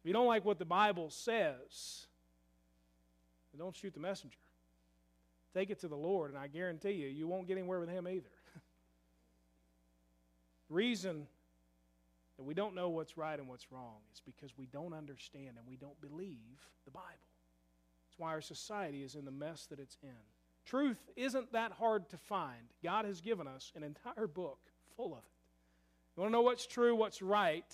If 0.00 0.08
you 0.08 0.12
don't 0.12 0.26
like 0.26 0.44
what 0.44 0.58
the 0.58 0.64
Bible 0.64 1.08
says, 1.08 2.08
don't 3.56 3.76
shoot 3.76 3.94
the 3.94 4.00
messenger. 4.00 4.40
Take 5.54 5.70
it 5.70 5.78
to 5.82 5.86
the 5.86 5.94
Lord, 5.94 6.32
and 6.32 6.38
I 6.38 6.48
guarantee 6.48 6.90
you, 6.90 7.06
you 7.06 7.28
won't 7.28 7.46
get 7.46 7.56
anywhere 7.56 7.78
with 7.78 7.88
Him 7.88 8.08
either. 8.08 8.32
the 10.68 10.74
reason 10.74 11.28
that 12.36 12.42
we 12.42 12.52
don't 12.52 12.74
know 12.74 12.88
what's 12.88 13.16
right 13.16 13.38
and 13.38 13.46
what's 13.46 13.70
wrong 13.70 13.98
is 14.12 14.20
because 14.20 14.58
we 14.58 14.66
don't 14.66 14.92
understand 14.92 15.50
and 15.56 15.64
we 15.68 15.76
don't 15.76 16.00
believe 16.00 16.58
the 16.84 16.90
Bible. 16.90 17.06
That's 18.08 18.18
why 18.18 18.30
our 18.30 18.40
society 18.40 19.04
is 19.04 19.14
in 19.14 19.24
the 19.24 19.30
mess 19.30 19.66
that 19.66 19.78
it's 19.78 19.98
in. 20.02 20.10
Truth 20.66 20.98
isn't 21.14 21.52
that 21.52 21.70
hard 21.70 22.08
to 22.08 22.16
find. 22.16 22.72
God 22.82 23.04
has 23.04 23.20
given 23.20 23.46
us 23.46 23.70
an 23.76 23.84
entire 23.84 24.26
book 24.26 24.58
full 24.96 25.12
of 25.12 25.20
it. 25.20 25.33
You 26.16 26.22
want 26.22 26.30
to 26.30 26.32
know 26.32 26.42
what's 26.42 26.66
true, 26.66 26.94
what's 26.94 27.20
right, 27.22 27.64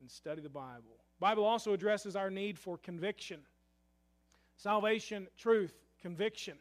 and 0.00 0.10
study 0.10 0.40
the 0.40 0.48
Bible. 0.48 0.96
The 1.18 1.20
Bible 1.20 1.44
also 1.44 1.72
addresses 1.72 2.16
our 2.16 2.30
need 2.30 2.58
for 2.58 2.78
conviction. 2.78 3.40
Salvation, 4.56 5.28
truth, 5.36 5.74
conviction. 6.00 6.56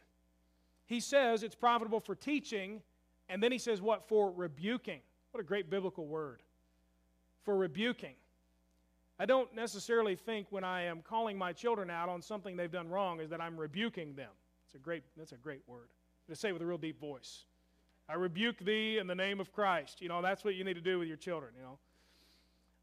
He 0.86 1.00
says 1.00 1.44
it's 1.44 1.56
profitable 1.56 2.00
for 2.00 2.16
teaching 2.16 2.82
And 3.30 3.42
then 3.44 3.52
he 3.52 3.60
says, 3.60 3.82
what? 3.82 4.08
For 4.10 4.32
rebuking. 4.32 5.02
What 5.32 5.40
a 5.40 5.44
great 5.44 5.70
biblical 5.70 6.08
word. 6.08 6.42
For 7.46 7.56
rebuking. 7.56 8.16
I 9.20 9.26
don't 9.26 9.54
necessarily 9.54 10.16
think 10.16 10.48
when 10.50 10.64
I 10.64 10.84
am 10.84 11.02
calling 11.02 11.38
my 11.38 11.54
children 11.54 11.90
out 11.90 12.10
on 12.10 12.22
something 12.22 12.58
they've 12.58 12.72
done 12.72 12.90
wrong 12.90 13.20
is 13.22 13.30
that 13.30 13.40
I'm 13.40 13.56
rebuking 13.56 14.16
them. 14.16 14.32
It's 14.66 14.76
a 14.76 14.80
great, 14.80 15.04
that's 15.16 15.32
a 15.32 15.38
great 15.38 15.62
word. 15.68 15.90
To 16.28 16.36
say 16.36 16.52
with 16.52 16.62
a 16.62 16.66
real 16.66 16.78
deep 16.78 17.00
voice. 17.00 17.46
I 18.10 18.16
rebuke 18.16 18.58
thee 18.58 18.98
in 18.98 19.06
the 19.06 19.16
name 19.16 19.40
of 19.40 19.54
Christ. 19.54 20.02
You 20.02 20.10
know, 20.10 20.22
that's 20.22 20.44
what 20.44 20.56
you 20.56 20.64
need 20.64 20.74
to 20.74 20.82
do 20.82 20.98
with 20.98 21.08
your 21.08 21.18
children, 21.18 21.52
you 21.56 21.62
know. 21.62 21.78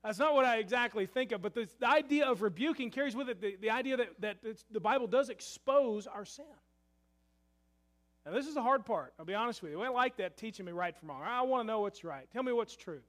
That's 0.05 0.21
not 0.21 0.35
what 0.35 0.45
I 0.45 0.59
exactly 0.59 1.07
think 1.07 1.33
of, 1.33 1.43
but 1.43 1.53
the, 1.53 1.69
the 1.81 1.89
idea 1.89 2.27
of 2.27 2.41
rebuking 2.41 2.93
carries 2.93 3.17
with 3.17 3.29
it 3.29 3.41
the, 3.41 3.57
the 3.61 3.71
idea 3.71 3.97
that, 3.97 4.21
that 4.21 4.37
the 4.71 4.79
Bible 4.79 5.09
does 5.09 5.31
expose 5.31 6.07
our 6.07 6.25
sin. 6.25 6.45
Now, 8.25 8.33
this 8.33 8.47
is 8.47 8.55
the 8.55 8.63
hard 8.63 8.85
part. 8.85 9.15
I'll 9.19 9.25
be 9.25 9.35
honest 9.35 9.63
with 9.63 9.73
you. 9.73 9.83
I 9.83 9.89
like 9.89 10.17
that 10.19 10.37
teaching 10.37 10.65
me 10.65 10.71
right 10.71 10.97
from 10.97 11.09
wrong. 11.09 11.23
I 11.25 11.43
want 11.43 11.63
to 11.63 11.67
know 11.67 11.81
what's 11.81 12.05
right. 12.05 12.29
Tell 12.33 12.45
me 12.45 12.53
what's 12.53 12.77
true. 12.77 13.01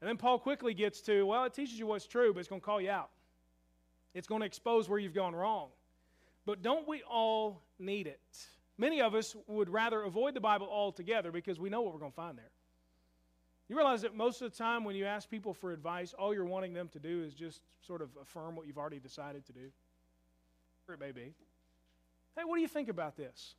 And 0.00 0.08
then 0.08 0.16
Paul 0.16 0.38
quickly 0.38 0.72
gets 0.72 1.02
to, 1.02 1.24
well, 1.24 1.44
it 1.44 1.52
teaches 1.52 1.78
you 1.78 1.86
what's 1.86 2.06
true, 2.06 2.32
but 2.32 2.40
it's 2.40 2.48
going 2.48 2.60
to 2.60 2.64
call 2.64 2.80
you 2.80 2.90
out. 2.90 3.10
It's 4.14 4.26
going 4.26 4.40
to 4.40 4.46
expose 4.46 4.88
where 4.88 4.98
you've 4.98 5.14
gone 5.14 5.34
wrong. 5.34 5.68
But 6.46 6.62
don't 6.62 6.86
we 6.88 7.02
all 7.02 7.62
need 7.78 8.06
it? 8.06 8.20
Many 8.76 9.00
of 9.00 9.14
us 9.14 9.36
would 9.46 9.68
rather 9.68 10.02
avoid 10.02 10.34
the 10.34 10.40
Bible 10.40 10.68
altogether 10.70 11.30
because 11.30 11.60
we 11.60 11.70
know 11.70 11.82
what 11.82 11.92
we're 11.92 12.00
going 12.00 12.12
to 12.12 12.16
find 12.16 12.36
there. 12.36 12.50
You 13.68 13.76
realize 13.76 14.02
that 14.02 14.14
most 14.14 14.42
of 14.42 14.50
the 14.50 14.56
time 14.56 14.84
when 14.84 14.94
you 14.94 15.06
ask 15.06 15.30
people 15.30 15.54
for 15.54 15.72
advice, 15.72 16.12
all 16.12 16.34
you're 16.34 16.44
wanting 16.44 16.74
them 16.74 16.88
to 16.88 16.98
do 16.98 17.22
is 17.22 17.34
just 17.34 17.62
sort 17.86 18.02
of 18.02 18.10
affirm 18.20 18.56
what 18.56 18.66
you've 18.66 18.78
already 18.78 18.98
decided 18.98 19.46
to 19.46 19.52
do? 19.52 19.70
Or 20.88 20.94
it 20.94 21.00
may 21.00 21.12
be. 21.12 21.32
Hey, 22.36 22.44
what 22.44 22.56
do 22.56 22.62
you 22.62 22.68
think 22.68 22.88
about 22.88 23.16
this? 23.16 23.54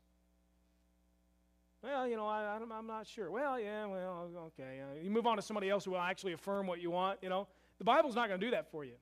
Well, 1.82 2.08
you 2.08 2.18
know, 2.18 2.28
I, 2.28 2.58
am 2.58 2.88
not 2.88 3.08
sure. 3.08 3.32
Well, 3.32 3.60
yeah, 3.60 3.86
well, 3.86 4.30
okay. 4.48 4.82
Uh, 4.82 5.04
you 5.04 5.10
move 5.10 5.28
on 5.28 5.38
to 5.38 5.42
somebody 5.42 5.70
else 5.70 5.86
who 5.86 5.92
will 5.92 6.00
actually 6.00 6.34
affirm 6.34 6.68
what 6.68 6.82
you 6.82 6.92
want, 6.92 7.20
you 7.22 7.30
know. 7.30 7.48
The 7.78 7.84
Bible's 7.84 8.16
not 8.16 8.28
going 8.28 8.40
to 8.40 8.46
do 8.46 8.52
that 8.52 8.72
for 8.72 8.84
you. 8.84 8.94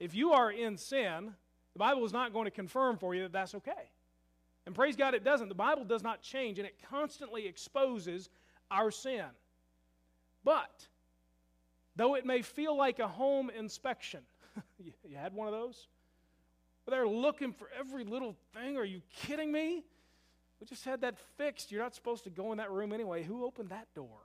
If 0.00 0.14
you 0.14 0.32
are 0.32 0.50
in 0.50 0.76
sin, 0.76 1.32
the 1.72 1.78
Bible 1.78 2.04
is 2.04 2.12
not 2.12 2.32
going 2.32 2.46
to 2.46 2.50
confirm 2.50 2.96
for 2.96 3.14
you 3.14 3.22
that 3.22 3.32
that's 3.32 3.54
okay. 3.56 3.90
And 4.66 4.74
praise 4.74 4.96
God, 4.96 5.14
it 5.14 5.24
doesn't. 5.24 5.48
The 5.48 5.54
Bible 5.54 5.84
does 5.84 6.02
not 6.02 6.22
change, 6.22 6.58
and 6.58 6.66
it 6.66 6.76
constantly 6.90 7.46
exposes 7.46 8.30
our 8.70 8.90
sin. 8.90 9.26
But, 10.42 10.86
though 11.96 12.14
it 12.14 12.24
may 12.24 12.42
feel 12.42 12.76
like 12.76 12.98
a 12.98 13.08
home 13.08 13.50
inspection, 13.50 14.20
you 14.78 15.16
had 15.16 15.34
one 15.34 15.48
of 15.48 15.52
those? 15.52 15.86
They're 16.86 17.08
looking 17.08 17.52
for 17.52 17.68
every 17.78 18.04
little 18.04 18.36
thing. 18.52 18.76
Are 18.76 18.84
you 18.84 19.00
kidding 19.16 19.50
me? 19.50 19.84
We 20.60 20.66
just 20.66 20.84
had 20.84 21.00
that 21.00 21.18
fixed. 21.36 21.72
You're 21.72 21.82
not 21.82 21.94
supposed 21.94 22.24
to 22.24 22.30
go 22.30 22.52
in 22.52 22.58
that 22.58 22.70
room 22.70 22.92
anyway. 22.92 23.22
Who 23.22 23.44
opened 23.44 23.70
that 23.70 23.86
door? 23.94 24.18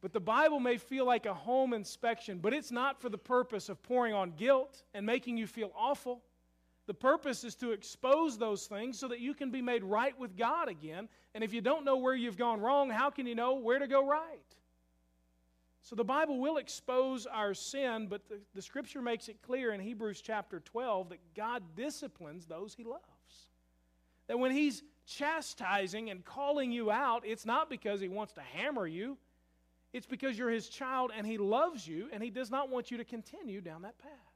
But 0.00 0.12
the 0.12 0.20
Bible 0.20 0.58
may 0.58 0.78
feel 0.78 1.06
like 1.06 1.26
a 1.26 1.34
home 1.34 1.72
inspection, 1.72 2.38
but 2.38 2.52
it's 2.52 2.72
not 2.72 3.00
for 3.00 3.08
the 3.08 3.18
purpose 3.18 3.68
of 3.68 3.82
pouring 3.82 4.12
on 4.12 4.32
guilt 4.32 4.82
and 4.94 5.06
making 5.06 5.36
you 5.36 5.46
feel 5.46 5.70
awful. 5.76 6.22
The 6.86 6.94
purpose 6.94 7.44
is 7.44 7.54
to 7.56 7.70
expose 7.70 8.38
those 8.38 8.66
things 8.66 8.98
so 8.98 9.08
that 9.08 9.20
you 9.20 9.34
can 9.34 9.50
be 9.50 9.62
made 9.62 9.84
right 9.84 10.18
with 10.18 10.36
God 10.36 10.68
again. 10.68 11.08
And 11.34 11.44
if 11.44 11.52
you 11.52 11.60
don't 11.60 11.84
know 11.84 11.96
where 11.96 12.14
you've 12.14 12.36
gone 12.36 12.60
wrong, 12.60 12.90
how 12.90 13.10
can 13.10 13.26
you 13.26 13.34
know 13.34 13.54
where 13.54 13.78
to 13.78 13.86
go 13.86 14.06
right? 14.06 14.40
So 15.82 15.96
the 15.96 16.04
Bible 16.04 16.38
will 16.38 16.58
expose 16.58 17.26
our 17.26 17.54
sin, 17.54 18.06
but 18.08 18.28
the, 18.28 18.38
the 18.54 18.62
scripture 18.62 19.02
makes 19.02 19.28
it 19.28 19.42
clear 19.42 19.72
in 19.72 19.80
Hebrews 19.80 20.20
chapter 20.20 20.60
12 20.60 21.10
that 21.10 21.18
God 21.36 21.62
disciplines 21.76 22.46
those 22.46 22.74
he 22.74 22.84
loves. 22.84 23.02
That 24.28 24.38
when 24.38 24.52
he's 24.52 24.82
chastising 25.06 26.10
and 26.10 26.24
calling 26.24 26.70
you 26.70 26.90
out, 26.90 27.24
it's 27.26 27.44
not 27.44 27.68
because 27.68 28.00
he 28.00 28.08
wants 28.08 28.32
to 28.34 28.40
hammer 28.40 28.86
you, 28.86 29.18
it's 29.92 30.06
because 30.06 30.38
you're 30.38 30.50
his 30.50 30.68
child 30.68 31.10
and 31.14 31.26
he 31.26 31.36
loves 31.36 31.86
you 31.86 32.08
and 32.12 32.22
he 32.22 32.30
does 32.30 32.50
not 32.50 32.70
want 32.70 32.90
you 32.90 32.96
to 32.96 33.04
continue 33.04 33.60
down 33.60 33.82
that 33.82 33.98
path. 33.98 34.31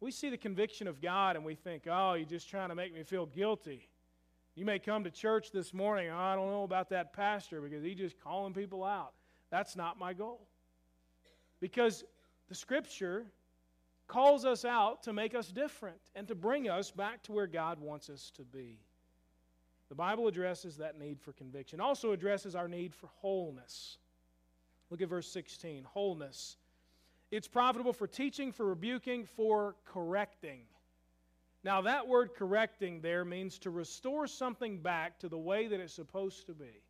We 0.00 0.10
see 0.10 0.30
the 0.30 0.38
conviction 0.38 0.88
of 0.88 1.00
God 1.00 1.36
and 1.36 1.44
we 1.44 1.54
think, 1.54 1.82
oh, 1.90 2.14
you're 2.14 2.26
just 2.26 2.48
trying 2.48 2.70
to 2.70 2.74
make 2.74 2.94
me 2.94 3.02
feel 3.02 3.26
guilty. 3.26 3.88
You 4.54 4.64
may 4.64 4.78
come 4.78 5.04
to 5.04 5.10
church 5.10 5.52
this 5.52 5.74
morning, 5.74 6.10
oh, 6.10 6.18
I 6.18 6.34
don't 6.34 6.50
know 6.50 6.64
about 6.64 6.88
that 6.90 7.12
pastor 7.12 7.60
because 7.60 7.84
he's 7.84 7.98
just 7.98 8.18
calling 8.20 8.54
people 8.54 8.82
out. 8.82 9.12
That's 9.50 9.76
not 9.76 9.98
my 9.98 10.12
goal. 10.12 10.40
Because 11.60 12.04
the 12.48 12.54
scripture 12.54 13.26
calls 14.08 14.44
us 14.44 14.64
out 14.64 15.02
to 15.04 15.12
make 15.12 15.34
us 15.34 15.48
different 15.48 16.00
and 16.14 16.26
to 16.28 16.34
bring 16.34 16.68
us 16.68 16.90
back 16.90 17.22
to 17.24 17.32
where 17.32 17.46
God 17.46 17.78
wants 17.78 18.10
us 18.10 18.32
to 18.36 18.42
be. 18.42 18.78
The 19.88 19.94
Bible 19.94 20.26
addresses 20.28 20.76
that 20.78 20.98
need 20.98 21.20
for 21.20 21.32
conviction, 21.32 21.80
also 21.80 22.12
addresses 22.12 22.54
our 22.54 22.68
need 22.68 22.94
for 22.94 23.08
wholeness. 23.20 23.98
Look 24.90 25.02
at 25.02 25.08
verse 25.08 25.28
16 25.28 25.84
wholeness. 25.84 26.56
It's 27.30 27.48
profitable 27.48 27.92
for 27.92 28.06
teaching, 28.06 28.50
for 28.50 28.66
rebuking, 28.66 29.24
for 29.24 29.76
correcting. 29.84 30.62
Now, 31.62 31.82
that 31.82 32.08
word 32.08 32.34
correcting 32.34 33.00
there 33.00 33.24
means 33.24 33.58
to 33.60 33.70
restore 33.70 34.26
something 34.26 34.78
back 34.78 35.18
to 35.20 35.28
the 35.28 35.38
way 35.38 35.68
that 35.68 35.78
it's 35.78 35.94
supposed 35.94 36.46
to 36.46 36.54
be. 36.54 36.82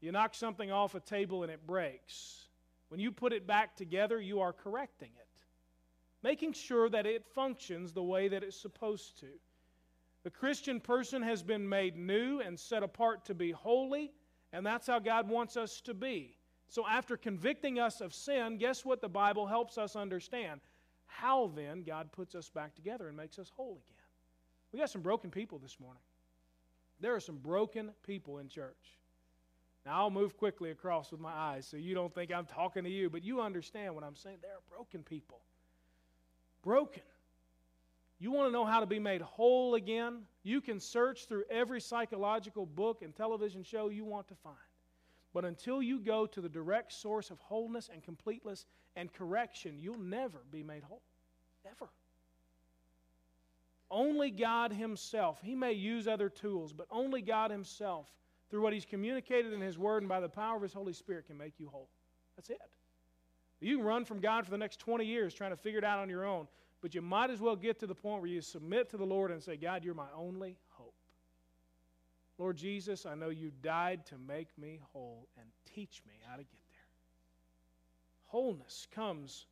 You 0.00 0.12
knock 0.12 0.34
something 0.34 0.72
off 0.72 0.94
a 0.94 1.00
table 1.00 1.42
and 1.42 1.52
it 1.52 1.66
breaks. 1.66 2.48
When 2.88 3.00
you 3.00 3.12
put 3.12 3.32
it 3.32 3.46
back 3.46 3.76
together, 3.76 4.20
you 4.20 4.40
are 4.40 4.52
correcting 4.52 5.10
it, 5.18 5.40
making 6.22 6.52
sure 6.52 6.88
that 6.88 7.06
it 7.06 7.24
functions 7.34 7.92
the 7.92 8.02
way 8.02 8.28
that 8.28 8.42
it's 8.42 8.60
supposed 8.60 9.18
to. 9.20 9.28
The 10.24 10.30
Christian 10.30 10.80
person 10.80 11.22
has 11.22 11.42
been 11.42 11.68
made 11.68 11.96
new 11.96 12.40
and 12.40 12.58
set 12.58 12.82
apart 12.82 13.26
to 13.26 13.34
be 13.34 13.50
holy, 13.50 14.12
and 14.52 14.64
that's 14.64 14.86
how 14.86 14.98
God 14.98 15.28
wants 15.28 15.56
us 15.56 15.80
to 15.82 15.94
be. 15.94 16.36
So, 16.68 16.86
after 16.86 17.16
convicting 17.16 17.78
us 17.78 18.00
of 18.00 18.12
sin, 18.12 18.58
guess 18.58 18.84
what 18.84 19.00
the 19.00 19.08
Bible 19.08 19.46
helps 19.46 19.78
us 19.78 19.96
understand? 19.96 20.60
How 21.06 21.52
then 21.54 21.82
God 21.84 22.10
puts 22.10 22.34
us 22.34 22.48
back 22.48 22.74
together 22.74 23.08
and 23.08 23.16
makes 23.16 23.38
us 23.38 23.50
whole 23.54 23.80
again. 23.88 23.94
We 24.72 24.80
got 24.80 24.90
some 24.90 25.02
broken 25.02 25.30
people 25.30 25.58
this 25.58 25.78
morning. 25.78 26.02
There 27.00 27.14
are 27.14 27.20
some 27.20 27.36
broken 27.36 27.90
people 28.04 28.38
in 28.38 28.48
church. 28.48 28.98
Now, 29.86 30.00
I'll 30.00 30.10
move 30.10 30.36
quickly 30.36 30.70
across 30.70 31.12
with 31.12 31.20
my 31.20 31.32
eyes 31.32 31.66
so 31.66 31.76
you 31.76 31.94
don't 31.94 32.14
think 32.14 32.32
I'm 32.32 32.46
talking 32.46 32.84
to 32.84 32.90
you, 32.90 33.10
but 33.10 33.22
you 33.22 33.40
understand 33.40 33.94
what 33.94 34.02
I'm 34.02 34.16
saying. 34.16 34.38
There 34.40 34.52
are 34.52 34.76
broken 34.76 35.02
people. 35.02 35.40
Broken. 36.62 37.02
You 38.18 38.30
want 38.30 38.48
to 38.48 38.52
know 38.52 38.64
how 38.64 38.80
to 38.80 38.86
be 38.86 38.98
made 38.98 39.20
whole 39.20 39.74
again? 39.74 40.22
You 40.42 40.60
can 40.60 40.80
search 40.80 41.26
through 41.26 41.44
every 41.50 41.80
psychological 41.80 42.64
book 42.64 43.02
and 43.02 43.14
television 43.14 43.62
show 43.62 43.88
you 43.88 44.04
want 44.04 44.28
to 44.28 44.34
find. 44.36 44.56
But 45.34 45.44
until 45.44 45.82
you 45.82 45.98
go 45.98 46.26
to 46.26 46.40
the 46.40 46.48
direct 46.48 46.92
source 46.92 47.30
of 47.30 47.40
wholeness 47.40 47.90
and 47.92 48.02
completeness 48.02 48.66
and 48.94 49.12
correction, 49.12 49.76
you'll 49.80 49.98
never 49.98 50.38
be 50.52 50.62
made 50.62 50.84
whole. 50.84 51.02
Never. 51.64 51.90
Only 53.90 54.30
God 54.30 54.72
Himself, 54.72 55.40
He 55.42 55.56
may 55.56 55.72
use 55.72 56.06
other 56.06 56.28
tools, 56.28 56.72
but 56.72 56.86
only 56.90 57.20
God 57.20 57.50
Himself, 57.50 58.06
through 58.48 58.62
what 58.62 58.72
He's 58.72 58.84
communicated 58.84 59.52
in 59.52 59.60
His 59.60 59.76
Word 59.76 60.02
and 60.02 60.08
by 60.08 60.20
the 60.20 60.28
power 60.28 60.56
of 60.56 60.62
His 60.62 60.72
Holy 60.72 60.92
Spirit, 60.92 61.26
can 61.26 61.36
make 61.36 61.58
you 61.58 61.68
whole. 61.68 61.88
That's 62.36 62.50
it. 62.50 62.58
You 63.60 63.78
can 63.78 63.86
run 63.86 64.04
from 64.04 64.20
God 64.20 64.44
for 64.44 64.50
the 64.50 64.58
next 64.58 64.78
20 64.78 65.04
years 65.04 65.34
trying 65.34 65.50
to 65.50 65.56
figure 65.56 65.78
it 65.78 65.84
out 65.84 65.98
on 65.98 66.08
your 66.08 66.24
own, 66.24 66.46
but 66.80 66.94
you 66.94 67.02
might 67.02 67.30
as 67.30 67.40
well 67.40 67.56
get 67.56 67.80
to 67.80 67.86
the 67.86 67.94
point 67.94 68.20
where 68.20 68.30
you 68.30 68.40
submit 68.40 68.88
to 68.90 68.96
the 68.96 69.06
Lord 69.06 69.32
and 69.32 69.42
say, 69.42 69.56
God, 69.56 69.84
you're 69.84 69.94
my 69.94 70.08
only 70.16 70.58
Lord 72.38 72.56
Jesus, 72.56 73.06
I 73.06 73.14
know 73.14 73.28
you 73.28 73.52
died 73.62 74.06
to 74.06 74.16
make 74.18 74.48
me 74.58 74.80
whole 74.92 75.28
and 75.38 75.46
teach 75.74 76.02
me 76.06 76.14
how 76.26 76.34
to 76.34 76.42
get 76.42 76.60
there. 76.70 76.78
Wholeness 78.26 78.88
comes 78.92 79.46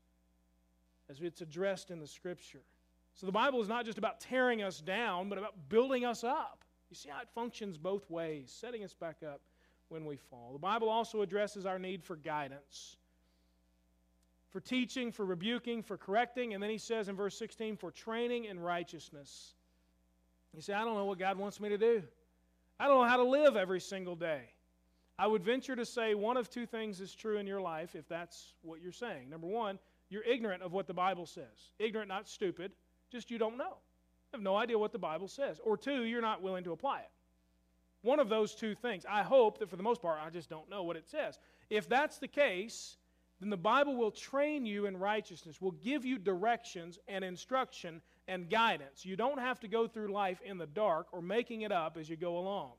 as 1.09 1.21
it's 1.21 1.41
addressed 1.41 1.91
in 1.91 2.01
the 2.01 2.07
Scripture. 2.07 2.63
So 3.15 3.27
the 3.27 3.33
Bible 3.33 3.61
is 3.61 3.69
not 3.69 3.85
just 3.85 3.99
about 3.99 4.21
tearing 4.21 4.63
us 4.63 4.81
down, 4.81 5.29
but 5.29 5.39
about 5.39 5.55
building 5.69 6.05
us 6.05 6.25
up. 6.25 6.65
You 6.91 6.97
see 6.97 7.09
how 7.09 7.21
it 7.21 7.29
functions 7.35 7.77
both 7.77 8.11
ways, 8.11 8.53
setting 8.55 8.83
us 8.83 8.95
back 8.95 9.19
up 9.27 9.41
when 9.89 10.05
we 10.05 10.17
fall. 10.17 10.51
The 10.53 10.59
Bible 10.59 10.89
also 10.89 11.23
addresses 11.23 11.67
our 11.67 11.79
need 11.79 12.03
for 12.03 12.17
guidance, 12.17 12.97
for 14.51 14.61
teaching, 14.61 15.13
for 15.13 15.25
rebuking, 15.25 15.83
for 15.83 15.97
correcting, 15.97 16.55
and 16.55 16.63
then 16.63 16.71
he 16.71 16.79
says 16.79 17.09
in 17.09 17.17
verse 17.17 17.39
16, 17.39 17.77
for 17.77 17.91
training 17.91 18.47
in 18.47 18.59
righteousness. 18.59 19.55
You 20.55 20.61
say, 20.61 20.75
I 20.75 20.85
don't 20.85 20.97
know 20.97 21.05
what 21.05 21.19
God 21.19 21.39
wants 21.39 21.61
me 21.61 21.69
to 21.69 21.79
do. 21.79 22.03
I 22.79 22.89
don't 22.89 23.03
know 23.03 23.09
how 23.09 23.19
to 23.19 23.25
live 23.25 23.57
every 23.57 23.81
single 23.81 24.17
day. 24.17 24.43
I 25.19 25.27
would 25.27 25.45
venture 25.45 25.77
to 25.77 25.85
say 25.85 26.15
one 26.15 26.37
of 26.37 26.51
two 26.51 26.67
things 26.67 27.01
is 27.01 27.15
true 27.15 27.37
in 27.37 27.47
your 27.47 27.61
life 27.61 27.95
if 27.95 28.09
that's 28.09 28.55
what 28.63 28.81
you're 28.83 28.93
saying. 28.93 29.31
Number 29.31 29.47
one, 29.47 29.79
you're 30.09 30.25
ignorant 30.25 30.63
of 30.63 30.73
what 30.73 30.87
the 30.87 30.95
Bible 30.95 31.27
says. 31.27 31.73
Ignorant, 31.79 32.09
not 32.09 32.29
stupid, 32.29 32.73
just 33.11 33.31
you 33.31 33.39
don't 33.39 33.57
know. 33.57 33.77
You 34.33 34.39
have 34.39 34.43
no 34.43 34.57
idea 34.57 34.79
what 34.79 34.93
the 34.93 34.99
Bible 34.99 35.29
says. 35.29 35.61
Or 35.65 35.77
two, 35.77 36.05
you're 36.05 36.23
not 36.23 36.43
willing 36.43 36.65
to 36.65 36.73
apply 36.73 37.01
it. 37.01 37.11
One 38.03 38.19
of 38.19 38.29
those 38.29 38.55
two 38.55 38.75
things. 38.75 39.07
I 39.09 39.23
hope 39.23 39.59
that 39.59 39.71
for 39.71 39.77
the 39.77 39.83
most 39.83 40.03
part, 40.03 40.19
I 40.21 40.31
just 40.31 40.51
don't 40.51 40.69
know 40.69 40.83
what 40.83 40.97
it 40.97 41.09
says. 41.09 41.39
If 41.71 41.89
that's 41.89 42.19
the 42.19 42.29
case, 42.29 42.97
then 43.41 43.51
the 43.51 43.57
Bible 43.57 43.97
will 43.97 44.11
train 44.11 44.67
you 44.67 44.87
in 44.87 44.97
righteousness, 44.97 45.61
will 45.61 45.73
give 45.73 46.05
you 46.05 46.19
directions 46.19 46.99
and 47.09 47.25
instruction 47.25 48.03
and 48.29 48.49
guidance. 48.49 49.05
You 49.05 49.17
don't 49.17 49.41
have 49.41 49.61
to 49.61 49.69
go 49.69 49.87
through 49.87 50.13
life 50.13 50.41
in 50.45 50.59
the 50.59 50.67
dark 50.67 51.09
or 51.13 51.21
making 51.23 51.63
it 51.63 51.73
up 51.73 51.97
as 51.97 52.09
you 52.09 52.17
go 52.17 52.39
along. 52.39 52.73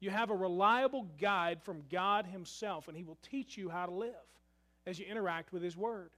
You 0.00 0.10
have 0.10 0.30
a 0.30 0.36
reliable 0.36 1.08
guide 1.20 1.62
from 1.62 1.82
God 1.90 2.26
Himself, 2.26 2.88
and 2.88 2.96
He 2.96 3.04
will 3.04 3.18
teach 3.22 3.56
you 3.56 3.68
how 3.68 3.86
to 3.86 3.92
live 3.92 4.12
as 4.86 4.98
you 4.98 5.06
interact 5.06 5.52
with 5.52 5.62
His 5.62 5.76
Word. 5.76 6.10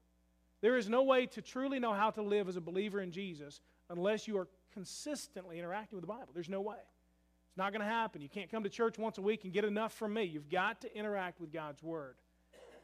There 0.61 0.77
is 0.77 0.89
no 0.89 1.05
way 1.05 1.27
to 1.27 1.43
truly 1.43 1.79
know 1.79 1.93
how 1.93 2.11
to 2.11 2.23
live 2.23 2.49
as 2.49 2.57
a 2.57 2.61
believer 2.61 3.01
in 3.01 3.13
Jesus 3.13 3.61
unless 3.89 4.27
you 4.27 4.37
are 4.39 4.49
consistently 4.73 5.59
interacting 5.59 5.97
with 5.97 6.03
the 6.03 6.13
Bible. 6.13 6.29
There's 6.35 6.49
no 6.49 6.61
way. 6.61 6.77
It's 7.49 7.57
not 7.57 7.73
going 7.73 7.81
to 7.81 7.91
happen. 7.91 8.21
You 8.21 8.29
can't 8.29 8.51
come 8.51 8.65
to 8.65 8.69
church 8.69 8.99
once 8.99 9.19
a 9.19 9.23
week 9.23 9.45
and 9.45 9.53
get 9.53 9.65
enough 9.65 9.93
from 9.93 10.13
me. 10.13 10.25
You've 10.25 10.51
got 10.51 10.81
to 10.83 10.97
interact 10.97 11.41
with 11.41 11.53
God's 11.53 11.83
Word. 11.83 12.17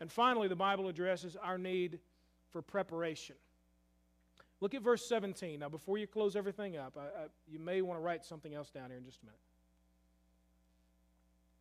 And 0.00 0.10
finally, 0.10 0.48
the 0.48 0.56
Bible 0.56 0.88
addresses 0.88 1.36
our 1.36 1.58
need 1.58 1.98
for 2.50 2.62
preparation. 2.62 3.36
Look 4.64 4.72
at 4.72 4.80
verse 4.80 5.04
17. 5.06 5.60
Now, 5.60 5.68
before 5.68 5.98
you 5.98 6.06
close 6.06 6.36
everything 6.36 6.78
up, 6.78 6.96
I, 6.96 7.02
I, 7.02 7.26
you 7.46 7.58
may 7.58 7.82
want 7.82 7.98
to 7.98 8.02
write 8.02 8.24
something 8.24 8.54
else 8.54 8.70
down 8.70 8.88
here 8.88 8.96
in 8.96 9.04
just 9.04 9.20
a 9.20 9.26
minute. 9.26 9.38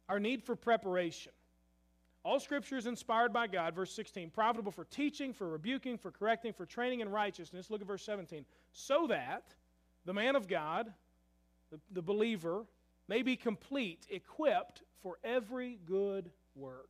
Our 0.07 0.21
need 0.21 0.41
for 0.41 0.55
preparation. 0.55 1.33
All 2.23 2.39
scripture 2.39 2.77
is 2.77 2.85
inspired 2.85 3.33
by 3.33 3.47
God, 3.47 3.75
verse 3.75 3.93
16, 3.93 4.29
profitable 4.29 4.71
for 4.71 4.85
teaching, 4.85 5.33
for 5.33 5.49
rebuking, 5.49 5.97
for 5.97 6.11
correcting, 6.11 6.53
for 6.53 6.65
training 6.65 7.01
in 7.01 7.09
righteousness. 7.09 7.69
Look 7.69 7.81
at 7.81 7.87
verse 7.87 8.05
17. 8.05 8.45
So 8.71 9.07
that 9.07 9.53
the 10.05 10.13
man 10.13 10.37
of 10.37 10.47
God, 10.47 10.93
the, 11.71 11.81
the 11.91 12.01
believer, 12.01 12.63
may 13.09 13.21
be 13.21 13.35
complete, 13.35 14.07
equipped 14.09 14.81
for 15.01 15.17
every 15.25 15.77
good 15.85 16.31
work. 16.55 16.87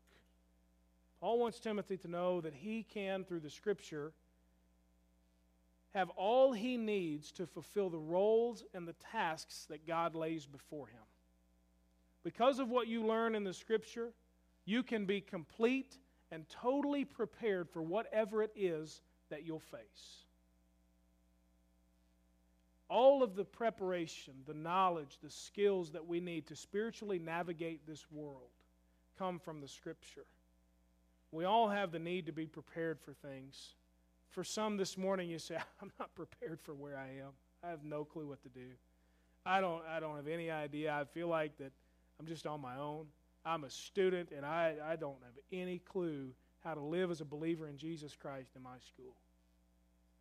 Paul 1.20 1.40
wants 1.40 1.60
Timothy 1.60 1.98
to 1.98 2.08
know 2.08 2.40
that 2.42 2.54
he 2.54 2.84
can, 2.84 3.24
through 3.24 3.40
the 3.40 3.50
scripture, 3.50 4.14
have 5.94 6.10
all 6.12 6.54
he 6.54 6.78
needs 6.78 7.32
to 7.34 7.46
fulfill 7.46 7.90
the 7.90 7.98
roles 7.98 8.64
and 8.74 8.88
the 8.88 8.96
tasks 9.12 9.66
that 9.70 9.88
God 9.88 10.16
lays 10.16 10.46
before 10.46 10.88
him. 10.88 11.02
Because 12.24 12.60
of 12.60 12.70
what 12.70 12.88
you 12.88 13.06
learn 13.06 13.36
in 13.36 13.44
the 13.44 13.54
scripture, 13.54 14.10
you 14.66 14.82
can 14.82 15.06
be 15.06 15.22
complete 15.22 15.98
and 16.32 16.48
totally 16.50 17.06
prepared 17.06 17.70
for 17.70 17.82
whatever 17.82 18.42
it 18.42 18.52
is 18.56 19.02
that 19.30 19.46
you'll 19.46 19.60
face. 19.60 20.24
All 22.90 23.24
of 23.24 23.36
the 23.36 23.46
preparation, 23.46 24.34
the 24.48 24.54
knowledge, 24.54 25.18
the 25.22 25.30
skills 25.30 25.92
that 25.92 26.08
we 26.08 26.20
need 26.20 26.48
to 26.48 26.56
spiritually 26.56 27.20
navigate 27.20 27.86
this 27.88 28.06
world 28.12 28.50
come 29.18 29.40
from 29.40 29.62
the 29.62 29.68
Scripture. 29.68 30.26
We 31.32 31.46
all 31.46 31.68
have 31.70 31.92
the 31.92 32.00
need 32.00 32.28
to 32.28 32.32
be 32.32 32.46
prepared 32.46 33.00
for 33.00 33.14
things. 33.14 33.74
For 34.34 34.44
some 34.44 34.78
this 34.78 34.98
morning, 34.98 35.30
you 35.30 35.38
say, 35.38 35.58
I'm 35.82 35.92
not 36.00 36.14
prepared 36.16 36.60
for 36.60 36.74
where 36.74 36.98
I 36.98 37.24
am. 37.24 37.32
I 37.64 37.70
have 37.70 37.84
no 37.84 38.04
clue 38.04 38.28
what 38.28 38.42
to 38.42 38.50
do. 38.50 38.66
I 39.46 39.62
don't, 39.62 39.84
I 39.88 40.00
don't 40.00 40.16
have 40.16 40.28
any 40.28 40.50
idea. 40.50 40.92
I 40.92 41.06
feel 41.06 41.28
like 41.28 41.56
that 41.58 41.72
I'm 42.20 42.26
just 42.26 42.48
on 42.48 42.60
my 42.60 42.76
own. 42.78 43.06
I'm 43.46 43.64
a 43.64 43.70
student 43.70 44.32
and 44.36 44.44
I, 44.44 44.76
I 44.84 44.96
don't 44.96 45.18
have 45.24 45.38
any 45.52 45.80
clue 45.80 46.30
how 46.64 46.74
to 46.74 46.80
live 46.80 47.12
as 47.12 47.22
a 47.22 47.26
believer 47.26 47.68
in 47.68 47.78
Jesus 47.78 48.16
Christ 48.16 48.52
in 48.56 48.64
my 48.64 48.78
school. 48.88 49.14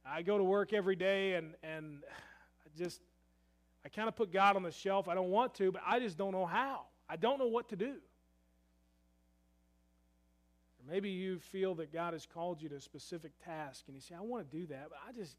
I 0.05 0.21
go 0.23 0.37
to 0.37 0.45
work 0.45 0.75
every 0.75 0.97
day 0.97 1.35
and, 1.35 1.55
and 1.63 2.03
I 2.11 2.79
just, 2.79 3.01
I 3.85 3.89
kind 3.89 4.09
of 4.09 4.17
put 4.17 4.31
God 4.31 4.57
on 4.57 4.63
the 4.63 4.73
shelf. 4.73 5.09
I 5.09 5.15
don't 5.15 5.31
want 5.31 5.55
to, 5.55 5.73
but 5.73 5.83
I 5.87 6.01
just 6.01 6.19
don't 6.19 6.33
know 6.33 6.45
how. 6.45 6.83
I 7.09 7.17
don't 7.17 7.39
know 7.39 7.47
what 7.47 7.69
to 7.71 7.77
do. 7.77 7.95
Or 10.83 10.93
maybe 10.93 11.11
you 11.11 11.39
feel 11.39 11.75
that 11.77 11.93
God 11.93 12.13
has 12.13 12.27
called 12.27 12.61
you 12.61 12.69
to 12.71 12.77
a 12.77 12.81
specific 12.81 13.33
task 13.45 13.85
and 13.87 13.95
you 13.95 14.01
say, 14.01 14.15
I 14.15 14.21
want 14.21 14.51
to 14.51 14.57
do 14.57 14.67
that, 14.67 14.89
but 14.89 14.99
I 15.09 15.13
just 15.13 15.37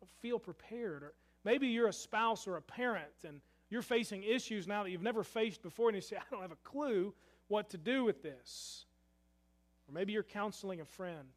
don't 0.00 0.10
feel 0.22 0.38
prepared. 0.38 1.02
Or 1.02 1.12
maybe 1.44 1.68
you're 1.68 1.88
a 1.88 1.92
spouse 1.92 2.46
or 2.46 2.56
a 2.56 2.62
parent 2.62 3.06
and 3.26 3.40
you're 3.68 3.82
facing 3.82 4.22
issues 4.22 4.66
now 4.66 4.82
that 4.84 4.90
you've 4.90 5.02
never 5.02 5.24
faced 5.24 5.60
before, 5.60 5.88
and 5.88 5.96
you 5.96 6.00
say, 6.00 6.16
I 6.16 6.22
don't 6.30 6.42
have 6.42 6.52
a 6.52 6.68
clue 6.68 7.12
what 7.48 7.70
to 7.70 7.78
do 7.78 8.04
with 8.04 8.22
this. 8.22 8.84
Or 9.88 9.94
maybe 9.94 10.12
you're 10.12 10.22
counseling 10.22 10.80
a 10.80 10.84
friend 10.84 11.28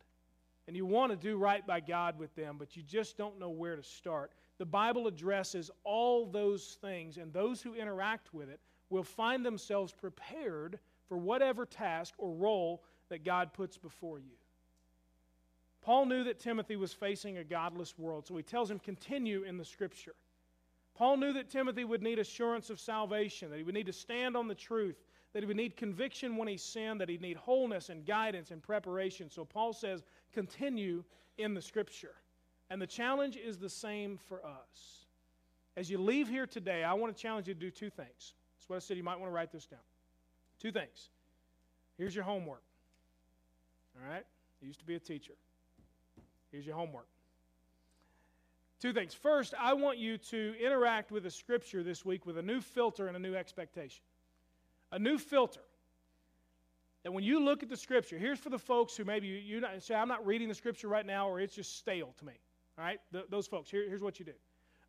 and 0.67 0.75
you 0.75 0.85
want 0.85 1.11
to 1.11 1.15
do 1.15 1.37
right 1.37 1.65
by 1.65 1.79
God 1.79 2.19
with 2.19 2.35
them, 2.35 2.57
but 2.59 2.77
you 2.77 2.83
just 2.83 3.17
don't 3.17 3.39
know 3.39 3.49
where 3.49 3.75
to 3.75 3.81
start. 3.81 4.31
The 4.59 4.65
Bible 4.65 5.07
addresses 5.07 5.71
all 5.83 6.27
those 6.27 6.77
things, 6.79 7.17
and 7.17 7.33
those 7.33 7.61
who 7.61 7.73
interact 7.73 8.33
with 8.33 8.49
it 8.49 8.59
will 8.91 9.03
find 9.03 9.43
themselves 9.43 9.91
prepared 9.91 10.77
for 11.07 11.17
whatever 11.17 11.65
task 11.65 12.13
or 12.19 12.31
role 12.31 12.83
that 13.09 13.25
God 13.25 13.53
puts 13.53 13.77
before 13.77 14.19
you. 14.19 14.35
Paul 15.81 16.05
knew 16.05 16.23
that 16.25 16.39
Timothy 16.39 16.75
was 16.75 16.93
facing 16.93 17.37
a 17.37 17.43
godless 17.43 17.97
world, 17.97 18.27
so 18.27 18.35
he 18.35 18.43
tells 18.43 18.69
him, 18.69 18.79
continue 18.79 19.43
in 19.43 19.57
the 19.57 19.65
Scripture. 19.65 20.15
Paul 20.95 21.17
knew 21.17 21.33
that 21.33 21.49
Timothy 21.49 21.85
would 21.85 22.03
need 22.03 22.19
assurance 22.19 22.69
of 22.69 22.79
salvation, 22.79 23.49
that 23.49 23.57
he 23.57 23.63
would 23.63 23.75
need 23.75 23.85
to 23.85 23.93
stand 23.93 24.35
on 24.35 24.47
the 24.47 24.55
truth, 24.55 24.97
that 25.33 25.41
he 25.41 25.47
would 25.47 25.55
need 25.55 25.77
conviction 25.77 26.35
when 26.35 26.47
he 26.47 26.57
sinned, 26.57 26.99
that 26.99 27.07
he'd 27.07 27.21
need 27.21 27.37
wholeness 27.37 27.89
and 27.89 28.05
guidance 28.05 28.51
and 28.51 28.61
preparation. 28.61 29.29
So 29.29 29.45
Paul 29.45 29.71
says, 29.73 30.03
continue 30.33 31.03
in 31.37 31.53
the 31.53 31.61
Scripture. 31.61 32.15
And 32.69 32.81
the 32.81 32.87
challenge 32.87 33.37
is 33.37 33.57
the 33.57 33.69
same 33.69 34.19
for 34.27 34.45
us. 34.45 35.05
As 35.77 35.89
you 35.89 35.97
leave 35.97 36.27
here 36.27 36.45
today, 36.45 36.83
I 36.83 36.93
want 36.93 37.15
to 37.15 37.21
challenge 37.21 37.47
you 37.47 37.53
to 37.53 37.59
do 37.59 37.71
two 37.71 37.89
things. 37.89 38.33
That's 38.57 38.67
what 38.67 38.75
I 38.75 38.79
said. 38.79 38.97
You 38.97 39.03
might 39.03 39.19
want 39.19 39.31
to 39.31 39.35
write 39.35 39.51
this 39.51 39.65
down. 39.65 39.79
Two 40.61 40.71
things. 40.71 41.09
Here's 41.97 42.13
your 42.13 42.25
homework. 42.25 42.63
All 44.01 44.11
right? 44.11 44.25
I 44.61 44.65
used 44.65 44.79
to 44.79 44.85
be 44.85 44.95
a 44.95 44.99
teacher. 44.99 45.33
Here's 46.51 46.65
your 46.65 46.75
homework. 46.75 47.07
Two 48.79 48.93
things. 48.93 49.13
First, 49.13 49.53
I 49.59 49.73
want 49.73 49.97
you 49.97 50.17
to 50.17 50.55
interact 50.63 51.11
with 51.11 51.23
the 51.23 51.31
Scripture 51.31 51.83
this 51.83 52.05
week 52.05 52.25
with 52.25 52.37
a 52.37 52.41
new 52.41 52.61
filter 52.61 53.07
and 53.07 53.17
a 53.17 53.19
new 53.19 53.35
expectation. 53.35 54.01
A 54.91 54.99
new 54.99 55.17
filter. 55.17 55.61
That 57.03 57.11
when 57.11 57.23
you 57.23 57.43
look 57.43 57.61
at 57.61 57.69
the 57.69 57.77
Scripture, 57.77 58.17
here's 58.17 58.39
for 58.39 58.49
the 58.49 58.59
folks 58.59 58.95
who 58.95 59.03
maybe 59.03 59.27
you, 59.27 59.35
you 59.35 59.65
say, 59.79 59.95
I'm 59.95 60.07
not 60.07 60.25
reading 60.25 60.47
the 60.47 60.55
Scripture 60.55 60.87
right 60.87 61.05
now 61.05 61.29
or 61.29 61.39
it's 61.39 61.55
just 61.55 61.77
stale 61.77 62.13
to 62.19 62.25
me. 62.25 62.33
All 62.77 62.85
right? 62.85 62.99
Those 63.29 63.47
folks, 63.47 63.69
here, 63.69 63.85
here's 63.87 64.01
what 64.01 64.19
you 64.19 64.25
do. 64.25 64.33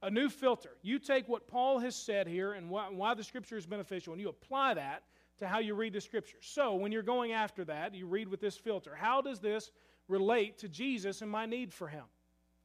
A 0.03 0.11
new 0.11 0.29
filter. 0.29 0.71
You 0.83 0.99
take 0.99 1.29
what 1.29 1.47
Paul 1.47 1.79
has 1.81 1.95
said 1.95 2.27
here 2.27 2.53
and 2.53 2.71
why, 2.71 2.89
why 2.91 3.15
the 3.15 3.25
Scripture 3.25 3.57
is 3.57 3.67
beneficial, 3.67 4.13
and 4.13 4.21
you 4.21 4.29
apply 4.29 4.75
that 4.75 5.03
to 5.41 5.49
how 5.49 5.59
you 5.59 5.75
read 5.75 5.93
the 5.93 6.01
Scripture. 6.01 6.39
So 6.41 6.75
when 6.75 6.93
you're 6.93 7.03
going 7.03 7.33
after 7.33 7.65
that, 7.65 7.95
you 7.95 8.07
read 8.07 8.29
with 8.29 8.41
this 8.41 8.57
filter. 8.57 8.95
How 8.95 9.21
does 9.21 9.41
this 9.41 9.71
relate 10.09 10.59
to 10.59 10.69
Jesus 10.69 11.23
and 11.23 11.31
my 11.31 11.47
need 11.47 11.73
for 11.73 11.89
Him 11.89 12.05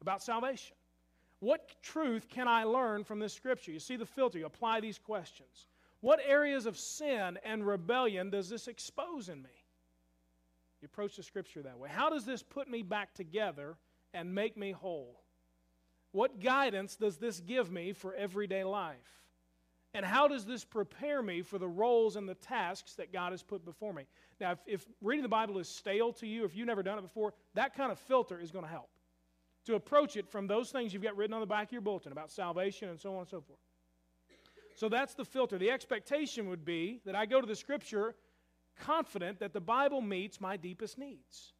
about 0.01 0.21
salvation? 0.21 0.75
What 1.39 1.75
truth 1.81 2.27
can 2.29 2.47
I 2.47 2.63
learn 2.63 3.03
from 3.03 3.19
this 3.19 3.33
scripture? 3.33 3.71
You 3.71 3.79
see 3.79 3.97
the 3.97 4.05
filter, 4.05 4.39
you 4.39 4.45
apply 4.45 4.79
these 4.79 4.97
questions. 4.97 5.67
What 6.01 6.19
areas 6.25 6.65
of 6.65 6.77
sin 6.77 7.37
and 7.43 7.65
rebellion 7.65 8.29
does 8.29 8.49
this 8.49 8.67
expose 8.67 9.29
in 9.29 9.41
me? 9.41 9.49
You 10.81 10.87
approach 10.87 11.15
the 11.15 11.23
scripture 11.23 11.61
that 11.63 11.77
way. 11.77 11.89
How 11.89 12.09
does 12.09 12.25
this 12.25 12.41
put 12.41 12.69
me 12.69 12.83
back 12.83 13.13
together 13.13 13.77
and 14.13 14.33
make 14.33 14.55
me 14.57 14.71
whole? 14.71 15.21
What 16.11 16.39
guidance 16.39 16.95
does 16.95 17.17
this 17.17 17.39
give 17.41 17.71
me 17.71 17.91
for 17.91 18.13
everyday 18.15 18.63
life? 18.63 19.24
And 19.95 20.05
how 20.05 20.27
does 20.27 20.45
this 20.45 20.65
prepare 20.65 21.21
me 21.21 21.41
for 21.41 21.57
the 21.57 21.67
roles 21.67 22.17
and 22.17 22.27
the 22.27 22.35
tasks 22.35 22.95
that 22.95 23.13
God 23.13 23.31
has 23.31 23.41
put 23.41 23.63
before 23.63 23.93
me? 23.93 24.03
Now, 24.41 24.51
if, 24.51 24.59
if 24.67 24.85
reading 25.01 25.23
the 25.23 25.29
Bible 25.29 25.57
is 25.57 25.69
stale 25.69 26.11
to 26.13 26.27
you, 26.27 26.43
if 26.43 26.53
you've 26.53 26.67
never 26.67 26.83
done 26.83 26.97
it 26.97 27.01
before, 27.01 27.33
that 27.53 27.75
kind 27.75 27.91
of 27.91 27.97
filter 27.97 28.37
is 28.37 28.51
going 28.51 28.65
to 28.65 28.71
help 28.71 28.89
to 29.65 29.75
approach 29.75 30.15
it 30.15 30.27
from 30.27 30.47
those 30.47 30.69
things 30.69 30.93
you've 30.93 31.01
got 31.01 31.15
written 31.15 31.33
on 31.33 31.39
the 31.39 31.47
back 31.47 31.67
of 31.67 31.71
your 31.71 31.81
bulletin 31.81 32.11
about 32.11 32.29
salvation 32.29 32.89
and 32.89 32.99
so 32.99 33.13
on 33.13 33.19
and 33.19 33.27
so 33.27 33.41
forth. 33.41 33.59
So 34.75 34.89
that's 34.89 35.13
the 35.13 35.25
filter. 35.25 35.57
The 35.57 35.71
expectation 35.71 36.49
would 36.49 36.65
be 36.65 36.99
that 37.05 37.15
I 37.15 37.25
go 37.25 37.39
to 37.39 37.47
the 37.47 37.55
scripture 37.55 38.15
confident 38.79 39.39
that 39.39 39.53
the 39.53 39.61
Bible 39.61 40.01
meets 40.01 40.41
my 40.41 40.57
deepest 40.57 40.97
needs. 40.97 41.53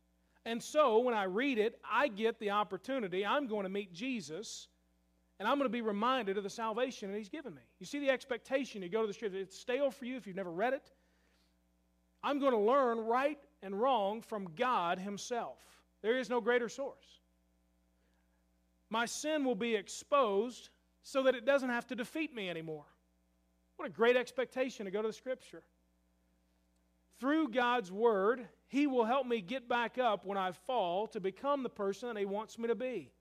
And 0.45 0.61
so 0.61 0.99
when 0.99 1.15
I 1.15 1.23
read 1.23 1.57
it, 1.57 1.79
I 1.89 2.09
get 2.09 2.39
the 2.39 2.51
opportunity. 2.51 3.25
I'm 3.25 3.47
going 3.47 3.63
to 3.63 3.69
meet 3.69 3.93
Jesus, 3.93 4.67
and 5.39 5.47
I'm 5.47 5.57
going 5.57 5.69
to 5.69 5.73
be 5.73 5.81
reminded 5.81 6.38
of 6.38 6.43
the 6.43 6.49
salvation 6.49 7.11
that 7.11 7.17
He's 7.17 7.29
given 7.29 7.53
me. 7.53 7.61
You 7.79 7.86
see 7.86 7.99
the 7.99 8.09
expectation. 8.09 8.81
You 8.81 8.89
go 8.89 9.01
to 9.01 9.07
the 9.07 9.13
scripture, 9.13 9.39
it's 9.39 9.57
stale 9.57 9.91
for 9.91 10.05
you 10.05 10.15
if 10.15 10.27
you've 10.27 10.36
never 10.36 10.51
read 10.51 10.73
it. 10.73 10.91
I'm 12.23 12.39
going 12.39 12.53
to 12.53 12.59
learn 12.59 12.99
right 12.99 13.39
and 13.61 13.79
wrong 13.79 14.21
from 14.21 14.49
God 14.55 14.99
Himself. 14.99 15.59
There 16.01 16.17
is 16.17 16.29
no 16.29 16.41
greater 16.41 16.69
source 16.69 17.19
my 18.89 19.05
sin 19.05 19.43
will 19.43 19.55
be 19.55 19.75
exposed 19.75 20.69
so 21.03 21.23
that 21.23 21.36
it 21.36 21.45
doesn't 21.45 21.69
have 21.69 21.88
to 21.88 21.95
defeat 21.95 22.33
me 22.33 22.49
anymore. 22.49 22.86
What 23.77 23.88
a 23.88 23.91
great 23.91 24.15
expectation 24.15 24.86
to 24.86 24.91
go 24.91 25.01
to 25.01 25.09
the 25.09 25.13
Scripture. 25.13 25.63
Through 27.19 27.49
God's 27.49 27.91
Word, 27.91 28.47
He 28.67 28.88
will 28.88 29.05
help 29.05 29.27
me 29.27 29.41
get 29.41 29.67
back 29.67 29.97
up 29.97 30.25
when 30.25 30.38
I 30.38 30.51
fall 30.51 31.07
to 31.07 31.19
become 31.19 31.63
the 31.63 31.69
person 31.69 32.07
that 32.07 32.19
He 32.19 32.25
wants 32.25 32.57
me 32.57 32.67
to 32.67 32.75
be. 32.75 33.11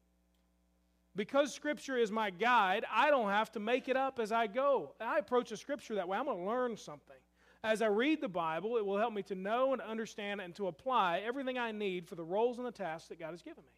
Because 1.16 1.54
Scripture 1.54 1.96
is 1.96 2.10
my 2.10 2.30
guide, 2.30 2.84
I 2.92 3.10
don't 3.10 3.30
have 3.30 3.52
to 3.52 3.60
make 3.60 3.88
it 3.88 3.96
up 3.96 4.18
as 4.18 4.32
I 4.32 4.46
go. 4.48 4.94
I 5.00 5.18
approach 5.18 5.50
the 5.50 5.56
Scripture 5.56 5.94
that 5.94 6.08
way. 6.08 6.18
I'm 6.18 6.24
going 6.24 6.38
to 6.38 6.44
learn 6.44 6.76
something. 6.76 7.16
As 7.62 7.80
I 7.80 7.86
read 7.86 8.20
the 8.20 8.28
Bible, 8.28 8.76
it 8.76 8.84
will 8.84 8.98
help 8.98 9.14
me 9.14 9.22
to 9.22 9.34
know 9.34 9.72
and 9.72 9.80
understand 9.80 10.40
and 10.40 10.54
to 10.56 10.66
apply 10.66 11.22
everything 11.24 11.56
I 11.56 11.72
need 11.72 12.06
for 12.06 12.14
the 12.14 12.24
roles 12.24 12.58
and 12.58 12.66
the 12.66 12.72
tasks 12.72 13.08
that 13.08 13.18
God 13.18 13.30
has 13.30 13.42
given 13.42 13.62
me. 13.62 13.70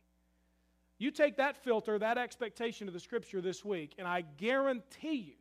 You 0.99 1.11
take 1.11 1.37
that 1.37 1.63
filter, 1.63 1.99
that 1.99 2.17
expectation 2.17 2.89
of 2.89 2.95
the 2.95 3.01
Scripture 3.01 3.43
this 3.43 3.65
week, 3.65 3.95
and 3.99 4.09
I 4.09 4.23
guarantee 4.39 5.17
you 5.17 5.35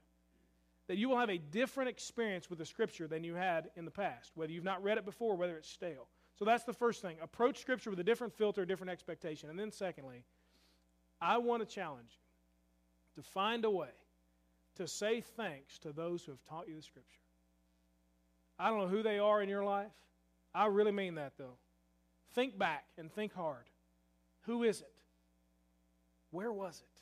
that 0.88 0.98
you 0.98 1.10
will 1.10 1.18
have 1.18 1.30
a 1.30 1.38
different 1.38 1.90
experience 1.90 2.50
with 2.50 2.60
the 2.60 2.66
Scripture 2.66 3.08
than 3.08 3.24
you 3.24 3.36
had 3.36 3.70
in 3.76 3.86
the 3.86 3.92
past, 3.92 4.34
whether 4.36 4.52
you've 4.52 4.66
not 4.66 4.84
read 4.84 4.98
it 4.98 5.06
before, 5.06 5.36
whether 5.36 5.58
it's 5.58 5.70
stale. 5.70 6.08
So 6.38 6.44
that's 6.44 6.66
the 6.66 6.74
first 6.74 7.02
thing. 7.02 7.16
Approach 7.24 7.60
Scripture 7.60 7.90
with 7.90 8.00
a 8.00 8.04
different 8.04 8.34
filter, 8.34 8.66
different 8.66 8.92
expectation. 8.92 9.50
And 9.50 9.58
then, 9.58 9.72
secondly, 9.72 10.26
I 11.22 11.38
want 11.38 11.68
to 11.68 11.76
challenge 11.76 12.10
you 12.12 13.22
to 13.22 13.30
find 13.30 13.66
a 13.66 13.70
way 13.70 13.90
to 14.76 14.88
say 14.88 15.22
thanks 15.22 15.80
to 15.80 15.92
those 15.92 16.24
who 16.24 16.32
have 16.32 16.44
taught 16.50 16.68
you 16.68 16.76
the 16.76 16.82
Scripture. 16.82 17.20
I 18.60 18.70
don't 18.70 18.80
know 18.80 18.88
who 18.88 19.04
they 19.04 19.20
are 19.20 19.42
in 19.42 19.50
your 19.50 19.64
life. 19.64 19.92
I 20.54 20.68
really 20.68 20.92
mean 20.92 21.16
that, 21.16 21.34
though. 21.38 21.58
Think 22.34 22.58
back 22.58 22.86
and 22.98 23.12
think 23.12 23.34
hard. 23.34 23.66
Who 24.42 24.64
is 24.64 24.82
it? 24.82 24.92
Where 26.32 26.52
was 26.52 26.82
it? 26.82 27.02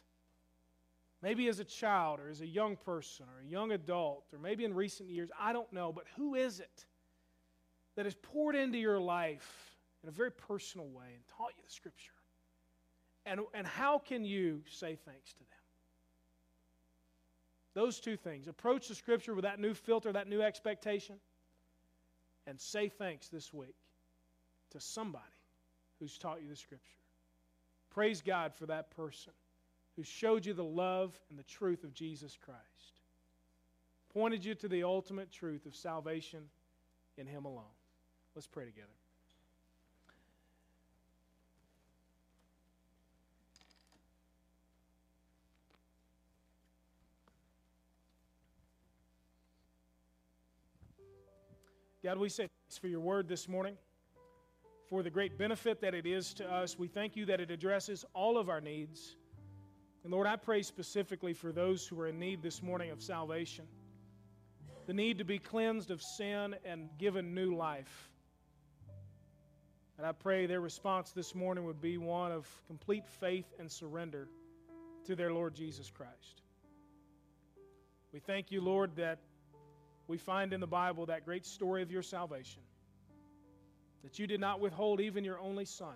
Maybe 1.22 1.48
as 1.48 1.60
a 1.60 1.64
child 1.64 2.20
or 2.20 2.30
as 2.30 2.42
a 2.42 2.48
young 2.48 2.76
person 2.76 3.26
or 3.28 3.42
a 3.42 3.50
young 3.50 3.72
adult 3.72 4.26
or 4.34 4.40
maybe 4.40 4.66
in 4.66 4.74
recent 4.74 5.10
years, 5.10 5.30
I 5.40 5.54
don't 5.54 5.72
know, 5.72 5.92
but 5.94 6.06
who 6.16 6.36
is 6.36 6.60
it 6.60 6.86
that 7.96 8.06
has 8.06 8.16
poured 8.16 8.56
into 8.56 8.78
your 8.78 9.00
life 9.00 9.78
in 10.04 10.10
a 10.10 10.12
very 10.12 10.32
personal 10.32 10.88
way 10.88 11.06
and 11.14 11.24
taught 11.38 11.52
you 11.58 11.64
the 11.66 11.72
Scripture? 11.72 12.12
And, 13.26 13.42
and 13.54 13.66
how 13.66 14.00
can 14.00 14.26
you 14.26 14.62
say 14.70 14.98
thanks 15.06 15.34
to 15.34 15.40
them? 15.40 15.48
Those 17.74 18.00
two 18.00 18.18
things. 18.18 18.48
Approach 18.48 18.88
the 18.88 18.96
Scripture 18.96 19.34
with 19.34 19.44
that 19.44 19.60
new 19.60 19.74
filter, 19.74 20.12
that 20.12 20.28
new 20.28 20.42
expectation, 20.42 21.16
and 22.46 22.60
say 22.60 22.90
thanks 22.90 23.30
this 23.30 23.54
week 23.54 23.76
to 24.72 24.80
somebody 24.80 25.24
who's 26.00 26.18
taught 26.18 26.42
you 26.42 26.50
the 26.50 26.56
Scripture. 26.56 26.98
Praise 27.90 28.22
God 28.22 28.54
for 28.54 28.66
that 28.66 28.92
person 28.92 29.34
who 29.96 30.04
showed 30.04 30.46
you 30.46 30.54
the 30.54 30.64
love 30.64 31.18
and 31.30 31.38
the 31.38 31.44
truth 31.44 31.84
of 31.84 31.94
Jesus 31.94 32.38
Christ, 32.44 33.02
pointed 34.12 34.44
you 34.44 34.56
to 34.56 34.68
the 34.68 34.84
ultimate 34.84 35.32
truth 35.32 35.66
of 35.66 35.76
salvation 35.76 36.42
in 37.18 37.28
Him 37.28 37.46
alone. 37.46 37.64
Let's 38.36 38.48
pray 38.48 38.66
together. 38.66 39.03
God, 52.04 52.18
we 52.18 52.28
say 52.28 52.50
thanks 52.66 52.78
for 52.78 52.90
your 52.90 53.00
word 53.00 53.30
this 53.30 53.48
morning, 53.48 53.78
for 54.90 55.04
the 55.04 55.10
great 55.10 55.38
benefit 55.38 55.80
that 55.80 55.94
it 55.94 56.06
is 56.06 56.34
to 56.34 56.46
us. 56.46 56.78
We 56.78 56.90
thank 56.90 57.16
you 57.16 57.26
that 57.28 57.40
it 57.40 57.50
addresses 57.50 58.04
all 58.14 58.38
of 58.38 58.50
our 58.50 58.60
needs. 58.60 59.16
And 60.04 60.12
Lord, 60.12 60.28
I 60.28 60.36
pray 60.36 60.64
specifically 60.64 61.34
for 61.34 61.54
those 61.54 61.88
who 61.88 61.98
are 62.02 62.08
in 62.08 62.20
need 62.20 62.44
this 62.44 62.62
morning 62.62 62.92
of 62.92 63.02
salvation, 63.02 63.64
the 64.86 64.94
need 64.94 65.18
to 65.20 65.24
be 65.24 65.40
cleansed 65.40 65.92
of 65.92 66.02
sin 66.02 66.58
and 66.66 66.90
given 66.98 67.34
new 67.34 67.56
life. 67.56 68.10
And 69.98 70.06
I 70.06 70.12
pray 70.12 70.46
their 70.46 70.60
response 70.60 71.12
this 71.12 71.34
morning 71.34 71.64
would 71.64 71.80
be 71.80 71.98
one 71.98 72.34
of 72.34 72.46
complete 72.68 73.08
faith 73.08 73.54
and 73.60 73.72
surrender 73.72 74.28
to 75.06 75.16
their 75.16 75.32
Lord 75.32 75.56
Jesus 75.56 75.90
Christ. 75.90 76.42
We 78.12 78.20
thank 78.20 78.52
you, 78.52 78.60
Lord, 78.60 78.98
that 78.98 79.20
we 80.08 80.18
find 80.18 80.54
in 80.54 80.60
the 80.60 80.68
Bible 80.68 81.06
that 81.08 81.26
great 81.26 81.46
story 81.46 81.82
of 81.82 81.92
your 81.92 82.02
salvation, 82.02 82.62
that 84.04 84.20
you 84.20 84.28
did 84.28 84.40
not 84.40 84.60
withhold 84.60 85.00
even 85.00 85.24
your 85.24 85.40
only 85.40 85.66
Son 85.66 85.96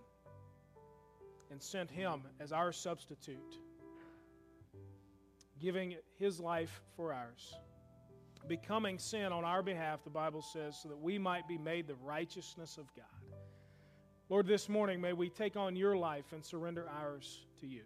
and 1.51 1.62
sent 1.62 1.89
him 1.89 2.22
as 2.39 2.51
our 2.51 2.72
substitute 2.72 3.58
giving 5.60 5.95
his 6.18 6.39
life 6.39 6.82
for 6.95 7.14
ours. 7.14 7.55
Becoming 8.47 8.97
sin 8.97 9.32
on 9.34 9.43
our 9.43 9.62
behalf, 9.62 10.03
the 10.03 10.10
Bible 10.10 10.41
says, 10.41 10.78
so 10.82 10.89
that 10.89 10.99
we 10.99 11.18
might 11.18 11.47
be 11.47 11.58
made 11.58 11.88
the 11.88 11.95
righteousness 11.95 12.78
of 12.78 12.93
God. 12.95 13.05
Lord, 14.30 14.47
this 14.47 14.70
morning 14.70 15.01
may 15.01 15.14
we 15.14 15.30
take 15.30 15.55
on 15.55 15.76
your 15.76 15.97
life 15.97 16.32
and 16.32 16.43
surrender 16.43 16.88
ours 16.89 17.45
to 17.62 17.68
you. 17.68 17.84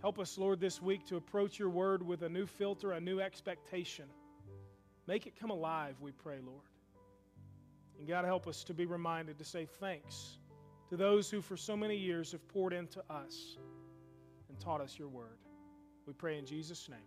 Help 0.00 0.18
us, 0.18 0.36
Lord, 0.36 0.60
this 0.60 0.80
week 0.80 1.06
to 1.06 1.16
approach 1.16 1.58
your 1.58 1.68
word 1.68 2.02
with 2.02 2.22
a 2.22 2.28
new 2.28 2.46
filter, 2.46 2.92
a 2.92 3.00
new 3.00 3.20
expectation. 3.20 4.06
Make 5.06 5.26
it 5.26 5.38
come 5.38 5.50
alive, 5.50 5.96
we 6.00 6.12
pray, 6.12 6.38
Lord. 6.44 6.62
And 7.98 8.06
God, 8.06 8.24
help 8.24 8.46
us 8.46 8.64
to 8.64 8.74
be 8.74 8.86
reminded 8.86 9.38
to 9.38 9.44
say 9.44 9.66
thanks 9.66 10.38
to 10.90 10.96
those 10.96 11.30
who 11.30 11.40
for 11.40 11.56
so 11.56 11.76
many 11.76 11.96
years 11.96 12.32
have 12.32 12.46
poured 12.48 12.72
into 12.72 13.02
us 13.10 13.56
and 14.48 14.58
taught 14.60 14.80
us 14.80 14.98
your 14.98 15.08
word. 15.08 15.38
We 16.06 16.12
pray 16.12 16.38
in 16.38 16.46
Jesus' 16.46 16.88
name. 16.88 16.98